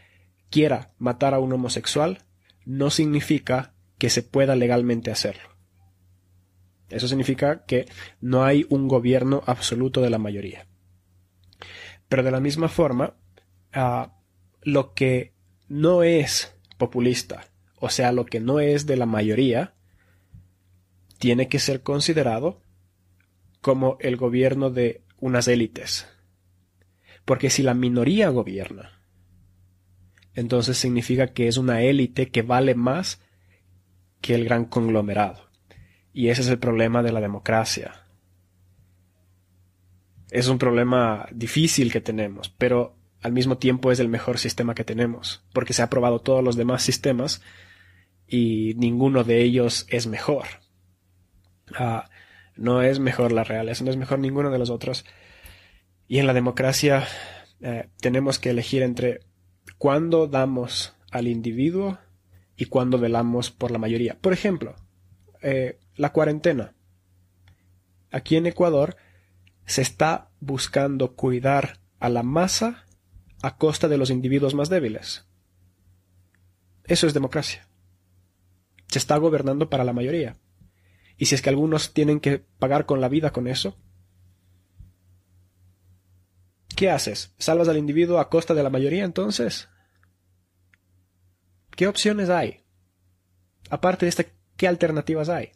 quiera 0.50 0.94
matar 1.00 1.34
a 1.34 1.40
un 1.40 1.52
homosexual, 1.52 2.20
no 2.64 2.92
significa 2.92 3.74
que 3.98 4.10
se 4.10 4.24
pueda 4.24 4.56
legalmente 4.56 5.12
hacerlo. 5.12 5.50
Eso 6.88 7.10
significa 7.10 7.66
que 7.66 7.90
no 8.22 8.46
hay 8.46 8.66
un 8.70 8.88
gobierno 8.88 9.44
absoluto 9.48 10.00
de 10.00 10.12
la 10.12 10.18
mayoría. 10.18 10.66
Pero 12.08 12.24
de 12.24 12.32
la 12.32 12.40
misma 12.40 12.70
forma, 12.70 13.18
ah, 13.74 14.16
lo 14.62 14.94
que 14.94 15.34
no 15.68 16.04
es 16.04 16.56
populista, 16.78 17.50
o 17.80 17.90
sea, 17.90 18.12
lo 18.12 18.26
que 18.26 18.40
no 18.40 18.60
es 18.60 18.86
de 18.86 18.98
la 18.98 19.06
mayoría, 19.06 19.74
tiene 21.18 21.48
que 21.48 21.60
ser 21.60 21.82
considerado 21.82 22.62
como 23.62 23.98
el 24.00 24.16
gobierno 24.18 24.70
de 24.70 25.02
unas 25.20 25.48
élites, 25.48 26.08
Porque 27.24 27.50
si 27.50 27.64
la 27.64 27.74
minoría 27.74 28.30
gobierna, 28.30 29.02
entonces 30.36 30.78
significa 30.78 31.34
que 31.34 31.48
es 31.48 31.58
una 31.58 31.82
élite 31.82 32.30
que 32.30 32.44
vale 32.44 32.76
más 32.76 33.22
que 34.22 34.36
el 34.36 34.46
gran 34.46 34.66
conglomerado. 34.66 35.50
Y 36.14 36.28
ese 36.30 36.42
es 36.42 36.50
el 36.50 36.60
problema 36.60 37.02
de 37.02 37.12
la 37.12 37.22
democracia. 37.22 38.06
Es 40.30 40.48
un 40.48 40.60
problema 40.60 41.28
difícil 41.32 41.92
que 41.92 42.02
tenemos, 42.02 42.50
pero 42.50 42.96
al 43.22 43.32
mismo 43.32 43.58
tiempo 43.58 43.92
es 43.92 44.00
el 44.00 44.10
mejor 44.10 44.38
sistema 44.38 44.76
que 44.76 44.84
tenemos, 44.84 45.44
porque 45.54 45.74
se 45.74 45.82
ha 45.82 45.90
probado 45.90 46.20
todos 46.20 46.44
los 46.44 46.56
demás 46.56 46.84
sistemas 46.84 47.42
y 48.28 48.74
ninguno 48.78 49.24
de 49.24 49.42
ellos 49.42 49.86
es 49.90 50.08
mejor. 50.08 50.46
Ah, 51.78 52.10
no 52.56 52.82
es 52.82 53.00
mejor 53.00 53.32
la 53.32 53.44
realeza, 53.44 53.84
no 53.84 53.92
es 53.92 53.98
mejor 53.98 54.20
ninguno 54.20 54.52
de 54.52 54.60
los 54.60 54.70
otros. 54.70 55.06
Y 56.08 56.20
en 56.20 56.28
la 56.28 56.34
democracia 56.34 57.08
eh, 57.62 57.90
tenemos 58.00 58.40
que 58.40 58.52
elegir 58.52 58.84
entre 58.84 59.22
cuándo 59.78 60.28
damos 60.28 60.96
al 61.12 61.28
individuo 61.28 61.98
y 62.56 62.66
cuándo 62.66 62.98
velamos 62.98 63.52
por 63.52 63.72
la 63.72 63.78
mayoría. 63.78 64.18
Por 64.20 64.34
ejemplo, 64.34 64.76
eh, 65.42 65.80
la 65.96 66.12
cuarentena. 66.12 66.74
Aquí 68.12 68.38
en 68.38 68.46
Ecuador 68.46 68.96
se 69.66 69.82
está 69.82 70.30
buscando 70.40 71.16
cuidar 71.16 71.80
a 72.00 72.10
la 72.10 72.24
masa 72.24 72.86
a 73.42 73.58
costa 73.58 73.88
de 73.88 73.98
los 73.98 74.10
individuos 74.10 74.54
más 74.54 74.70
débiles. 74.70 75.28
Eso 76.86 77.08
es 77.08 77.14
democracia. 77.14 77.65
Se 78.88 79.00
está 79.00 79.18
gobernando 79.18 79.70
para 79.70 79.84
la 79.84 79.94
mayoría. 79.94 80.38
Y 81.18 81.28
si 81.28 81.36
es 81.36 81.42
que 81.42 81.50
algunos 81.50 81.94
tienen 81.94 82.20
que 82.20 82.40
pagar 82.40 82.86
con 82.86 83.02
la 83.02 83.10
vida 83.10 83.32
con 83.32 83.48
eso, 83.48 83.78
¿qué 86.76 86.90
haces? 86.90 87.34
¿Salvas 87.38 87.68
al 87.68 87.78
individuo 87.78 88.20
a 88.20 88.30
costa 88.30 88.54
de 88.54 88.64
la 88.64 88.70
mayoría 88.70 89.06
entonces? 89.06 89.70
¿Qué 91.76 91.88
opciones 91.88 92.30
hay? 92.30 92.64
Aparte 93.70 94.06
de 94.06 94.10
esta, 94.10 94.26
¿qué 94.58 94.68
alternativas 94.68 95.30
hay? 95.30 95.52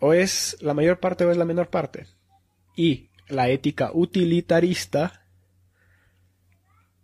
O 0.00 0.12
es 0.12 0.56
la 0.60 0.74
mayor 0.74 1.00
parte 1.00 1.24
o 1.24 1.30
es 1.30 1.36
la 1.36 1.44
menor 1.44 1.68
parte. 1.68 2.06
Y 2.76 3.10
la 3.28 3.48
ética 3.48 3.90
utilitarista 3.92 5.26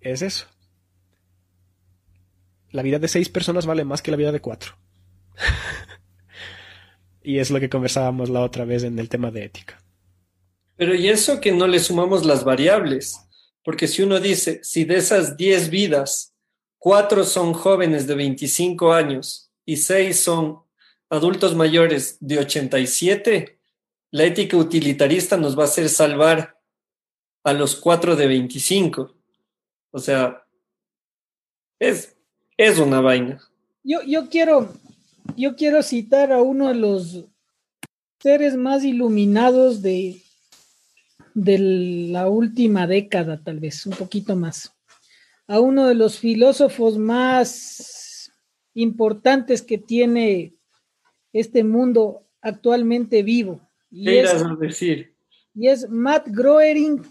es 0.01 0.23
eso. 0.23 0.47
La 2.75 2.83
vida 2.83 2.99
de 2.99 3.07
seis 3.07 3.29
personas 3.29 3.67
vale 3.67 3.85
más 3.85 4.03
que 4.03 4.11
la 4.11 4.17
vida 4.17 4.33
de 4.33 4.41
cuatro. 4.41 4.77
y 7.23 7.39
es 7.39 7.53
lo 7.53 7.61
que 7.61 7.71
conversábamos 7.71 8.31
la 8.31 8.41
otra 8.41 8.65
vez 8.65 8.83
en 8.83 8.99
el 8.99 9.09
tema 9.09 9.31
de 9.31 9.45
ética. 9.45 9.81
Pero 10.75 10.93
y 10.97 11.09
eso 11.09 11.41
que 11.41 11.53
no 11.53 11.69
le 11.69 11.79
sumamos 11.79 12.25
las 12.27 12.43
variables, 12.43 13.21
porque 13.63 13.87
si 13.87 14.03
uno 14.03 14.19
dice, 14.19 14.59
si 14.65 14.83
de 14.85 14.97
esas 14.97 15.37
diez 15.37 15.71
vidas, 15.71 16.35
cuatro 16.77 17.23
son 17.23 17.53
jóvenes 17.53 18.09
de 18.09 18.17
25 18.17 18.93
años 18.93 19.53
y 19.65 19.77
seis 19.77 20.19
son 20.19 20.65
adultos 21.11 21.55
mayores 21.55 22.17
de 22.19 22.41
87, 22.41 23.61
la 24.11 24.25
ética 24.25 24.57
utilitarista 24.57 25.37
nos 25.37 25.57
va 25.57 25.63
a 25.63 25.67
hacer 25.67 25.89
salvar 25.89 26.61
a 27.45 27.53
los 27.53 27.77
cuatro 27.77 28.17
de 28.17 28.27
25. 28.27 29.15
O 29.93 29.99
sea, 30.01 30.45
es, 31.79 32.14
es 32.57 32.79
una 32.79 33.01
vaina. 33.01 33.41
Yo, 33.83 34.03
yo 34.03 34.29
quiero 34.29 34.73
yo 35.37 35.57
quiero 35.57 35.83
citar 35.83 36.33
a 36.33 36.43
uno 36.43 36.69
de 36.69 36.75
los 36.75 37.25
seres 38.21 38.57
más 38.57 38.85
iluminados 38.85 39.83
de, 39.83 40.23
de 41.35 41.59
la 41.59 42.29
última 42.29 42.87
década, 42.87 43.41
tal 43.43 43.61
vez, 43.61 43.87
un 43.87 43.95
poquito 43.95 44.37
más. 44.37 44.73
A 45.47 45.61
uno 45.61 45.87
de 45.87 45.95
los 45.95 46.19
filósofos 46.19 46.99
más 46.99 48.33
importantes 48.75 49.63
que 49.63 49.79
tiene 49.79 50.55
este 51.33 51.65
mundo 51.65 52.27
actualmente 52.41 53.23
vivo. 53.23 53.61
Y 53.91 54.05
¿Qué 54.05 54.21
es, 54.21 54.33
a 54.33 54.57
decir? 54.59 55.15
Y 55.55 55.69
es 55.69 55.89
Matt 55.89 56.29
Groering 56.29 57.03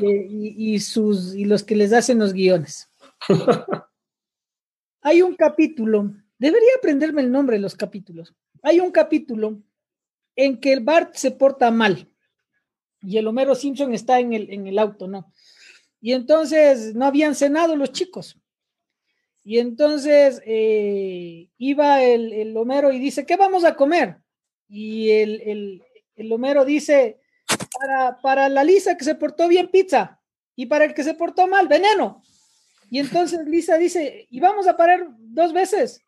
y, 0.00 0.74
y, 0.74 0.80
sus, 0.80 1.34
y 1.34 1.44
los 1.44 1.62
que 1.62 1.76
les 1.76 1.92
hacen 1.92 2.18
los 2.18 2.32
guiones. 2.32 2.88
Hay 5.06 5.22
un 5.22 5.36
capítulo 5.36 6.12
Debería 6.36 6.68
aprenderme 6.76 7.22
el 7.22 7.30
nombre 7.30 7.56
de 7.56 7.62
los 7.62 7.76
capítulos. 7.76 8.34
Hay 8.62 8.80
un 8.80 8.90
capítulo 8.90 9.62
en 10.34 10.60
que 10.60 10.72
el 10.72 10.80
Bart 10.80 11.14
se 11.14 11.30
porta 11.30 11.70
mal 11.70 12.10
y 13.00 13.16
el 13.16 13.26
Homero 13.26 13.54
Simpson 13.54 13.94
está 13.94 14.18
en 14.18 14.32
el, 14.32 14.52
en 14.52 14.66
el 14.66 14.78
auto, 14.78 15.06
¿no? 15.06 15.32
Y 16.00 16.12
entonces 16.12 16.94
no 16.94 17.06
habían 17.06 17.34
cenado 17.34 17.76
los 17.76 17.92
chicos. 17.92 18.38
Y 19.44 19.60
entonces 19.60 20.42
eh, 20.44 21.48
iba 21.56 22.02
el, 22.02 22.32
el, 22.32 22.56
Homero 22.56 22.92
y 22.92 22.98
dice, 22.98 23.24
¿qué 23.24 23.36
vamos 23.36 23.64
a 23.64 23.76
comer? 23.76 24.18
Y 24.68 25.10
el, 25.10 25.40
el, 25.42 25.82
el 26.16 26.32
Homero 26.32 26.64
dice, 26.64 27.20
para, 27.78 28.20
para 28.20 28.48
la 28.48 28.64
Lisa 28.64 28.96
que 28.96 29.04
se 29.04 29.14
portó 29.14 29.46
bien 29.46 29.68
pizza 29.68 30.20
y 30.56 30.66
para 30.66 30.84
el 30.84 30.94
que 30.94 31.04
se 31.04 31.14
portó 31.14 31.46
mal, 31.46 31.68
veneno. 31.68 32.22
Y 32.90 32.98
entonces 32.98 33.46
Lisa 33.46 33.76
dice, 33.76 34.26
y 34.30 34.40
vamos 34.40 34.66
a 34.66 34.76
parar 34.76 35.06
dos 35.18 35.52
veces. 35.52 36.04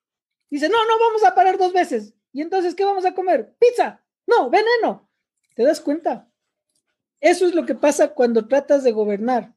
Dice, 0.51 0.69
no, 0.69 0.79
no 0.87 0.99
vamos 0.99 1.25
a 1.25 1.35
parar 1.35 1.59
dos 1.59 1.73
veces. 1.73 2.15
¿Y 2.33 2.43
entonces 2.43 2.75
qué 2.75 2.85
vamos 2.85 3.05
a 3.05 3.15
comer? 3.15 3.55
Pizza. 3.59 4.03
No, 4.27 4.49
veneno. 4.51 5.09
¿Te 5.55 5.65
das 5.65 5.81
cuenta? 5.81 6.29
Eso 7.21 7.47
es 7.47 7.55
lo 7.55 7.67
que 7.67 7.75
pasa 7.75 8.15
cuando 8.15 8.47
tratas 8.47 8.85
de 8.85 8.93
gobernar 8.93 9.53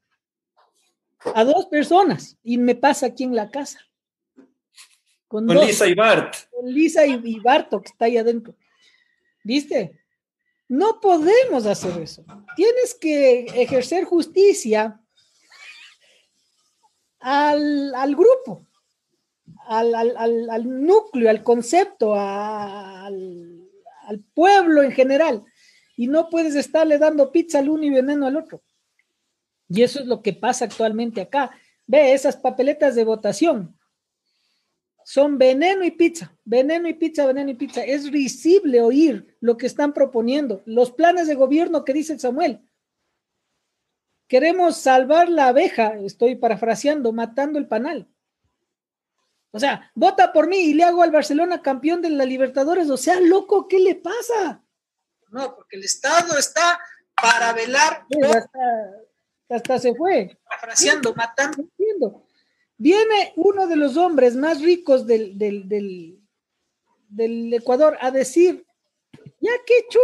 a 1.35 1.43
dos 1.43 1.67
personas. 1.67 2.37
Y 2.43 2.57
me 2.57 2.75
pasa 2.75 3.07
aquí 3.07 3.23
en 3.23 3.35
la 3.35 3.51
casa. 3.51 3.79
Con, 5.27 5.47
Lisa 5.47 5.87
y 5.87 5.93
Bart. 5.93 6.35
Con 6.49 6.73
Lisa 6.73 7.05
y, 7.05 7.21
y 7.23 7.39
Barto, 7.39 7.81
que 7.81 7.89
está 7.89 8.05
ahí 8.05 8.17
adentro. 8.17 8.55
¿Viste? 9.43 10.01
No 10.67 10.99
podemos 10.99 11.65
hacer 11.65 12.01
eso. 12.01 12.25
Tienes 12.55 12.95
que 12.95 13.45
ejercer 13.61 14.05
justicia 14.05 15.00
al, 17.21 17.93
al 17.95 18.15
grupo 18.15 18.65
al, 19.67 19.95
al, 19.95 20.49
al, 20.49 20.85
núcleo, 20.85 21.29
al 21.29 21.43
concepto, 21.43 22.13
al, 22.15 23.67
pueblo 24.33 24.83
en 24.83 24.91
general. 24.91 25.43
Y 25.95 26.07
no 26.07 26.29
puedes 26.29 26.55
estarle 26.55 26.97
dando 26.97 27.31
pizza 27.31 27.59
al 27.59 27.69
uno 27.69 27.83
y 27.83 27.89
veneno 27.89 28.27
al 28.27 28.37
otro. 28.37 28.61
Y 29.69 29.83
eso 29.83 29.99
es 29.99 30.05
lo 30.05 30.21
que 30.21 30.33
pasa 30.33 30.65
actualmente 30.65 31.21
acá. 31.21 31.51
Ve 31.87 32.13
esas 32.13 32.35
papeletas 32.35 32.95
de 32.95 33.05
votación. 33.05 33.77
Son 35.05 35.37
veneno 35.37 35.83
y 35.83 35.91
pizza, 35.91 36.35
veneno 36.43 36.87
y 36.87 36.93
pizza, 36.93 37.25
veneno 37.25 37.51
y 37.51 37.55
pizza. 37.55 37.83
Es 37.83 38.11
risible 38.11 38.81
oír 38.81 39.37
lo 39.39 39.57
que 39.57 39.65
están 39.67 39.93
proponiendo, 39.93 40.61
los 40.65 40.91
planes 40.91 41.27
de 41.27 41.35
gobierno 41.35 41.85
que 41.85 41.93
dice 41.93 42.19
Samuel. 42.19 42.61
Queremos 44.31 44.77
salvar 44.77 45.27
la 45.27 45.49
abeja, 45.49 45.95
estoy 46.05 46.35
parafraseando, 46.35 47.11
matando 47.11 47.59
el 47.59 47.67
panal. 47.67 48.07
O 49.51 49.59
sea, 49.59 49.91
vota 49.93 50.31
por 50.31 50.47
mí 50.47 50.55
y 50.55 50.73
le 50.73 50.85
hago 50.85 51.03
al 51.03 51.11
Barcelona 51.11 51.61
campeón 51.61 52.01
de 52.01 52.11
la 52.11 52.23
Libertadores. 52.23 52.89
O 52.89 52.95
sea, 52.95 53.19
loco, 53.19 53.67
¿qué 53.67 53.77
le 53.77 53.95
pasa? 53.95 54.63
No, 55.31 55.53
porque 55.53 55.75
el 55.75 55.83
Estado 55.83 56.37
está 56.37 56.79
para 57.21 57.51
velar. 57.51 58.05
hasta, 59.49 59.79
se 59.79 59.93
fue. 59.95 60.39
Parafraseando, 60.45 61.13
matando. 61.13 61.67
Viene 62.77 63.33
uno 63.35 63.67
de 63.67 63.75
los 63.75 63.97
hombres 63.97 64.37
más 64.37 64.61
ricos 64.61 65.05
del, 65.05 65.37
del, 65.37 65.67
del, 67.09 67.53
Ecuador 67.53 67.97
a 67.99 68.11
decir, 68.11 68.65
ya 69.41 69.51
que 69.65 69.87
chu, 69.89 69.99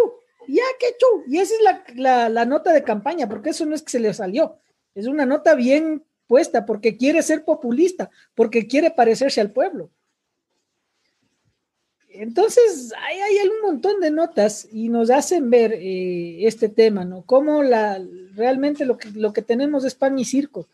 ya 0.48 0.64
que 0.80 0.96
chu. 0.98 1.24
Y 1.28 1.40
esa 1.40 1.54
es 1.56 1.62
la, 1.62 1.84
la, 1.96 2.30
la 2.30 2.46
nota 2.46 2.74
de 2.74 2.84
campaña, 2.84 3.28
porque 3.28 3.52
eso 3.52 3.66
no 3.66 3.76
es 3.76 3.82
que 3.82 3.92
se 3.92 4.00
le 4.00 4.14
salió. 4.14 4.58
Es 4.96 5.08
una 5.08 5.26
nota 5.26 5.56
bien 5.56 6.04
puesta 6.28 6.66
porque 6.66 6.98
quiere 6.98 7.22
ser 7.24 7.44
populista, 7.44 8.10
porque 8.36 8.68
quiere 8.68 8.92
parecerse 8.92 9.42
al 9.42 9.52
pueblo. 9.52 9.90
Entonces, 12.10 12.94
hay, 12.98 13.20
hay 13.20 13.48
un 13.48 13.62
montón 13.62 14.00
de 14.00 14.10
notas 14.10 14.68
y 14.72 14.90
nos 14.90 15.12
hacen 15.12 15.50
ver 15.50 15.74
eh, 15.74 16.48
este 16.48 16.68
tema, 16.68 17.06
¿no? 17.06 17.22
Cómo 17.24 17.62
la, 17.62 18.04
realmente 18.36 18.86
lo 18.86 18.98
que, 18.98 19.10
lo 19.12 19.34
que 19.34 19.44
tenemos 19.44 19.86
es 19.86 19.94
pan 19.94 20.18
y 20.18 20.26
circo. 20.26 20.68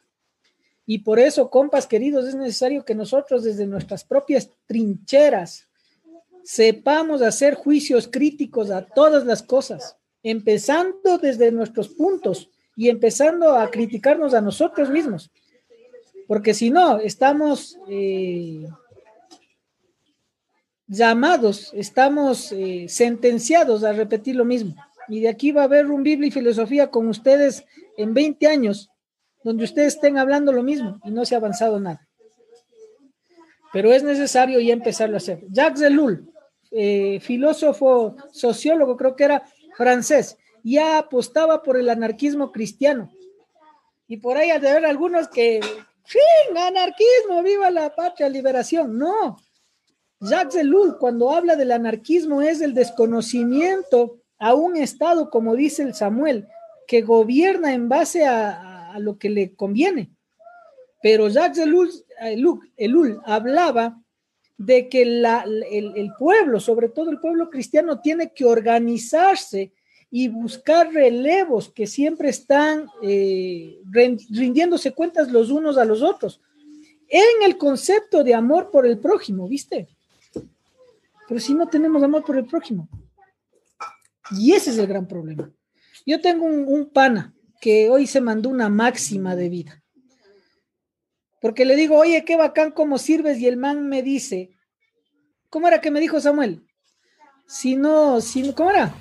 Y 0.85 0.99
por 0.99 1.19
eso, 1.19 1.49
compas 1.49 1.87
queridos, 1.87 2.27
es 2.27 2.35
necesario 2.35 2.85
que 2.85 2.95
nosotros 2.95 3.43
desde 3.43 3.67
nuestras 3.67 4.03
propias 4.03 4.49
trincheras 4.67 5.67
sepamos 6.43 7.21
hacer 7.21 7.55
juicios 7.55 8.07
críticos 8.07 8.69
a 8.69 8.85
todas 8.85 9.25
las 9.25 9.43
cosas, 9.43 9.97
empezando 10.21 11.17
desde 11.17 11.51
nuestros 11.51 11.89
puntos 11.89 12.49
y 12.75 12.89
empezando 12.89 13.55
a 13.55 13.69
criticarnos 13.69 14.33
a 14.33 14.41
nosotros 14.41 14.89
mismos. 14.89 15.31
Porque 16.27 16.53
si 16.53 16.69
no, 16.69 16.99
estamos 16.99 17.77
eh, 17.89 18.67
llamados, 20.87 21.71
estamos 21.73 22.51
eh, 22.51 22.85
sentenciados 22.87 23.83
a 23.83 23.93
repetir 23.93 24.35
lo 24.35 24.45
mismo. 24.45 24.75
Y 25.09 25.21
de 25.21 25.29
aquí 25.29 25.51
va 25.51 25.61
a 25.61 25.65
haber 25.65 25.87
un 25.87 26.03
Biblia 26.03 26.27
y 26.27 26.31
filosofía 26.31 26.89
con 26.89 27.07
ustedes 27.07 27.65
en 27.97 28.13
20 28.13 28.47
años 28.47 28.89
donde 29.43 29.65
ustedes 29.65 29.95
estén 29.95 30.17
hablando 30.17 30.51
lo 30.51 30.63
mismo 30.63 30.99
y 31.03 31.11
no 31.11 31.25
se 31.25 31.35
ha 31.35 31.37
avanzado 31.37 31.79
nada. 31.79 32.07
Pero 33.73 33.91
es 33.91 34.03
necesario 34.03 34.59
ya 34.59 34.73
empezarlo 34.73 35.15
a 35.15 35.17
hacer. 35.17 35.43
Jacques 35.49 35.81
Ellul, 35.81 36.31
eh, 36.75 37.19
filósofo, 37.19 38.15
sociólogo, 38.31 38.97
creo 38.97 39.15
que 39.15 39.25
era 39.25 39.43
francés, 39.77 40.37
ya 40.63 40.97
apostaba 40.97 41.61
por 41.61 41.77
el 41.77 41.89
anarquismo 41.89 42.51
cristiano. 42.51 43.11
Y 44.07 44.17
por 44.17 44.37
ahí 44.37 44.49
ha 44.49 44.59
de 44.59 44.69
haber 44.69 44.85
algunos 44.85 45.27
que, 45.27 45.59
fin, 46.05 46.57
anarquismo, 46.57 47.43
viva 47.43 47.69
la 47.69 47.93
patria, 47.95 48.27
liberación. 48.27 48.97
No. 48.97 49.37
Jacques 50.19 50.55
Ellul, 50.55 50.97
cuando 50.97 51.31
habla 51.31 51.55
del 51.55 51.71
anarquismo, 51.71 52.41
es 52.41 52.61
el 52.61 52.73
desconocimiento 52.73 54.21
a 54.39 54.53
un 54.53 54.77
Estado, 54.77 55.29
como 55.29 55.55
dice 55.55 55.83
el 55.83 55.93
Samuel, 55.93 56.47
que 56.87 57.01
gobierna 57.01 57.73
en 57.73 57.89
base 57.89 58.25
a, 58.25 58.97
lo 58.99 59.17
que 59.17 59.29
le 59.29 59.55
conviene. 59.55 60.11
Pero 61.01 61.27
Jacques 61.27 61.65
Ellul, 62.77 63.21
hablaba 63.25 64.02
de 64.57 64.87
que 64.89 65.01
el, 65.01 66.11
pueblo, 66.17 66.59
sobre 66.59 66.89
todo 66.89 67.09
el 67.11 67.19
pueblo 67.19 67.49
cristiano, 67.49 67.99
tiene 68.01 68.31
que 68.33 68.45
organizarse 68.45 69.73
y 70.09 70.27
buscar 70.27 70.93
relevos 70.93 71.71
que 71.71 71.87
siempre 71.87 72.29
están 72.29 72.87
eh, 73.01 73.79
rindiéndose 74.29 74.93
cuentas 74.93 75.31
los 75.31 75.49
unos 75.49 75.77
a 75.77 75.85
los 75.85 76.01
otros. 76.01 76.39
En 77.07 77.43
el 77.45 77.57
concepto 77.57 78.23
de 78.23 78.33
amor 78.33 78.71
por 78.71 78.85
el 78.85 78.99
prójimo, 78.99 79.47
¿viste? 79.47 79.87
Pero 81.27 81.39
si 81.39 81.53
no 81.53 81.67
tenemos 81.67 82.01
amor 82.03 82.23
por 82.23 82.37
el 82.37 82.45
prójimo. 82.45 82.87
Y 84.31 84.53
ese 84.53 84.71
es 84.71 84.77
el 84.77 84.87
gran 84.87 85.07
problema. 85.07 85.51
Yo 86.05 86.19
tengo 86.21 86.45
un, 86.45 86.89
pana 86.89 87.33
que 87.61 87.89
hoy 87.89 88.07
se 88.07 88.21
mandó 88.21 88.49
una 88.49 88.69
máxima 88.69 89.35
de 89.35 89.49
vida. 89.49 89.82
Porque 91.43 91.65
le 91.65 91.75
digo, 91.75 91.97
oye, 91.97 92.25
qué 92.25 92.37
bacán 92.37 92.71
cómo 92.71 92.97
sirves, 92.97 93.37
y 93.37 93.47
el 93.47 93.57
man 93.57 93.87
me 93.87 94.01
dice, 94.01 94.49
¿cómo 95.49 95.67
era 95.67 95.81
que 95.81 95.91
me 95.91 95.99
dijo 95.99 96.19
Samuel? 96.19 96.65
Si 97.45 97.75
no, 97.75 98.19
si 98.21 98.41
no, 98.41 98.55
¿cómo 98.55 98.71
era? 98.71 98.95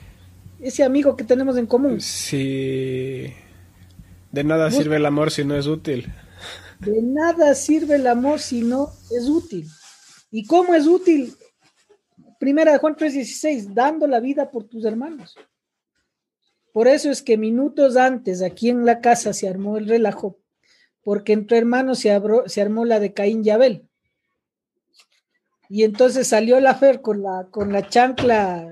ese 0.63 0.85
amigo 0.85 1.17
que 1.17 1.25
tenemos 1.25 1.57
en 1.57 1.67
común. 1.67 2.01
Sí. 2.01 3.33
De 4.31 4.45
nada 4.45 4.71
sirve 4.71 4.97
el 4.97 5.05
amor 5.05 5.31
si 5.31 5.45
no 5.45 5.57
es 5.57 5.67
útil. 5.67 6.07
De 6.79 7.03
nada 7.03 7.55
sirve 7.55 7.97
el 7.97 8.07
amor 8.07 8.39
si 8.39 8.63
no 8.63 8.91
es 9.11 9.29
útil. 9.29 9.69
¿Y 10.31 10.47
cómo 10.47 10.75
es 10.75 10.87
útil? 10.87 11.35
Primera 12.39 12.73
de 12.73 12.79
Juan 12.79 12.97
3:16, 12.97 13.75
dando 13.75 14.07
la 14.07 14.21
vida 14.21 14.51
por 14.51 14.65
tus 14.65 14.85
hermanos. 14.85 15.37
Por 16.73 16.89
eso 16.89 17.11
es 17.11 17.23
que 17.23 17.37
minutos 17.37 17.97
antes, 17.97 18.41
aquí 18.41 18.71
en 18.71 18.87
la 18.87 19.01
casa 19.01 19.33
se 19.35 19.49
armó 19.49 19.77
el 19.77 19.89
relajo, 19.89 20.39
porque 21.03 21.33
entre 21.33 21.59
hermanos 21.59 21.99
se, 22.01 22.21
se 22.47 22.61
armó 22.61 22.85
la 22.85 23.01
de 23.01 23.13
Caín 23.13 23.43
y 23.45 23.51
Abel. 23.51 23.89
Y 25.69 25.85
entonces 25.85 26.29
salió 26.29 26.61
la 26.61 26.75
Fer 26.75 27.01
con 27.01 27.23
la, 27.23 27.49
con 27.51 27.73
la 27.73 27.89
chancla 27.89 28.69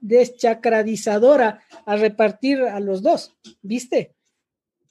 deschacradizadora 0.00 1.60
a 1.84 1.96
repartir 1.96 2.62
a 2.62 2.80
los 2.80 3.02
dos, 3.02 3.36
¿viste? 3.60 4.14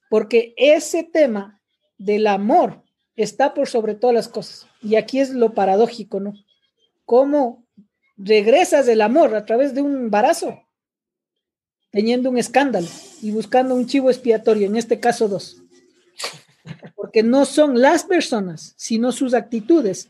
Porque 0.09 0.53
ese 0.57 1.03
tema 1.03 1.59
del 1.97 2.27
amor 2.27 2.83
está 3.15 3.53
por 3.53 3.67
sobre 3.67 3.95
todas 3.95 4.13
las 4.13 4.27
cosas. 4.27 4.67
Y 4.81 4.95
aquí 4.95 5.19
es 5.19 5.31
lo 5.31 5.53
paradójico, 5.53 6.19
¿no? 6.19 6.33
¿Cómo 7.05 7.65
regresas 8.17 8.85
del 8.85 9.01
amor 9.01 9.35
a 9.35 9.45
través 9.45 9.73
de 9.73 9.81
un 9.81 9.95
embarazo? 9.95 10.61
Teniendo 11.91 12.29
un 12.29 12.37
escándalo 12.37 12.87
y 13.21 13.31
buscando 13.31 13.75
un 13.75 13.87
chivo 13.87 14.09
expiatorio, 14.09 14.67
en 14.67 14.75
este 14.75 14.99
caso 14.99 15.27
dos. 15.27 15.63
Porque 16.95 17.23
no 17.23 17.45
son 17.45 17.81
las 17.81 18.03
personas, 18.03 18.73
sino 18.77 19.11
sus 19.11 19.33
actitudes 19.33 20.09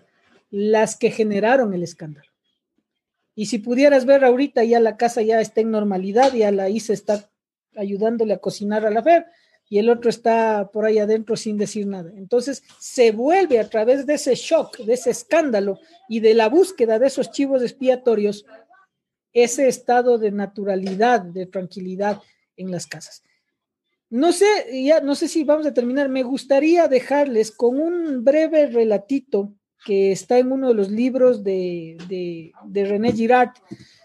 las 0.51 0.97
que 0.97 1.11
generaron 1.11 1.73
el 1.73 1.83
escándalo. 1.83 2.29
Y 3.35 3.45
si 3.45 3.59
pudieras 3.59 4.05
ver 4.05 4.25
ahorita 4.25 4.63
ya 4.65 4.79
la 4.81 4.97
casa 4.97 5.21
ya 5.21 5.39
está 5.39 5.61
en 5.61 5.71
normalidad, 5.71 6.33
ya 6.33 6.51
la 6.51 6.69
Isa 6.69 6.91
está 6.91 7.29
ayudándole 7.75 8.33
a 8.33 8.39
cocinar 8.39 8.85
a 8.85 8.89
la 8.89 9.01
Fer 9.01 9.27
y 9.69 9.77
el 9.77 9.89
otro 9.89 10.09
está 10.09 10.69
por 10.73 10.85
ahí 10.85 10.97
adentro 10.97 11.37
sin 11.37 11.57
decir 11.57 11.85
nada. 11.87 12.11
Entonces 12.15 12.63
se 12.79 13.11
vuelve 13.11 13.59
a 13.59 13.69
través 13.69 14.05
de 14.05 14.15
ese 14.15 14.35
shock, 14.35 14.79
de 14.79 14.93
ese 14.93 15.11
escándalo 15.11 15.79
y 16.09 16.19
de 16.19 16.33
la 16.33 16.49
búsqueda 16.49 16.99
de 16.99 17.07
esos 17.07 17.31
chivos 17.31 17.61
expiatorios, 17.61 18.45
ese 19.33 19.67
estado 19.67 20.17
de 20.17 20.31
naturalidad, 20.31 21.21
de 21.21 21.45
tranquilidad 21.45 22.21
en 22.57 22.71
las 22.71 22.87
casas. 22.87 23.23
No 24.09 24.31
sé, 24.31 24.45
ya 24.83 25.01
no 25.01 25.13
sé 25.13 25.27
si 25.27 25.43
vamos 25.43 25.67
a 25.67 25.73
terminar. 25.73 26.09
Me 26.09 26.23
gustaría 26.23 26.87
dejarles 26.87 27.51
con 27.51 27.79
un 27.79 28.23
breve 28.23 28.67
relatito 28.67 29.53
que 29.85 30.11
está 30.11 30.37
en 30.39 30.51
uno 30.51 30.69
de 30.69 30.73
los 30.73 30.89
libros 30.89 31.43
de, 31.43 31.97
René 32.73 33.11
Girard. 33.13 33.51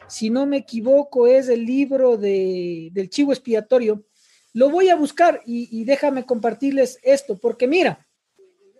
Si 0.08 0.30
no 0.30 0.46
me 0.46 0.58
equivoco, 0.58 1.26
es 1.26 1.48
el 1.48 1.64
libro 1.64 2.16
de, 2.16 2.90
del 2.92 3.08
chivo 3.08 3.32
expiatorio. 3.32 4.04
Lo 4.52 4.70
voy 4.70 4.88
a 4.88 4.94
buscar 4.94 5.42
y, 5.46 5.84
déjame 5.84 6.24
compartirles 6.24 6.98
esto, 7.02 7.36
porque 7.36 7.66
mira, 7.66 8.06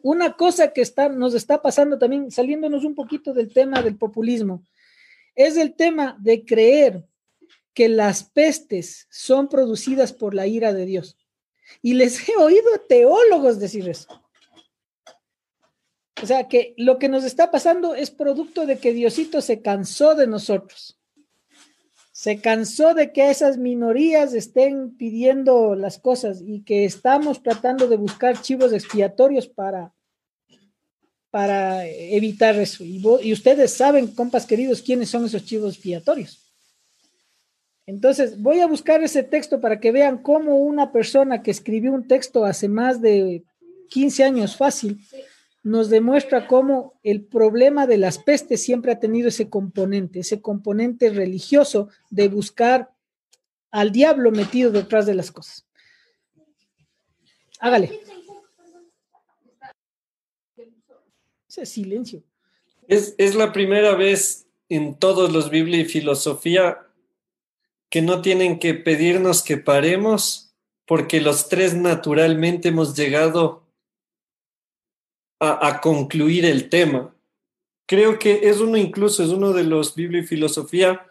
una 0.02 0.36
cosa 0.36 0.72
que 0.72 0.82
está, 0.82 1.08
nos 1.08 1.34
está 1.34 1.62
pasando 1.62 1.98
también, 1.98 2.30
saliéndonos 2.30 2.84
un 2.84 2.94
poquito 2.94 3.34
del 3.34 3.52
tema 3.52 3.82
del 3.82 3.96
populismo, 3.96 4.62
es 5.34 5.56
el 5.56 5.74
tema 5.74 6.16
de 6.20 6.44
creer 6.44 7.04
que 7.72 7.88
las 7.88 8.22
pestes 8.22 9.06
son 9.10 9.48
producidas 9.48 10.12
por 10.12 10.34
la 10.34 10.46
ira 10.46 10.72
de 10.72 10.86
Dios. 10.86 11.16
Y 11.82 11.94
les 11.94 12.28
he 12.28 12.36
oído 12.36 12.68
teólogos 12.88 13.58
decir 13.58 13.88
eso. 13.88 14.22
O 16.22 16.26
sea 16.26 16.48
que 16.48 16.74
lo 16.76 16.98
que 16.98 17.08
nos 17.08 17.24
está 17.24 17.50
pasando 17.50 17.94
es 17.94 18.10
producto 18.10 18.66
de 18.66 18.78
que 18.78 18.92
Diosito 18.92 19.40
se 19.40 19.60
cansó 19.60 20.14
de 20.14 20.26
nosotros. 20.26 21.00
Se 22.12 22.40
cansó 22.40 22.94
de 22.94 23.12
que 23.12 23.28
esas 23.28 23.58
minorías 23.58 24.34
estén 24.34 24.96
pidiendo 24.96 25.74
las 25.74 25.98
cosas 25.98 26.40
y 26.46 26.62
que 26.62 26.84
estamos 26.84 27.42
tratando 27.42 27.88
de 27.88 27.96
buscar 27.96 28.40
chivos 28.40 28.72
expiatorios 28.72 29.48
para, 29.48 29.93
para 31.34 31.84
evitar 31.84 32.54
eso. 32.54 32.84
Y, 32.84 33.02
y 33.22 33.32
ustedes 33.32 33.72
saben, 33.72 34.06
compas 34.06 34.46
queridos, 34.46 34.80
quiénes 34.80 35.10
son 35.10 35.24
esos 35.24 35.44
chivos 35.44 35.74
expiatorios. 35.74 36.38
Entonces, 37.86 38.40
voy 38.40 38.60
a 38.60 38.68
buscar 38.68 39.02
ese 39.02 39.24
texto 39.24 39.60
para 39.60 39.80
que 39.80 39.90
vean 39.90 40.18
cómo 40.18 40.58
una 40.58 40.92
persona 40.92 41.42
que 41.42 41.50
escribió 41.50 41.92
un 41.92 42.06
texto 42.06 42.44
hace 42.44 42.68
más 42.68 43.02
de 43.02 43.42
15 43.90 44.22
años 44.22 44.56
fácil, 44.56 45.00
nos 45.64 45.90
demuestra 45.90 46.46
cómo 46.46 47.00
el 47.02 47.24
problema 47.24 47.88
de 47.88 47.98
las 47.98 48.18
pestes 48.18 48.62
siempre 48.62 48.92
ha 48.92 49.00
tenido 49.00 49.26
ese 49.26 49.50
componente, 49.50 50.20
ese 50.20 50.40
componente 50.40 51.10
religioso 51.10 51.88
de 52.10 52.28
buscar 52.28 52.92
al 53.72 53.90
diablo 53.90 54.30
metido 54.30 54.70
detrás 54.70 55.04
de 55.04 55.14
las 55.14 55.32
cosas. 55.32 55.66
Hágale. 57.58 57.90
Silencio. 61.64 62.22
Es, 62.88 63.14
es 63.18 63.34
la 63.34 63.52
primera 63.52 63.94
vez 63.94 64.46
en 64.68 64.98
todos 64.98 65.32
los 65.32 65.50
Biblia 65.50 65.80
y 65.80 65.84
filosofía 65.84 66.86
que 67.88 68.02
no 68.02 68.22
tienen 68.22 68.58
que 68.58 68.74
pedirnos 68.74 69.42
que 69.42 69.56
paremos 69.56 70.44
porque 70.86 71.20
los 71.20 71.48
tres 71.48 71.74
naturalmente 71.74 72.68
hemos 72.68 72.96
llegado 72.96 73.64
a, 75.40 75.80
concluir 75.80 76.44
el 76.44 76.68
tema. 76.70 77.14
Creo 77.86 78.18
que 78.18 78.48
es 78.48 78.60
uno 78.60 78.76
incluso, 78.78 79.22
es 79.22 79.30
uno 79.30 79.52
de 79.52 79.64
los 79.64 79.94
Biblia 79.94 80.22
y 80.22 80.26
Filosofía 80.26 81.06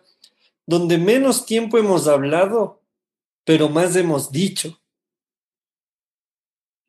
donde 0.66 0.98
menos 0.98 1.46
tiempo 1.46 1.78
hemos 1.78 2.08
hablado, 2.08 2.82
pero 3.44 3.70
más 3.70 3.96
hemos 3.96 4.32
dicho. 4.32 4.80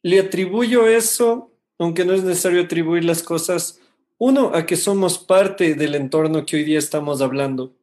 Le 0.02 0.20
atribuyo 0.20 0.86
eso, 0.86 1.52
aunque 1.78 2.04
no 2.04 2.12
es 2.12 2.24
necesario 2.24 2.62
atribuir 2.62 3.04
las 3.04 3.22
cosas, 3.22 3.80
uno, 4.18 4.52
a 4.54 4.64
que 4.64 4.76
somos 4.76 5.18
parte 5.18 5.74
del 5.74 5.94
entorno 5.94 6.46
que 6.46 6.56
hoy 6.56 6.64
día 6.64 6.78
estamos 6.78 7.20
hablando. 7.20 7.74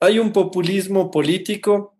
Hay 0.00 0.18
un 0.18 0.32
populismo 0.32 1.10
político. 1.10 1.94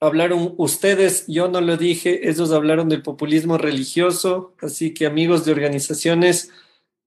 Hablaron 0.00 0.54
ustedes, 0.58 1.26
yo 1.26 1.48
no 1.48 1.60
lo 1.60 1.76
dije, 1.76 2.28
ellos 2.28 2.52
hablaron 2.52 2.88
del 2.88 3.02
populismo 3.02 3.58
religioso, 3.58 4.54
así 4.60 4.94
que 4.94 5.06
amigos 5.06 5.44
de 5.44 5.52
organizaciones, 5.52 6.50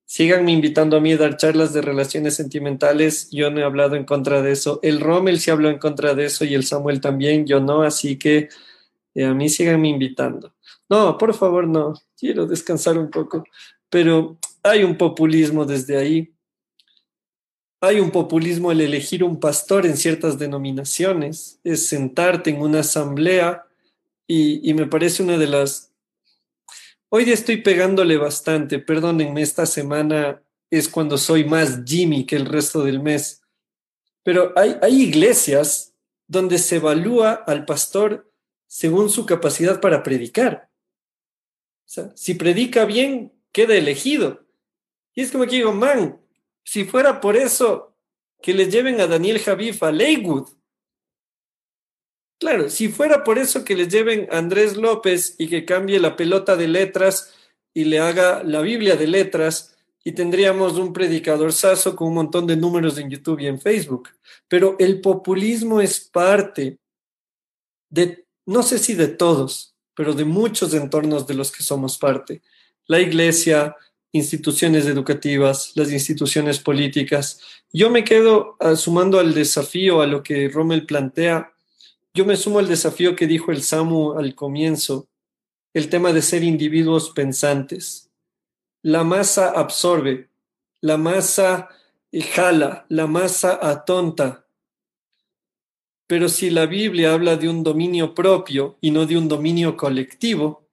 síganme 0.06 0.52
invitando 0.52 0.98
a 0.98 1.00
mí 1.00 1.14
a 1.14 1.18
dar 1.18 1.38
charlas 1.38 1.72
de 1.72 1.82
relaciones 1.82 2.36
sentimentales, 2.36 3.30
yo 3.32 3.50
no 3.50 3.62
he 3.62 3.64
hablado 3.64 3.96
en 3.96 4.04
contra 4.04 4.42
de 4.42 4.52
eso, 4.52 4.82
el 4.84 5.00
Rommel 5.00 5.40
sí 5.40 5.52
habló 5.52 5.70
en 5.70 5.78
contra 5.78 6.16
de 6.16 6.26
eso 6.26 6.44
y 6.44 6.54
el 6.54 6.66
Samuel 6.66 7.00
también, 7.00 7.46
yo 7.46 7.62
no, 7.62 7.84
así 7.84 8.18
que 8.18 8.50
eh, 9.16 9.24
a 9.24 9.34
mí 9.34 9.48
síganme 9.48 9.88
invitando. 9.88 10.54
No, 10.92 11.18
por 11.18 11.34
favor, 11.34 11.66
no, 11.66 11.94
quiero 12.18 12.46
descansar 12.46 12.98
un 12.98 13.10
poco, 13.10 13.46
pero 13.90 14.38
hay 14.62 14.84
un 14.84 14.98
populismo 14.98 15.64
desde 15.64 15.98
ahí. 15.98 16.36
Hay 17.80 18.02
un 18.02 18.12
populismo 18.12 18.74
el 18.74 18.82
elegir 18.82 19.24
un 19.24 19.40
pastor 19.40 19.86
en 19.86 19.96
ciertas 19.96 20.38
denominaciones, 20.38 21.62
es 21.64 21.88
sentarte 21.88 22.50
en 22.50 22.62
una 22.62 22.82
asamblea 22.82 23.66
y, 24.28 24.70
y 24.70 24.74
me 24.74 24.86
parece 24.86 25.24
una 25.24 25.38
de 25.38 25.48
las... 25.48 25.94
Hoy 27.08 27.24
estoy 27.32 27.62
pegándole 27.62 28.18
bastante, 28.18 28.78
perdónenme, 28.78 29.42
esta 29.42 29.66
semana 29.66 30.44
es 30.70 30.90
cuando 30.90 31.18
soy 31.18 31.46
más 31.46 31.86
Jimmy 31.86 32.26
que 32.26 32.36
el 32.36 32.46
resto 32.46 32.84
del 32.84 33.02
mes, 33.02 33.42
pero 34.24 34.52
hay, 34.58 34.76
hay 34.82 35.04
iglesias 35.04 35.94
donde 36.28 36.58
se 36.58 36.76
evalúa 36.76 37.32
al 37.32 37.64
pastor 37.64 38.30
según 38.68 39.10
su 39.10 39.26
capacidad 39.26 39.80
para 39.80 40.04
predicar. 40.04 40.71
Sea, 41.92 42.10
si 42.16 42.36
predica 42.36 42.86
bien, 42.86 43.34
queda 43.52 43.76
elegido. 43.76 44.46
Y 45.14 45.24
es 45.24 45.32
como 45.32 45.44
que 45.44 45.58
digo, 45.58 45.74
man, 45.74 46.22
si 46.64 46.86
fuera 46.86 47.20
por 47.20 47.36
eso, 47.36 47.98
que 48.42 48.54
le 48.54 48.72
lleven 48.72 49.02
a 49.02 49.08
Daniel 49.08 49.40
Javif 49.40 49.84
a 49.84 49.92
Leywood. 49.92 50.48
Claro, 52.40 52.70
si 52.70 52.88
fuera 52.88 53.26
por 53.26 53.38
eso 53.38 53.66
que 53.66 53.76
les 53.76 53.90
lleven 53.90 54.30
a 54.32 54.38
Andrés 54.38 54.78
López 54.78 55.36
y 55.38 55.50
que 55.50 55.66
cambie 55.66 56.00
la 56.00 56.16
pelota 56.16 56.56
de 56.56 56.70
letras 56.70 57.34
y 57.74 57.84
le 57.84 58.00
haga 58.00 58.42
la 58.42 58.62
Biblia 58.62 58.96
de 58.96 59.08
letras 59.08 59.78
y 60.02 60.14
tendríamos 60.14 60.78
un 60.78 60.94
predicador 60.94 61.52
saso 61.52 61.98
con 61.98 62.08
un 62.08 62.14
montón 62.14 62.48
de 62.48 62.56
números 62.56 62.98
en 63.00 63.10
YouTube 63.10 63.42
y 63.42 63.48
en 63.48 63.60
Facebook. 63.60 64.12
Pero 64.48 64.78
el 64.80 65.02
populismo 65.02 65.82
es 65.82 66.00
parte 66.00 66.80
de, 67.90 68.26
no 68.46 68.64
sé 68.64 68.80
si 68.80 68.94
de 68.94 69.10
todos, 69.10 69.71
pero 70.02 70.16
de 70.16 70.26
muchos 70.26 70.74
entornos 70.74 71.28
de 71.28 71.36
los 71.36 71.52
que 71.52 71.62
somos 71.62 72.00
parte. 72.00 72.42
La 72.88 73.00
iglesia, 73.00 73.76
instituciones 74.12 74.88
educativas, 74.88 75.74
las 75.76 75.92
instituciones 75.92 76.58
políticas. 76.58 77.40
Yo 77.72 77.92
me 77.92 78.04
quedo 78.04 78.58
uh, 78.60 78.76
sumando 78.76 79.20
al 79.20 79.36
desafío, 79.36 80.02
a 80.02 80.08
lo 80.08 80.24
que 80.24 80.50
Rommel 80.50 80.88
plantea, 80.88 81.54
yo 82.16 82.26
me 82.26 82.36
sumo 82.36 82.58
al 82.58 82.68
desafío 82.68 83.16
que 83.16 83.28
dijo 83.28 83.52
el 83.52 83.62
Samu 83.62 84.14
al 84.14 84.34
comienzo, 84.34 85.08
el 85.72 85.88
tema 85.88 86.12
de 86.14 86.24
ser 86.24 86.42
individuos 86.42 87.12
pensantes. 87.12 88.10
La 88.82 89.04
masa 89.04 89.52
absorbe, 89.52 90.32
la 90.82 90.98
masa 90.98 91.70
jala, 92.12 92.88
la 92.90 93.06
masa 93.06 93.60
atonta. 93.62 94.41
Pero 96.12 96.28
si 96.28 96.50
la 96.50 96.66
Biblia 96.66 97.14
habla 97.14 97.38
de 97.38 97.48
un 97.48 97.64
dominio 97.64 98.14
propio 98.14 98.78
y 98.82 98.92
no 98.92 99.06
de 99.06 99.18
un 99.18 99.30
dominio 99.30 99.78
colectivo, 99.78 100.68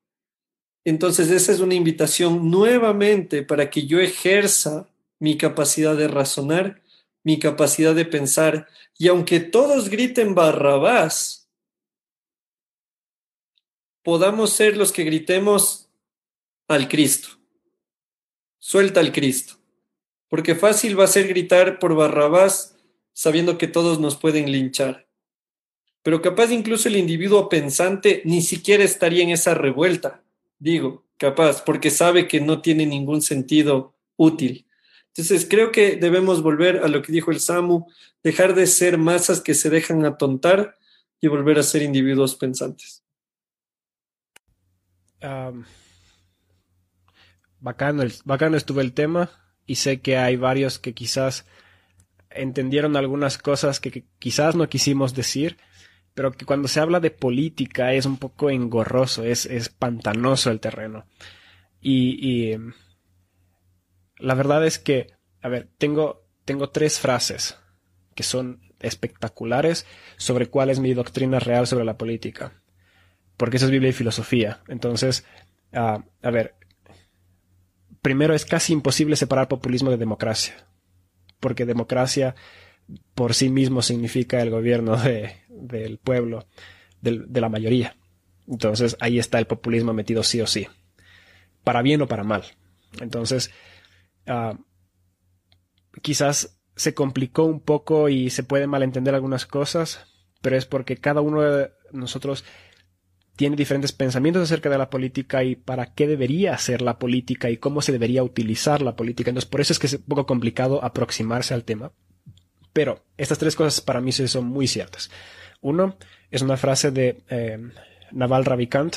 entonces 0.85 1.31
esa 1.31 1.53
es 1.53 1.61
una 1.61 1.77
invitación 1.77 2.51
nuevamente 2.51 3.45
para 3.45 3.71
que 3.71 3.87
yo 3.87 4.01
ejerza 4.01 4.89
mi 5.21 5.39
capacidad 5.39 5.97
de 5.97 6.09
razonar, 6.09 6.83
mi 7.23 7.39
capacidad 7.39 7.95
de 7.95 8.05
pensar, 8.05 8.67
y 8.99 9.07
aunque 9.07 9.39
todos 9.39 9.91
griten 9.91 10.35
Barrabás, 10.35 11.49
podamos 14.03 14.53
ser 14.53 14.77
los 14.77 14.91
que 14.91 15.05
gritemos 15.05 15.89
al 16.67 16.89
Cristo. 16.89 17.29
Suelta 18.59 18.99
al 18.99 19.13
Cristo. 19.13 19.55
Porque 20.27 20.57
fácil 20.57 20.99
va 20.99 21.05
a 21.05 21.07
ser 21.07 21.29
gritar 21.29 21.79
por 21.79 21.95
Barrabás 21.95 22.77
sabiendo 23.13 23.57
que 23.57 23.69
todos 23.69 24.01
nos 24.01 24.17
pueden 24.17 24.51
linchar. 24.51 25.08
Pero 26.09 26.23
capaz 26.23 26.51
incluso 26.53 26.89
el 26.89 26.97
individuo 26.97 27.51
pensante 27.51 28.23
ni 28.25 28.41
siquiera 28.41 28.83
estaría 28.83 29.23
en 29.23 29.29
esa 29.29 29.53
revuelta 29.53 30.23
digo, 30.59 31.05
capaz, 31.19 31.61
porque 31.61 31.91
sabe 31.91 32.27
que 32.27 32.41
no 32.41 32.63
tiene 32.63 32.87
ningún 32.87 33.21
sentido 33.21 33.95
útil. 34.17 34.67
Entonces, 35.09 35.47
creo 35.47 35.71
que 35.71 35.97
debemos 35.97 36.41
volver 36.43 36.79
a 36.79 36.89
lo 36.89 37.03
que 37.03 37.13
dijo 37.13 37.31
el 37.31 37.41
Samu, 37.41 37.85
dejar 38.23 38.55
de 38.55 38.67
ser 38.67 38.97
masas 38.97 39.43
que 39.43 39.53
se 39.53 39.69
dejan 39.69 40.07
atontar 40.07 40.79
y 41.21 41.29
volver 41.29 41.59
a 41.59 41.63
ser 41.63 41.83
individuos 41.83 42.37
pensantes. 42.37 43.05
bacano, 47.61 48.05
bacano 48.25 48.57
estuvo 48.57 48.81
el 48.81 48.95
tema 48.95 49.31
y 49.67 49.75
sé 49.75 50.01
que 50.01 50.17
hay 50.17 50.37
varios 50.37 50.79
que 50.79 50.95
quizás 50.95 51.45
entendieron 52.31 52.97
algunas 52.97 53.37
cosas 53.37 53.79
que 53.79 54.07
quizás 54.19 54.57
no 54.57 54.71
quisimos 54.71 55.13
decir 55.13 55.59
pero 56.19 56.33
que 56.33 56.47
cuando 56.47 56.67
se 56.67 56.81
habla 56.81 56.99
de 56.99 57.13
política 57.13 57.93
es 57.93 58.05
un 58.05 58.17
poco 58.17 58.51
engorroso, 58.51 59.23
es, 59.23 59.47
es 59.47 59.69
pantanoso 59.69 60.51
el 60.51 60.59
terreno. 60.59 61.07
Y, 61.81 62.19
y, 62.29 62.59
la 64.17 64.35
verdad 64.35 64.67
es 64.67 64.81
que, 64.81 65.13
a 65.41 65.49
ver, 65.49 65.69
tengo, 65.79 66.27
tengo 66.45 66.71
tres 66.71 66.99
frases 66.99 67.57
que 68.17 68.25
son 68.25 68.61
espectaculares 68.81 69.87
sobre 70.17 70.49
cuál 70.49 70.71
es 70.71 70.81
mi 70.81 70.93
doctrina 70.93 71.39
real 71.39 71.69
sobre 71.69 71.85
la 71.85 71.97
política. 71.97 72.65
Porque 73.37 73.59
eso 73.59 73.67
es 73.67 73.71
Biblia 73.71 73.91
y 73.91 73.93
filosofía. 73.93 74.61
Entonces, 74.67 75.25
uh, 75.73 76.03
a 76.21 76.31
ver, 76.33 76.57
primero 78.03 78.35
es 78.35 78.45
casi 78.45 78.73
imposible 78.73 79.15
separar 79.15 79.47
populismo 79.47 79.93
de 79.93 79.99
democracia. 79.99 80.67
Porque 81.39 81.65
democracia 81.65 82.35
por 83.15 83.35
sí 83.35 83.51
mismo 83.51 83.83
significa 83.83 84.41
el 84.41 84.51
gobierno 84.51 84.97
del 85.49 85.99
pueblo, 85.99 86.47
de 87.01 87.41
la 87.41 87.49
mayoría. 87.49 87.97
Entonces 88.47 88.97
ahí 89.01 89.19
está 89.19 89.39
el 89.39 89.47
populismo 89.47 89.93
metido 89.93 90.23
sí 90.23 90.41
o 90.41 90.47
sí, 90.47 90.67
para 91.65 91.83
bien 91.83 92.01
o 92.03 92.09
para 92.09 92.25
mal. 92.25 92.45
Entonces, 93.01 93.51
ah, 94.27 94.59
quizás 96.01 96.59
se 96.75 96.95
complicó 96.95 97.45
un 97.45 97.61
poco 97.61 98.09
y 98.09 98.31
se 98.31 98.43
puede 98.43 98.67
malentender 98.67 99.15
algunas 99.15 99.47
cosas, 99.47 100.07
pero 100.41 100.57
es 100.57 100.65
porque 100.65 100.97
cada 100.97 101.21
uno 101.21 101.43
de 101.43 101.73
nosotros 101.93 102.45
tiene 103.37 103.57
diferentes 103.57 103.93
pensamientos 103.93 104.43
acerca 104.43 104.71
de 104.71 104.79
la 104.79 104.91
política 104.91 105.45
y 105.45 105.55
para 105.55 105.95
qué 105.95 106.07
debería 106.07 106.57
ser 106.59 106.83
la 106.83 106.99
política 106.99 107.51
y 107.51 107.59
cómo 107.59 107.83
se 107.83 107.93
debería 107.93 108.25
utilizar 108.25 108.83
la 108.83 108.97
política. 108.97 109.31
Entonces, 109.31 109.49
por 109.49 109.61
eso 109.61 109.73
es 109.73 109.79
que 109.79 109.87
es 109.87 109.95
un 109.95 110.03
poco 110.03 110.27
complicado 110.27 110.83
aproximarse 110.83 111.55
al 111.55 111.65
tema. 111.65 111.93
Pero 112.73 113.05
estas 113.17 113.39
tres 113.39 113.57
cosas 113.57 113.81
para 113.81 114.01
mí 114.01 114.13
son 114.13 114.47
muy 114.47 114.67
ciertas. 114.67 115.11
Uno 115.61 115.97
es 116.31 116.43
una 116.43 116.57
frase 116.57 116.91
de 116.91 117.23
eh, 117.29 117.59
Naval 118.13 118.45
Ravikant, 118.45 118.97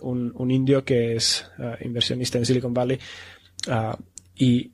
un, 0.00 0.50
indio 0.50 0.84
que 0.84 1.16
es 1.16 1.50
eh, 1.58 1.78
inversionista 1.82 2.38
en 2.38 2.46
Silicon 2.46 2.74
Valley, 2.74 2.98
ah, 3.68 3.98
y 4.34 4.72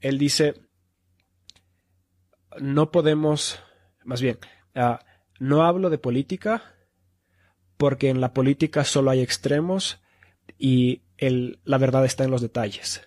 él 0.00 0.18
dice, 0.18 0.54
no 2.58 2.90
podemos, 2.90 3.60
más 4.04 4.20
bien, 4.20 4.38
ah, 4.74 5.00
no 5.38 5.64
hablo 5.64 5.90
de 5.90 5.98
política 5.98 6.74
porque 7.76 8.08
en 8.08 8.20
la 8.20 8.32
política 8.32 8.84
solo 8.84 9.10
hay 9.10 9.20
extremos 9.20 10.00
y 10.58 11.02
la 11.18 11.78
verdad 11.78 12.04
está 12.04 12.24
en 12.24 12.30
los 12.30 12.40
detalles. 12.40 13.02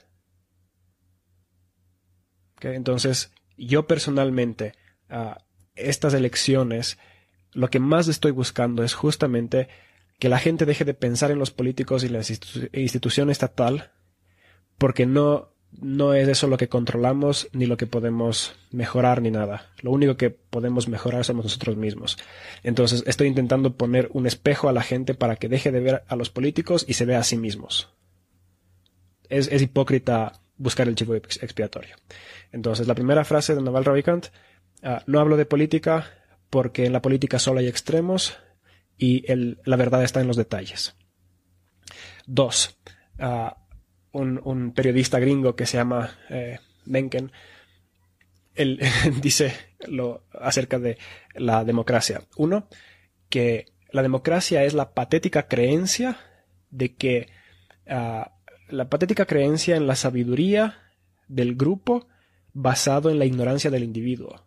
Entonces, 2.62 3.32
yo 3.60 3.88
personalmente, 3.88 4.74
a 5.10 5.40
estas 5.76 6.14
elecciones, 6.14 6.98
lo 7.54 7.70
que 7.70 7.80
más 7.80 8.08
estoy 8.08 8.32
buscando 8.32 8.84
es 8.84 8.94
justamente 8.94 9.68
que 10.20 10.30
la 10.30 10.40
gente 10.40 10.66
deje 10.66 10.86
de 10.86 10.94
pensar 10.94 11.32
en 11.32 11.40
los 11.40 11.52
políticos 11.52 12.04
y 12.04 12.10
la 12.10 12.20
institución 12.74 13.30
estatal, 13.30 13.92
porque 14.78 15.06
no, 15.06 15.54
no 15.72 16.14
es 16.14 16.28
eso 16.28 16.48
lo 16.48 16.58
que 16.58 16.68
controlamos 16.68 17.48
ni 17.54 17.66
lo 17.66 17.78
que 17.78 17.88
podemos 17.88 18.56
mejorar 18.72 19.22
ni 19.22 19.32
nada. 19.32 19.72
Lo 19.82 19.92
único 19.92 20.18
que 20.18 20.30
podemos 20.30 20.88
mejorar 20.88 21.24
somos 21.24 21.46
nosotros 21.46 21.78
mismos. 21.78 22.18
Entonces 22.64 23.04
estoy 23.08 23.28
intentando 23.28 23.76
poner 23.76 24.10
un 24.14 24.28
espejo 24.28 24.68
a 24.68 24.74
la 24.74 24.82
gente 24.82 25.14
para 25.14 25.38
que 25.38 25.48
deje 25.48 25.72
de 25.72 25.80
ver 25.80 26.04
a 26.08 26.16
los 26.16 26.30
políticos 26.30 26.86
y 26.88 26.94
se 26.94 27.06
vea 27.06 27.20
a 27.20 27.24
sí 27.24 27.38
mismos. 27.38 27.90
Es, 29.30 29.48
es 29.48 29.62
hipócrita 29.62 30.42
buscar 30.58 30.88
el 30.88 30.96
chivo 30.96 31.16
expiatorio. 31.16 31.96
Entonces, 32.52 32.88
la 32.88 32.96
primera 32.96 33.26
frase 33.26 33.56
de 33.56 33.62
Naval 33.62 33.86
Ravikant, 33.86 34.28
ah, 34.84 35.04
no 35.06 35.20
hablo 35.20 35.38
de 35.38 35.46
política 35.46 36.08
porque 36.50 36.86
en 36.86 36.94
la 36.94 37.02
política 37.02 37.40
solo 37.40 37.60
hay 37.60 37.68
extremos 37.68 38.38
y 38.98 39.24
la 39.64 39.76
verdad 39.78 40.04
está 40.04 40.20
en 40.20 40.28
los 40.28 40.36
detalles. 40.36 40.96
Dos, 42.26 42.78
ah, 43.20 43.58
un, 44.12 44.74
periodista 44.74 45.20
gringo 45.20 45.56
que 45.56 45.66
se 45.66 45.78
llama 45.78 46.12
eh, 46.30 46.60
Mencken, 46.86 47.32
él 48.56 48.80
dice 49.22 49.54
lo 49.88 50.26
acerca 50.34 50.80
de 50.80 50.98
la 51.36 51.64
democracia. 51.64 52.24
Uno, 52.36 52.68
que 53.30 53.66
la 53.92 54.02
democracia 54.02 54.64
es 54.64 54.74
la 54.74 54.94
patética 54.94 55.48
creencia 55.48 56.18
de 56.70 56.96
que 56.96 57.30
ah, 57.88 58.34
la 58.68 58.90
patética 58.90 59.26
creencia 59.26 59.76
en 59.76 59.88
la 59.88 59.96
sabiduría 59.96 60.78
del 61.28 61.56
grupo 61.56 62.08
basado 62.62 63.10
en 63.10 63.20
la 63.20 63.26
ignorancia 63.26 63.72
del 63.72 63.84
individuo. 63.84 64.44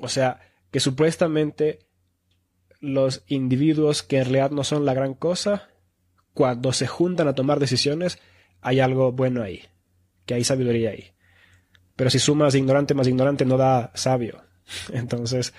O 0.00 0.08
sea, 0.08 0.40
que 0.70 0.80
supuestamente 0.80 1.86
los 2.80 3.24
individuos 3.26 4.02
que 4.02 4.18
en 4.18 4.24
realidad 4.24 4.50
no 4.50 4.64
son 4.64 4.86
la 4.86 4.94
gran 4.94 5.14
cosa, 5.14 5.68
cuando 6.32 6.72
se 6.72 6.86
juntan 6.86 7.28
a 7.28 7.34
tomar 7.34 7.60
decisiones, 7.60 8.18
hay 8.60 8.80
algo 8.80 9.12
bueno 9.12 9.42
ahí. 9.42 9.62
que 10.24 10.32
hay 10.32 10.44
sabiduría 10.44 10.90
ahí. 10.90 11.12
Pero 11.96 12.08
si 12.08 12.18
sumas 12.18 12.54
ignorante 12.54 12.94
más 12.94 13.06
ignorante 13.06 13.44
no 13.44 13.58
da 13.58 13.92
sabio. 13.94 14.42
Entonces 14.92 15.52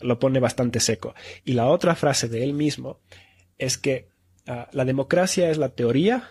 lo 0.00 0.18
pone 0.18 0.38
bastante 0.38 0.80
seco. 0.80 1.14
Y 1.44 1.54
la 1.54 1.66
otra 1.66 1.94
frase 1.94 2.28
de 2.28 2.44
él 2.44 2.52
mismo 2.52 3.00
es 3.56 3.78
que 3.78 4.10
ah, 4.46 4.68
la 4.72 4.84
democracia 4.84 5.50
es 5.50 5.56
la 5.56 5.70
teoría 5.70 6.28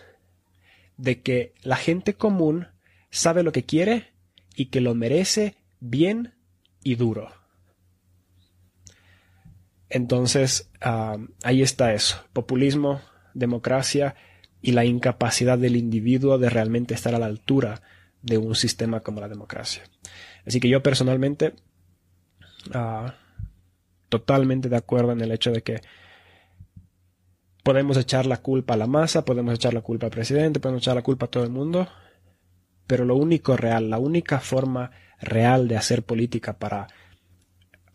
de 1.00 1.22
que 1.22 1.54
la 1.64 1.78
gente 1.78 2.14
común 2.14 2.68
sabe 3.10 3.42
lo 3.42 3.54
que 3.54 3.64
quiere 3.64 4.14
y 4.54 4.66
que 4.66 4.82
lo 4.82 4.94
merece 4.96 5.56
bien 5.80 6.36
y 6.84 6.96
duro. 6.96 7.30
Entonces, 9.90 10.70
ahí 11.44 11.62
está 11.62 11.94
eso. 11.94 12.24
Populismo, 12.34 13.02
democracia 13.34 14.16
y 14.62 14.74
la 14.74 14.84
incapacidad 14.84 15.58
del 15.58 15.78
individuo 15.78 16.38
de 16.38 16.50
realmente 16.50 16.94
estar 16.94 17.16
a 17.16 17.20
la 17.20 17.28
altura 17.28 17.82
de 18.22 18.38
un 18.38 18.54
sistema 18.54 19.00
como 19.00 19.22
la 19.22 19.30
democracia. 19.30 19.84
Así 20.46 20.60
que 20.60 20.68
yo 20.68 20.84
personalmente, 20.84 21.54
ah, 22.74 23.16
totalmente 24.10 24.68
de 24.68 24.76
acuerdo 24.76 25.14
en 25.14 25.22
el 25.22 25.32
hecho 25.32 25.52
de 25.52 25.64
que 25.64 25.82
podemos 27.64 27.98
echar 27.98 28.26
la 28.26 28.38
culpa 28.38 28.74
a 28.74 28.78
la 28.78 28.88
masa, 28.88 29.26
podemos 29.26 29.54
echar 29.54 29.74
la 29.74 29.82
culpa 29.82 30.08
al 30.08 30.12
presidente, 30.12 30.60
podemos 30.60 30.84
echar 30.84 30.96
la 30.96 31.02
culpa 31.02 31.26
a 31.26 31.30
todo 31.30 31.44
el 31.44 31.50
mundo, 31.50 31.88
pero 32.88 33.06
lo 33.06 33.16
único 33.16 33.58
real, 33.58 33.90
la 33.90 34.00
única 34.00 34.40
forma 34.40 34.92
real 35.20 35.68
de 35.68 35.78
hacer 35.78 36.04
política 36.04 36.58
para 36.58 36.88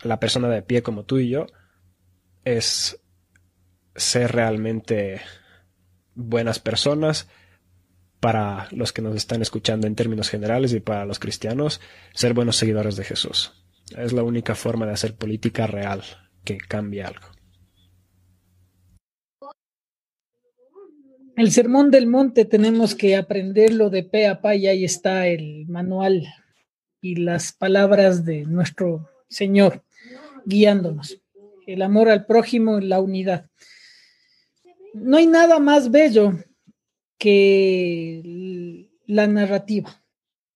la 0.02 0.20
persona 0.20 0.48
de 0.48 0.62
pie 0.62 0.82
como 0.82 1.04
tú 1.04 1.18
y 1.18 1.30
yo 1.30 1.46
es 2.44 3.00
ser 3.96 4.32
realmente 4.32 5.20
buenas 6.14 6.58
personas 6.58 7.28
para 8.20 8.68
los 8.70 8.92
que 8.92 9.02
nos 9.02 9.14
están 9.16 9.42
escuchando 9.42 9.86
en 9.86 9.94
términos 9.94 10.30
generales 10.30 10.72
y 10.72 10.80
para 10.80 11.04
los 11.04 11.18
cristianos, 11.18 11.80
ser 12.14 12.32
buenos 12.32 12.56
seguidores 12.56 12.96
de 12.96 13.04
Jesús. 13.04 13.52
Es 13.96 14.12
la 14.12 14.22
única 14.22 14.54
forma 14.54 14.86
de 14.86 14.92
hacer 14.92 15.14
política 15.14 15.66
real 15.66 16.02
que 16.42 16.56
cambie 16.58 17.02
algo. 17.02 17.33
El 21.36 21.50
sermón 21.50 21.90
del 21.90 22.06
monte 22.06 22.44
tenemos 22.44 22.94
que 22.94 23.16
aprenderlo 23.16 23.90
de 23.90 24.04
pe 24.04 24.28
a 24.28 24.40
pa 24.40 24.54
y 24.54 24.68
ahí 24.68 24.84
está 24.84 25.26
el 25.26 25.66
manual 25.66 26.28
y 27.00 27.16
las 27.16 27.52
palabras 27.52 28.24
de 28.24 28.44
nuestro 28.44 29.08
Señor 29.28 29.82
guiándonos. 30.44 31.20
El 31.66 31.82
amor 31.82 32.08
al 32.08 32.26
prójimo, 32.26 32.78
la 32.78 33.00
unidad. 33.00 33.50
No 34.92 35.16
hay 35.16 35.26
nada 35.26 35.58
más 35.58 35.90
bello 35.90 36.38
que 37.18 38.88
la 39.06 39.26
narrativa. 39.26 40.04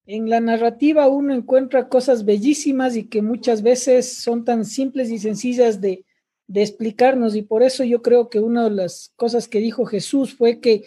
En 0.07 0.31
la 0.31 0.41
narrativa 0.41 1.09
uno 1.09 1.35
encuentra 1.35 1.89
cosas 1.89 2.25
bellísimas 2.25 2.95
y 2.95 3.09
que 3.09 3.21
muchas 3.21 3.63
veces 3.63 4.23
son 4.23 4.45
tan 4.45 4.65
simples 4.65 5.11
y 5.11 5.19
sencillas 5.19 5.81
de, 5.81 6.05
de 6.49 6.63
explicarnos 6.63 7.37
y 7.37 7.43
por 7.43 7.63
eso 7.63 7.85
yo 7.85 8.03
creo 8.03 8.31
que 8.31 8.41
una 8.41 8.65
de 8.65 8.71
las 8.71 9.13
cosas 9.17 9.47
que 9.47 9.61
dijo 9.61 9.85
Jesús 9.85 10.35
fue 10.35 10.61
que 10.61 10.85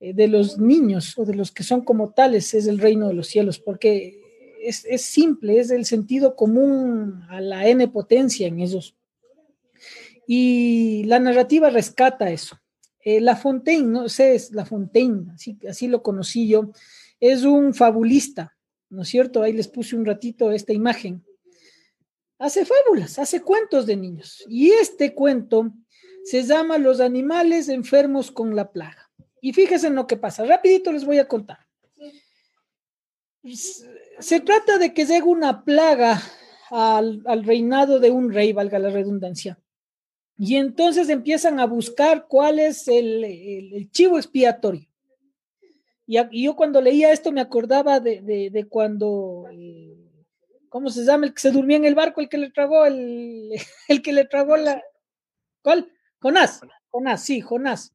eh, 0.00 0.14
de 0.14 0.26
los 0.26 0.58
niños 0.58 1.16
o 1.18 1.24
de 1.24 1.34
los 1.34 1.52
que 1.52 1.62
son 1.62 1.82
como 1.82 2.12
tales 2.12 2.54
es 2.54 2.66
el 2.66 2.78
reino 2.78 3.06
de 3.08 3.14
los 3.14 3.28
cielos, 3.28 3.58
porque 3.58 4.20
es, 4.62 4.84
es 4.86 5.02
simple, 5.02 5.60
es 5.60 5.70
el 5.70 5.84
sentido 5.84 6.34
común 6.34 7.22
a 7.28 7.40
la 7.40 7.68
n 7.68 7.86
potencia 7.88 8.46
en 8.48 8.60
ellos. 8.60 8.96
Y 10.26 11.04
la 11.04 11.20
narrativa 11.20 11.70
rescata 11.70 12.30
eso. 12.30 12.58
Eh, 13.00 13.20
la 13.20 13.36
Fontaine, 13.36 13.86
no 13.86 14.08
sé, 14.08 14.34
es 14.34 14.50
La 14.50 14.64
Fontaine, 14.64 15.30
así, 15.32 15.56
así 15.68 15.86
lo 15.86 16.02
conocí 16.02 16.48
yo, 16.48 16.72
es 17.20 17.44
un 17.44 17.72
fabulista, 17.72 18.56
¿no 18.90 19.02
es 19.02 19.08
cierto? 19.08 19.42
Ahí 19.42 19.52
les 19.52 19.68
puse 19.68 19.94
un 19.94 20.04
ratito 20.04 20.50
esta 20.50 20.72
imagen 20.72 21.22
hace 22.38 22.64
fábulas, 22.64 23.18
hace 23.18 23.40
cuentos 23.42 23.86
de 23.86 23.96
niños. 23.96 24.44
Y 24.48 24.70
este 24.70 25.14
cuento 25.14 25.72
se 26.24 26.42
llama 26.42 26.78
Los 26.78 27.00
animales 27.00 27.68
enfermos 27.68 28.30
con 28.30 28.56
la 28.56 28.72
plaga. 28.72 29.10
Y 29.40 29.52
fíjense 29.52 29.86
en 29.86 29.94
lo 29.94 30.06
que 30.06 30.16
pasa. 30.16 30.44
Rapidito 30.44 30.92
les 30.92 31.04
voy 31.04 31.18
a 31.18 31.28
contar. 31.28 31.58
Se 34.18 34.40
trata 34.40 34.78
de 34.78 34.92
que 34.92 35.06
llega 35.06 35.24
una 35.24 35.64
plaga 35.64 36.20
al, 36.70 37.44
reinado 37.44 38.00
de 38.00 38.10
un 38.10 38.32
rey, 38.32 38.52
valga 38.52 38.78
la 38.78 38.90
redundancia. 38.90 39.58
Y 40.38 40.56
entonces 40.56 41.08
empiezan 41.08 41.60
a 41.60 41.66
buscar 41.66 42.26
cuál 42.28 42.58
es 42.58 42.88
el, 42.88 43.88
chivo 43.92 44.18
expiatorio. 44.18 44.88
Y, 46.06 46.42
yo 46.44 46.56
cuando 46.56 46.80
leía 46.80 47.12
esto 47.12 47.32
me 47.32 47.40
acordaba 47.40 48.00
de, 48.00 48.66
cuando 48.68 49.46
eh, 49.52 49.96
¿cómo 50.68 50.90
se 50.90 51.04
llama? 51.04 51.26
El 51.26 51.34
que 51.34 51.40
se 51.40 51.50
durmió 51.50 51.76
en 51.76 51.84
el 51.84 51.94
barco, 51.94 52.20
el 52.20 52.28
que 52.28 52.38
le 52.38 52.50
tragó, 52.50 52.84
el, 52.84 53.52
el 53.88 54.02
que 54.02 54.12
le 54.12 54.24
tragó 54.24 54.56
la. 54.56 54.82
¿Cuál? 55.62 55.90
Jonás. 56.20 56.60
Jonás, 56.90 57.22
sí, 57.22 57.40
Jonás. 57.40 57.92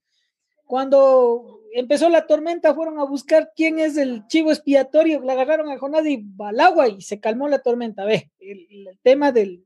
Cuando 0.65 1.61
empezó 1.73 2.09
la 2.09 2.27
tormenta, 2.27 2.73
fueron 2.73 2.99
a 2.99 3.03
buscar 3.03 3.51
quién 3.55 3.79
es 3.79 3.97
el 3.97 4.25
chivo 4.27 4.51
expiatorio, 4.51 5.21
le 5.21 5.31
agarraron 5.31 5.69
a 5.69 5.77
Jonás 5.77 6.05
y 6.05 6.25
al 6.39 6.59
agua 6.59 6.87
y 6.87 7.01
se 7.01 7.19
calmó 7.19 7.47
la 7.47 7.59
tormenta. 7.59 8.05
Ve, 8.05 8.31
el, 8.39 8.97
tema 9.01 9.31
del, 9.31 9.65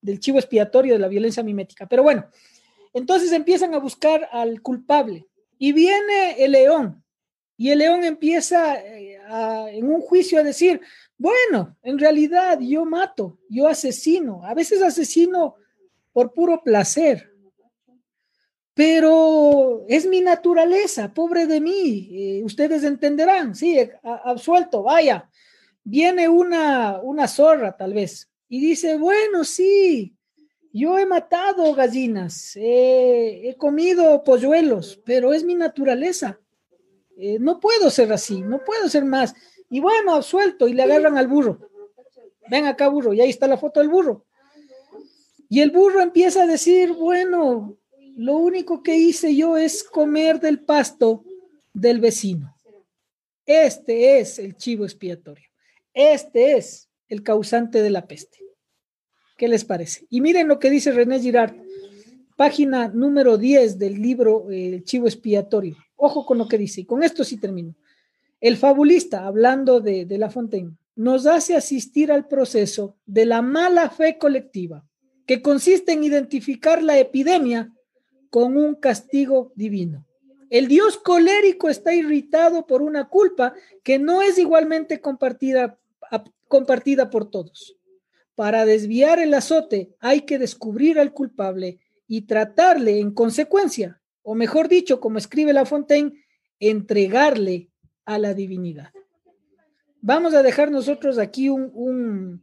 del 0.00 0.20
chivo 0.20 0.38
expiatorio, 0.38 0.94
de 0.94 0.98
la 0.98 1.08
violencia 1.08 1.42
mimética. 1.42 1.86
Pero 1.86 2.02
bueno, 2.02 2.26
entonces 2.92 3.32
empiezan 3.32 3.74
a 3.74 3.78
buscar 3.78 4.28
al 4.32 4.62
culpable 4.62 5.26
y 5.58 5.72
viene 5.72 6.42
el 6.42 6.52
león 6.52 7.04
y 7.56 7.70
el 7.70 7.78
león 7.78 8.04
empieza 8.04 8.80
eh, 8.80 9.18
en 9.72 9.90
un 9.90 10.00
juicio 10.00 10.40
a 10.40 10.42
decir, 10.42 10.80
bueno, 11.16 11.76
en 11.82 11.98
realidad 11.98 12.58
yo 12.60 12.84
mato, 12.84 13.38
yo 13.48 13.68
asesino, 13.68 14.44
a 14.44 14.54
veces 14.54 14.82
asesino 14.82 15.56
por 16.12 16.32
puro 16.32 16.62
placer, 16.62 17.32
pero 18.74 19.84
es 19.88 20.06
mi 20.06 20.20
naturaleza, 20.20 21.14
pobre 21.14 21.46
de 21.46 21.60
mí, 21.60 22.08
eh, 22.12 22.44
ustedes 22.44 22.82
entenderán, 22.82 23.54
sí, 23.54 23.78
absuelto, 24.02 24.82
vaya, 24.82 25.30
viene 25.84 26.28
una, 26.28 27.00
una 27.00 27.28
zorra 27.28 27.76
tal 27.76 27.94
vez 27.94 28.30
y 28.48 28.60
dice, 28.60 28.96
bueno, 28.96 29.44
sí, 29.44 30.16
yo 30.72 30.98
he 30.98 31.06
matado 31.06 31.72
gallinas, 31.74 32.52
he 32.56 33.54
comido 33.58 34.24
polluelos, 34.24 35.00
pero 35.04 35.32
es 35.32 35.44
mi 35.44 35.54
naturaleza. 35.54 36.40
Eh, 37.16 37.38
no 37.38 37.60
puedo 37.60 37.90
ser 37.90 38.12
así, 38.12 38.40
no 38.40 38.64
puedo 38.64 38.88
ser 38.88 39.04
más. 39.04 39.34
Y 39.70 39.80
bueno, 39.80 40.22
suelto 40.22 40.68
y 40.68 40.72
le 40.72 40.82
agarran 40.82 41.18
al 41.18 41.28
burro. 41.28 41.58
Ven 42.50 42.66
acá, 42.66 42.88
burro, 42.88 43.12
y 43.14 43.20
ahí 43.20 43.30
está 43.30 43.46
la 43.46 43.56
foto 43.56 43.80
del 43.80 43.88
burro. 43.88 44.24
Y 45.48 45.60
el 45.60 45.70
burro 45.70 46.00
empieza 46.00 46.42
a 46.42 46.46
decir, 46.46 46.92
bueno, 46.92 47.76
lo 48.16 48.36
único 48.36 48.82
que 48.82 48.96
hice 48.96 49.34
yo 49.34 49.56
es 49.56 49.82
comer 49.82 50.40
del 50.40 50.60
pasto 50.60 51.24
del 51.72 52.00
vecino. 52.00 52.56
Este 53.46 54.20
es 54.20 54.38
el 54.38 54.56
chivo 54.56 54.84
expiatorio. 54.84 55.48
Este 55.92 56.56
es 56.56 56.88
el 57.08 57.22
causante 57.22 57.82
de 57.82 57.90
la 57.90 58.06
peste. 58.06 58.38
¿Qué 59.36 59.48
les 59.48 59.64
parece? 59.64 60.06
Y 60.10 60.20
miren 60.20 60.48
lo 60.48 60.58
que 60.58 60.70
dice 60.70 60.92
René 60.92 61.20
Girard, 61.20 61.54
página 62.36 62.88
número 62.88 63.36
10 63.36 63.78
del 63.78 64.00
libro 64.00 64.50
eh, 64.50 64.74
El 64.74 64.84
chivo 64.84 65.06
expiatorio. 65.06 65.76
Ojo 65.96 66.24
con 66.24 66.38
lo 66.38 66.48
que 66.48 66.58
dice. 66.58 66.82
Y 66.82 66.84
con 66.84 67.02
esto 67.02 67.24
sí 67.24 67.36
termino. 67.36 67.74
El 68.40 68.56
fabulista, 68.56 69.26
hablando 69.26 69.80
de, 69.80 70.04
de 70.04 70.18
La 70.18 70.30
Fontaine, 70.30 70.76
nos 70.96 71.26
hace 71.26 71.56
asistir 71.56 72.12
al 72.12 72.28
proceso 72.28 72.96
de 73.06 73.26
la 73.26 73.42
mala 73.42 73.90
fe 73.90 74.18
colectiva, 74.18 74.84
que 75.26 75.42
consiste 75.42 75.92
en 75.92 76.04
identificar 76.04 76.82
la 76.82 76.98
epidemia 76.98 77.72
con 78.30 78.56
un 78.56 78.74
castigo 78.74 79.52
divino. 79.54 80.06
El 80.50 80.68
Dios 80.68 80.98
colérico 80.98 81.68
está 81.68 81.94
irritado 81.94 82.66
por 82.66 82.82
una 82.82 83.08
culpa 83.08 83.54
que 83.82 83.98
no 83.98 84.22
es 84.22 84.38
igualmente 84.38 85.00
compartida, 85.00 85.78
compartida 86.48 87.10
por 87.10 87.30
todos. 87.30 87.76
Para 88.34 88.64
desviar 88.64 89.18
el 89.18 89.34
azote 89.34 89.94
hay 90.00 90.22
que 90.22 90.38
descubrir 90.38 90.98
al 90.98 91.12
culpable 91.12 91.78
y 92.06 92.22
tratarle 92.22 93.00
en 93.00 93.12
consecuencia, 93.12 94.00
o 94.22 94.34
mejor 94.34 94.68
dicho, 94.68 95.00
como 95.00 95.18
escribe 95.18 95.52
La 95.52 95.64
Fontaine, 95.64 96.24
entregarle 96.60 97.70
a 98.04 98.18
la 98.18 98.34
divinidad. 98.34 98.90
Vamos 100.00 100.34
a 100.34 100.42
dejar 100.42 100.70
nosotros 100.70 101.18
aquí 101.18 101.48
un, 101.48 102.42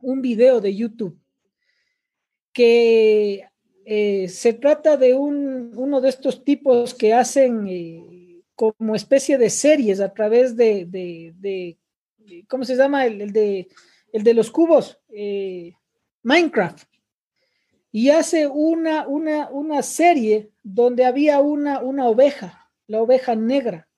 un, 0.00 0.22
video 0.22 0.60
de 0.60 0.74
YouTube 0.74 1.18
que 2.52 3.48
eh, 3.86 4.28
se 4.28 4.52
trata 4.52 4.96
de 4.96 5.14
un, 5.14 5.72
uno 5.76 6.00
de 6.00 6.10
estos 6.10 6.44
tipos 6.44 6.92
que 6.92 7.14
hacen 7.14 7.66
eh, 7.68 8.42
como 8.54 8.94
especie 8.94 9.38
de 9.38 9.48
series 9.48 10.00
a 10.00 10.12
través 10.12 10.56
de, 10.56 10.84
de, 10.86 11.78
¿cómo 12.48 12.64
se 12.64 12.76
llama? 12.76 13.06
El, 13.06 13.32
de, 13.32 13.68
el 14.12 14.22
de 14.22 14.34
los 14.34 14.50
cubos, 14.50 15.00
eh, 15.08 15.72
Minecraft. 16.22 16.86
Y 17.92 18.10
hace 18.10 18.46
una, 18.46 19.08
una, 19.08 19.48
una 19.48 19.82
serie 19.82 20.50
donde 20.62 21.06
había 21.06 21.40
una, 21.40 21.80
una 21.80 22.08
oveja, 22.08 22.70
la 22.86 23.00
oveja 23.00 23.34
negra 23.34 23.89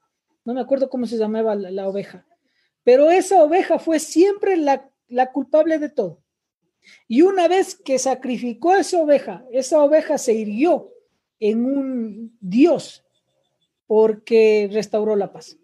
no 0.44 0.54
me 0.54 0.60
acuerdo 0.60 0.90
cómo 0.90 1.06
se 1.06 1.16
llamaba 1.16 1.54
la, 1.54 1.88
oveja, 1.88 2.26
pero 2.84 3.10
esa 3.10 3.42
oveja 3.42 3.78
fue 3.78 3.98
siempre 3.98 4.56
la, 4.56 4.90
culpable 5.32 5.78
de 5.78 5.88
todo. 5.88 6.22
Y 7.06 7.22
una 7.22 7.46
vez 7.46 7.76
que 7.76 7.98
sacrificó 7.98 8.72
a 8.72 8.80
esa 8.80 8.98
oveja, 8.98 9.44
esa 9.52 9.82
oveja 9.82 10.18
se 10.18 10.32
hirió 10.34 10.90
en 11.38 11.64
un 11.64 12.36
Dios 12.40 13.04
porque 13.86 14.68
restauró 14.72 15.14
la 15.14 15.32
paz. 15.32 15.58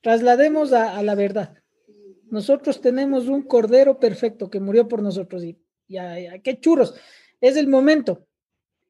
Traslademos 0.00 0.72
a, 0.72 1.02
la 1.02 1.14
verdad. 1.14 1.54
Nosotros 2.30 2.80
tenemos 2.80 3.28
un 3.28 3.42
cordero 3.42 4.00
perfecto 4.00 4.48
que 4.48 4.60
murió 4.60 4.88
por 4.88 5.02
nosotros 5.02 5.44
y 5.44 5.58
ya, 5.88 6.38
qué 6.38 6.58
churros. 6.58 6.94
Es 7.40 7.56
el 7.56 7.68
momento. 7.68 8.26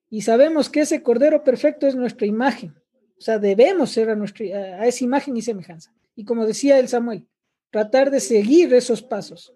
Y 0.08 0.22
sabemos 0.22 0.68
que 0.68 0.80
ese 0.80 1.02
cordero 1.02 1.42
perfecto 1.42 1.86
es 1.86 1.96
nuestra 1.96 2.26
imagen. 2.26 2.81
O 3.22 3.24
sea, 3.24 3.38
debemos 3.38 3.90
ser 3.90 4.10
a, 4.10 4.16
nuestra, 4.16 4.44
a 4.80 4.86
esa 4.88 5.04
imagen 5.04 5.36
y 5.36 5.42
semejanza. 5.42 5.94
Y 6.16 6.24
como 6.24 6.44
decía 6.44 6.80
el 6.80 6.88
Samuel, 6.88 7.28
tratar 7.70 8.10
de 8.10 8.18
seguir 8.18 8.74
esos 8.74 9.00
pasos, 9.00 9.54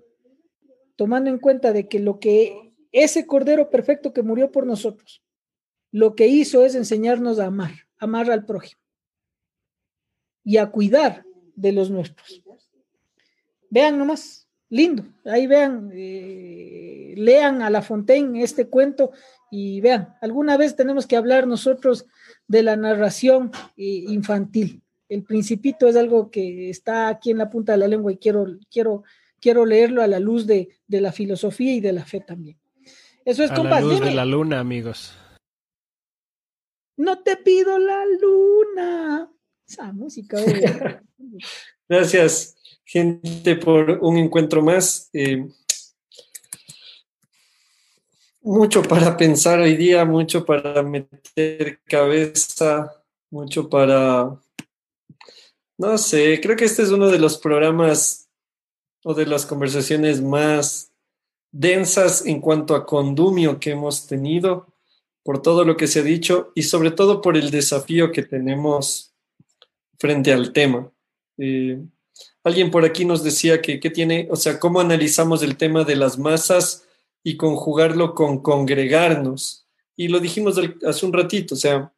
tomando 0.95 1.31
en 1.31 1.41
cuenta 1.41 1.73
de 1.73 1.89
que 1.89 1.99
lo 1.99 2.21
que 2.21 2.73
ese 2.93 3.27
cordero 3.27 3.69
perfecto 3.69 4.13
que 4.13 4.23
murió 4.23 4.53
por 4.53 4.69
nosotros, 4.69 5.21
lo 5.91 6.15
que 6.15 6.29
hizo 6.29 6.65
es 6.65 6.77
enseñarnos 6.77 7.41
a 7.41 7.47
amar, 7.47 7.73
amar 7.99 8.31
al 8.31 8.47
prójimo 8.47 8.81
y 10.45 10.59
a 10.59 10.71
cuidar 10.71 11.25
de 11.57 11.73
los 11.73 11.91
nuestros. 11.91 12.45
Vean 13.69 13.99
nomás, 13.99 14.46
lindo. 14.69 15.05
Ahí 15.25 15.47
vean, 15.47 15.91
eh, 15.95 17.15
lean 17.17 17.63
a 17.63 17.71
La 17.71 17.83
Fontaine 17.83 18.43
este 18.43 18.69
cuento 18.69 19.13
y 19.51 19.81
vean, 19.81 20.17
alguna 20.21 20.57
vez 20.57 20.77
tenemos 20.77 21.07
que 21.07 21.17
hablar 21.17 21.47
nosotros 21.47 22.07
de 22.49 22.63
la 22.63 22.77
narración 22.77 23.51
eh, 23.77 24.05
infantil. 24.09 24.83
El 25.09 25.23
principito 25.23 25.87
es 25.87 25.97
algo 25.97 26.31
que 26.31 26.69
está 26.69 27.09
aquí 27.09 27.31
en 27.31 27.39
la 27.39 27.49
punta 27.49 27.73
de 27.73 27.79
la 27.79 27.89
lengua 27.89 28.13
y 28.13 28.17
quiero, 28.17 28.47
quiero, 28.71 29.05
quiero 29.41 29.65
leerlo 29.65 30.03
a 30.03 30.09
la 30.09 30.19
luz 30.19 30.47
de, 30.47 30.69
la 30.89 31.13
filosofía 31.13 31.75
y 31.75 31.81
de 31.81 31.93
la 31.93 32.05
fe 32.05 32.21
también. 32.21 32.59
Eso 33.25 33.45
es, 33.45 33.51
a 33.51 33.63
La 33.63 33.81
luz 33.81 34.01
de 34.01 34.13
la 34.13 34.25
luna, 34.25 34.61
amigos. 34.61 35.17
No 36.97 37.21
te 37.21 37.37
pido 37.37 37.79
la 37.79 38.05
luna. 38.21 39.31
Esa 39.67 39.93
música. 39.93 40.39
Gracias, 41.89 42.57
gente, 42.87 43.57
por 43.57 43.99
un 44.01 44.17
encuentro 44.17 44.63
más. 44.63 45.11
Eh, 45.13 45.47
mucho 48.41 48.83
para 48.83 49.17
pensar 49.17 49.59
hoy 49.59 49.77
día, 49.77 50.05
mucho 50.05 50.47
para 50.47 50.83
meter 50.83 51.81
cabeza, 51.85 52.91
mucho 53.31 53.69
para... 53.69 54.41
No 55.79 55.99
sé, 55.99 56.41
creo 56.41 56.57
que 56.57 56.65
este 56.65 56.83
es 56.83 56.91
uno 56.91 57.11
de 57.11 57.19
los 57.19 57.37
programas 57.37 58.31
o 59.05 59.13
de 59.13 59.27
las 59.27 59.45
conversaciones 59.45 60.23
más 60.23 60.93
densas 61.53 62.25
en 62.25 62.41
cuanto 62.41 62.75
a 62.75 62.87
condumio 62.87 63.61
que 63.61 63.73
hemos 63.73 64.07
tenido, 64.07 64.73
por 65.23 65.43
todo 65.43 65.65
lo 65.65 65.77
que 65.77 65.89
se 65.89 66.01
ha 66.01 66.03
dicho 66.05 66.53
y 66.55 66.63
sobre 66.63 66.93
todo 66.93 67.21
por 67.21 67.37
el 67.37 67.51
desafío 67.51 68.13
que 68.13 68.23
tenemos 68.23 69.13
frente 69.99 70.33
al 70.33 70.53
tema. 70.53 70.91
Eh, 71.37 71.85
alguien 72.47 72.71
por 72.71 72.85
aquí 72.85 73.05
nos 73.05 73.25
decía 73.25 73.61
que, 73.61 73.79
tiene, 73.91 74.29
o 74.31 74.37
sea, 74.37 74.61
cómo 74.61 74.79
analizamos 74.79 75.43
el 75.43 75.57
tema 75.57 75.83
de 75.83 75.97
las 75.97 76.17
masas 76.17 76.87
y 77.25 77.37
conjugarlo 77.37 78.15
con 78.15 78.41
congregarnos. 78.41 79.67
Y 79.97 80.07
lo 80.07 80.21
dijimos 80.21 80.57
hace 80.87 81.07
un 81.07 81.13
ratito, 81.13 81.57
o 81.57 81.59
sea, 81.59 81.93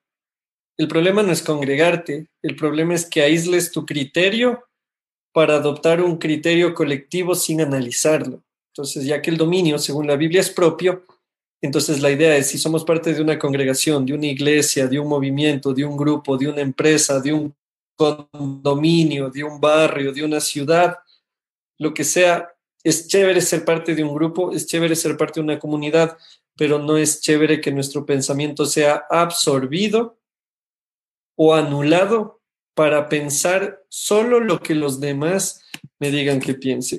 el 0.79 0.89
problema 0.89 1.23
no 1.23 1.33
es 1.33 1.43
congregarte, 1.43 2.29
el 2.41 2.57
problema 2.57 2.95
es 2.95 3.05
que 3.05 3.21
aísles 3.21 3.71
tu 3.71 3.85
criterio 3.85 4.65
para 5.35 5.57
adoptar 5.57 6.01
un 6.01 6.17
criterio 6.17 6.73
colectivo 6.73 7.35
sin 7.35 7.61
analizarlo. 7.61 8.43
Entonces, 8.73 9.05
ya 9.05 9.21
que 9.21 9.31
el 9.31 9.37
dominio, 9.37 9.79
según 9.79 10.07
la 10.07 10.17
Biblia, 10.17 10.41
es 10.41 10.49
propio, 10.49 11.05
entonces 11.61 12.01
la 12.01 12.11
idea 12.11 12.35
es, 12.39 12.47
si 12.47 12.57
somos 12.57 12.85
parte 12.85 13.13
de 13.13 13.21
una 13.21 13.39
congregación, 13.39 14.07
de 14.07 14.15
una 14.15 14.27
iglesia, 14.27 14.87
de 14.87 14.99
un 14.99 15.09
movimiento, 15.09 15.75
de 15.75 15.85
un 15.85 15.99
grupo, 15.99 16.39
de 16.39 16.49
una 16.49 16.63
empresa, 16.63 17.21
de 17.21 17.35
un 17.35 17.55
condominio, 17.99 19.29
de 19.29 19.43
un 19.45 19.61
barrio, 19.61 20.13
de 20.13 20.25
una 20.25 20.41
ciudad, 20.41 20.97
lo 21.79 21.93
que 21.93 22.05
sea, 22.05 22.49
es 22.85 23.09
chévere 23.09 23.41
ser 23.41 23.65
parte 23.65 23.95
de 23.95 24.05
un 24.05 24.15
grupo, 24.15 24.53
es 24.53 24.67
chévere 24.67 24.95
ser 24.95 25.17
parte 25.17 25.41
de 25.41 25.45
una 25.45 25.59
comunidad, 25.59 26.17
pero 26.57 26.79
no 26.79 26.97
es 26.97 27.21
chévere 27.21 27.61
que 27.61 27.73
nuestro 27.73 28.07
pensamiento 28.07 28.65
sea 28.67 29.05
absorbido 29.11 30.19
o 31.37 31.55
anulado 31.55 32.41
para 32.75 33.09
pensar 33.09 33.85
solo 33.89 34.41
lo 34.41 34.61
que 34.61 34.75
los 34.75 35.01
demás 35.01 35.63
me 35.99 36.11
digan 36.11 36.41
que 36.41 36.55
piense. 36.55 36.97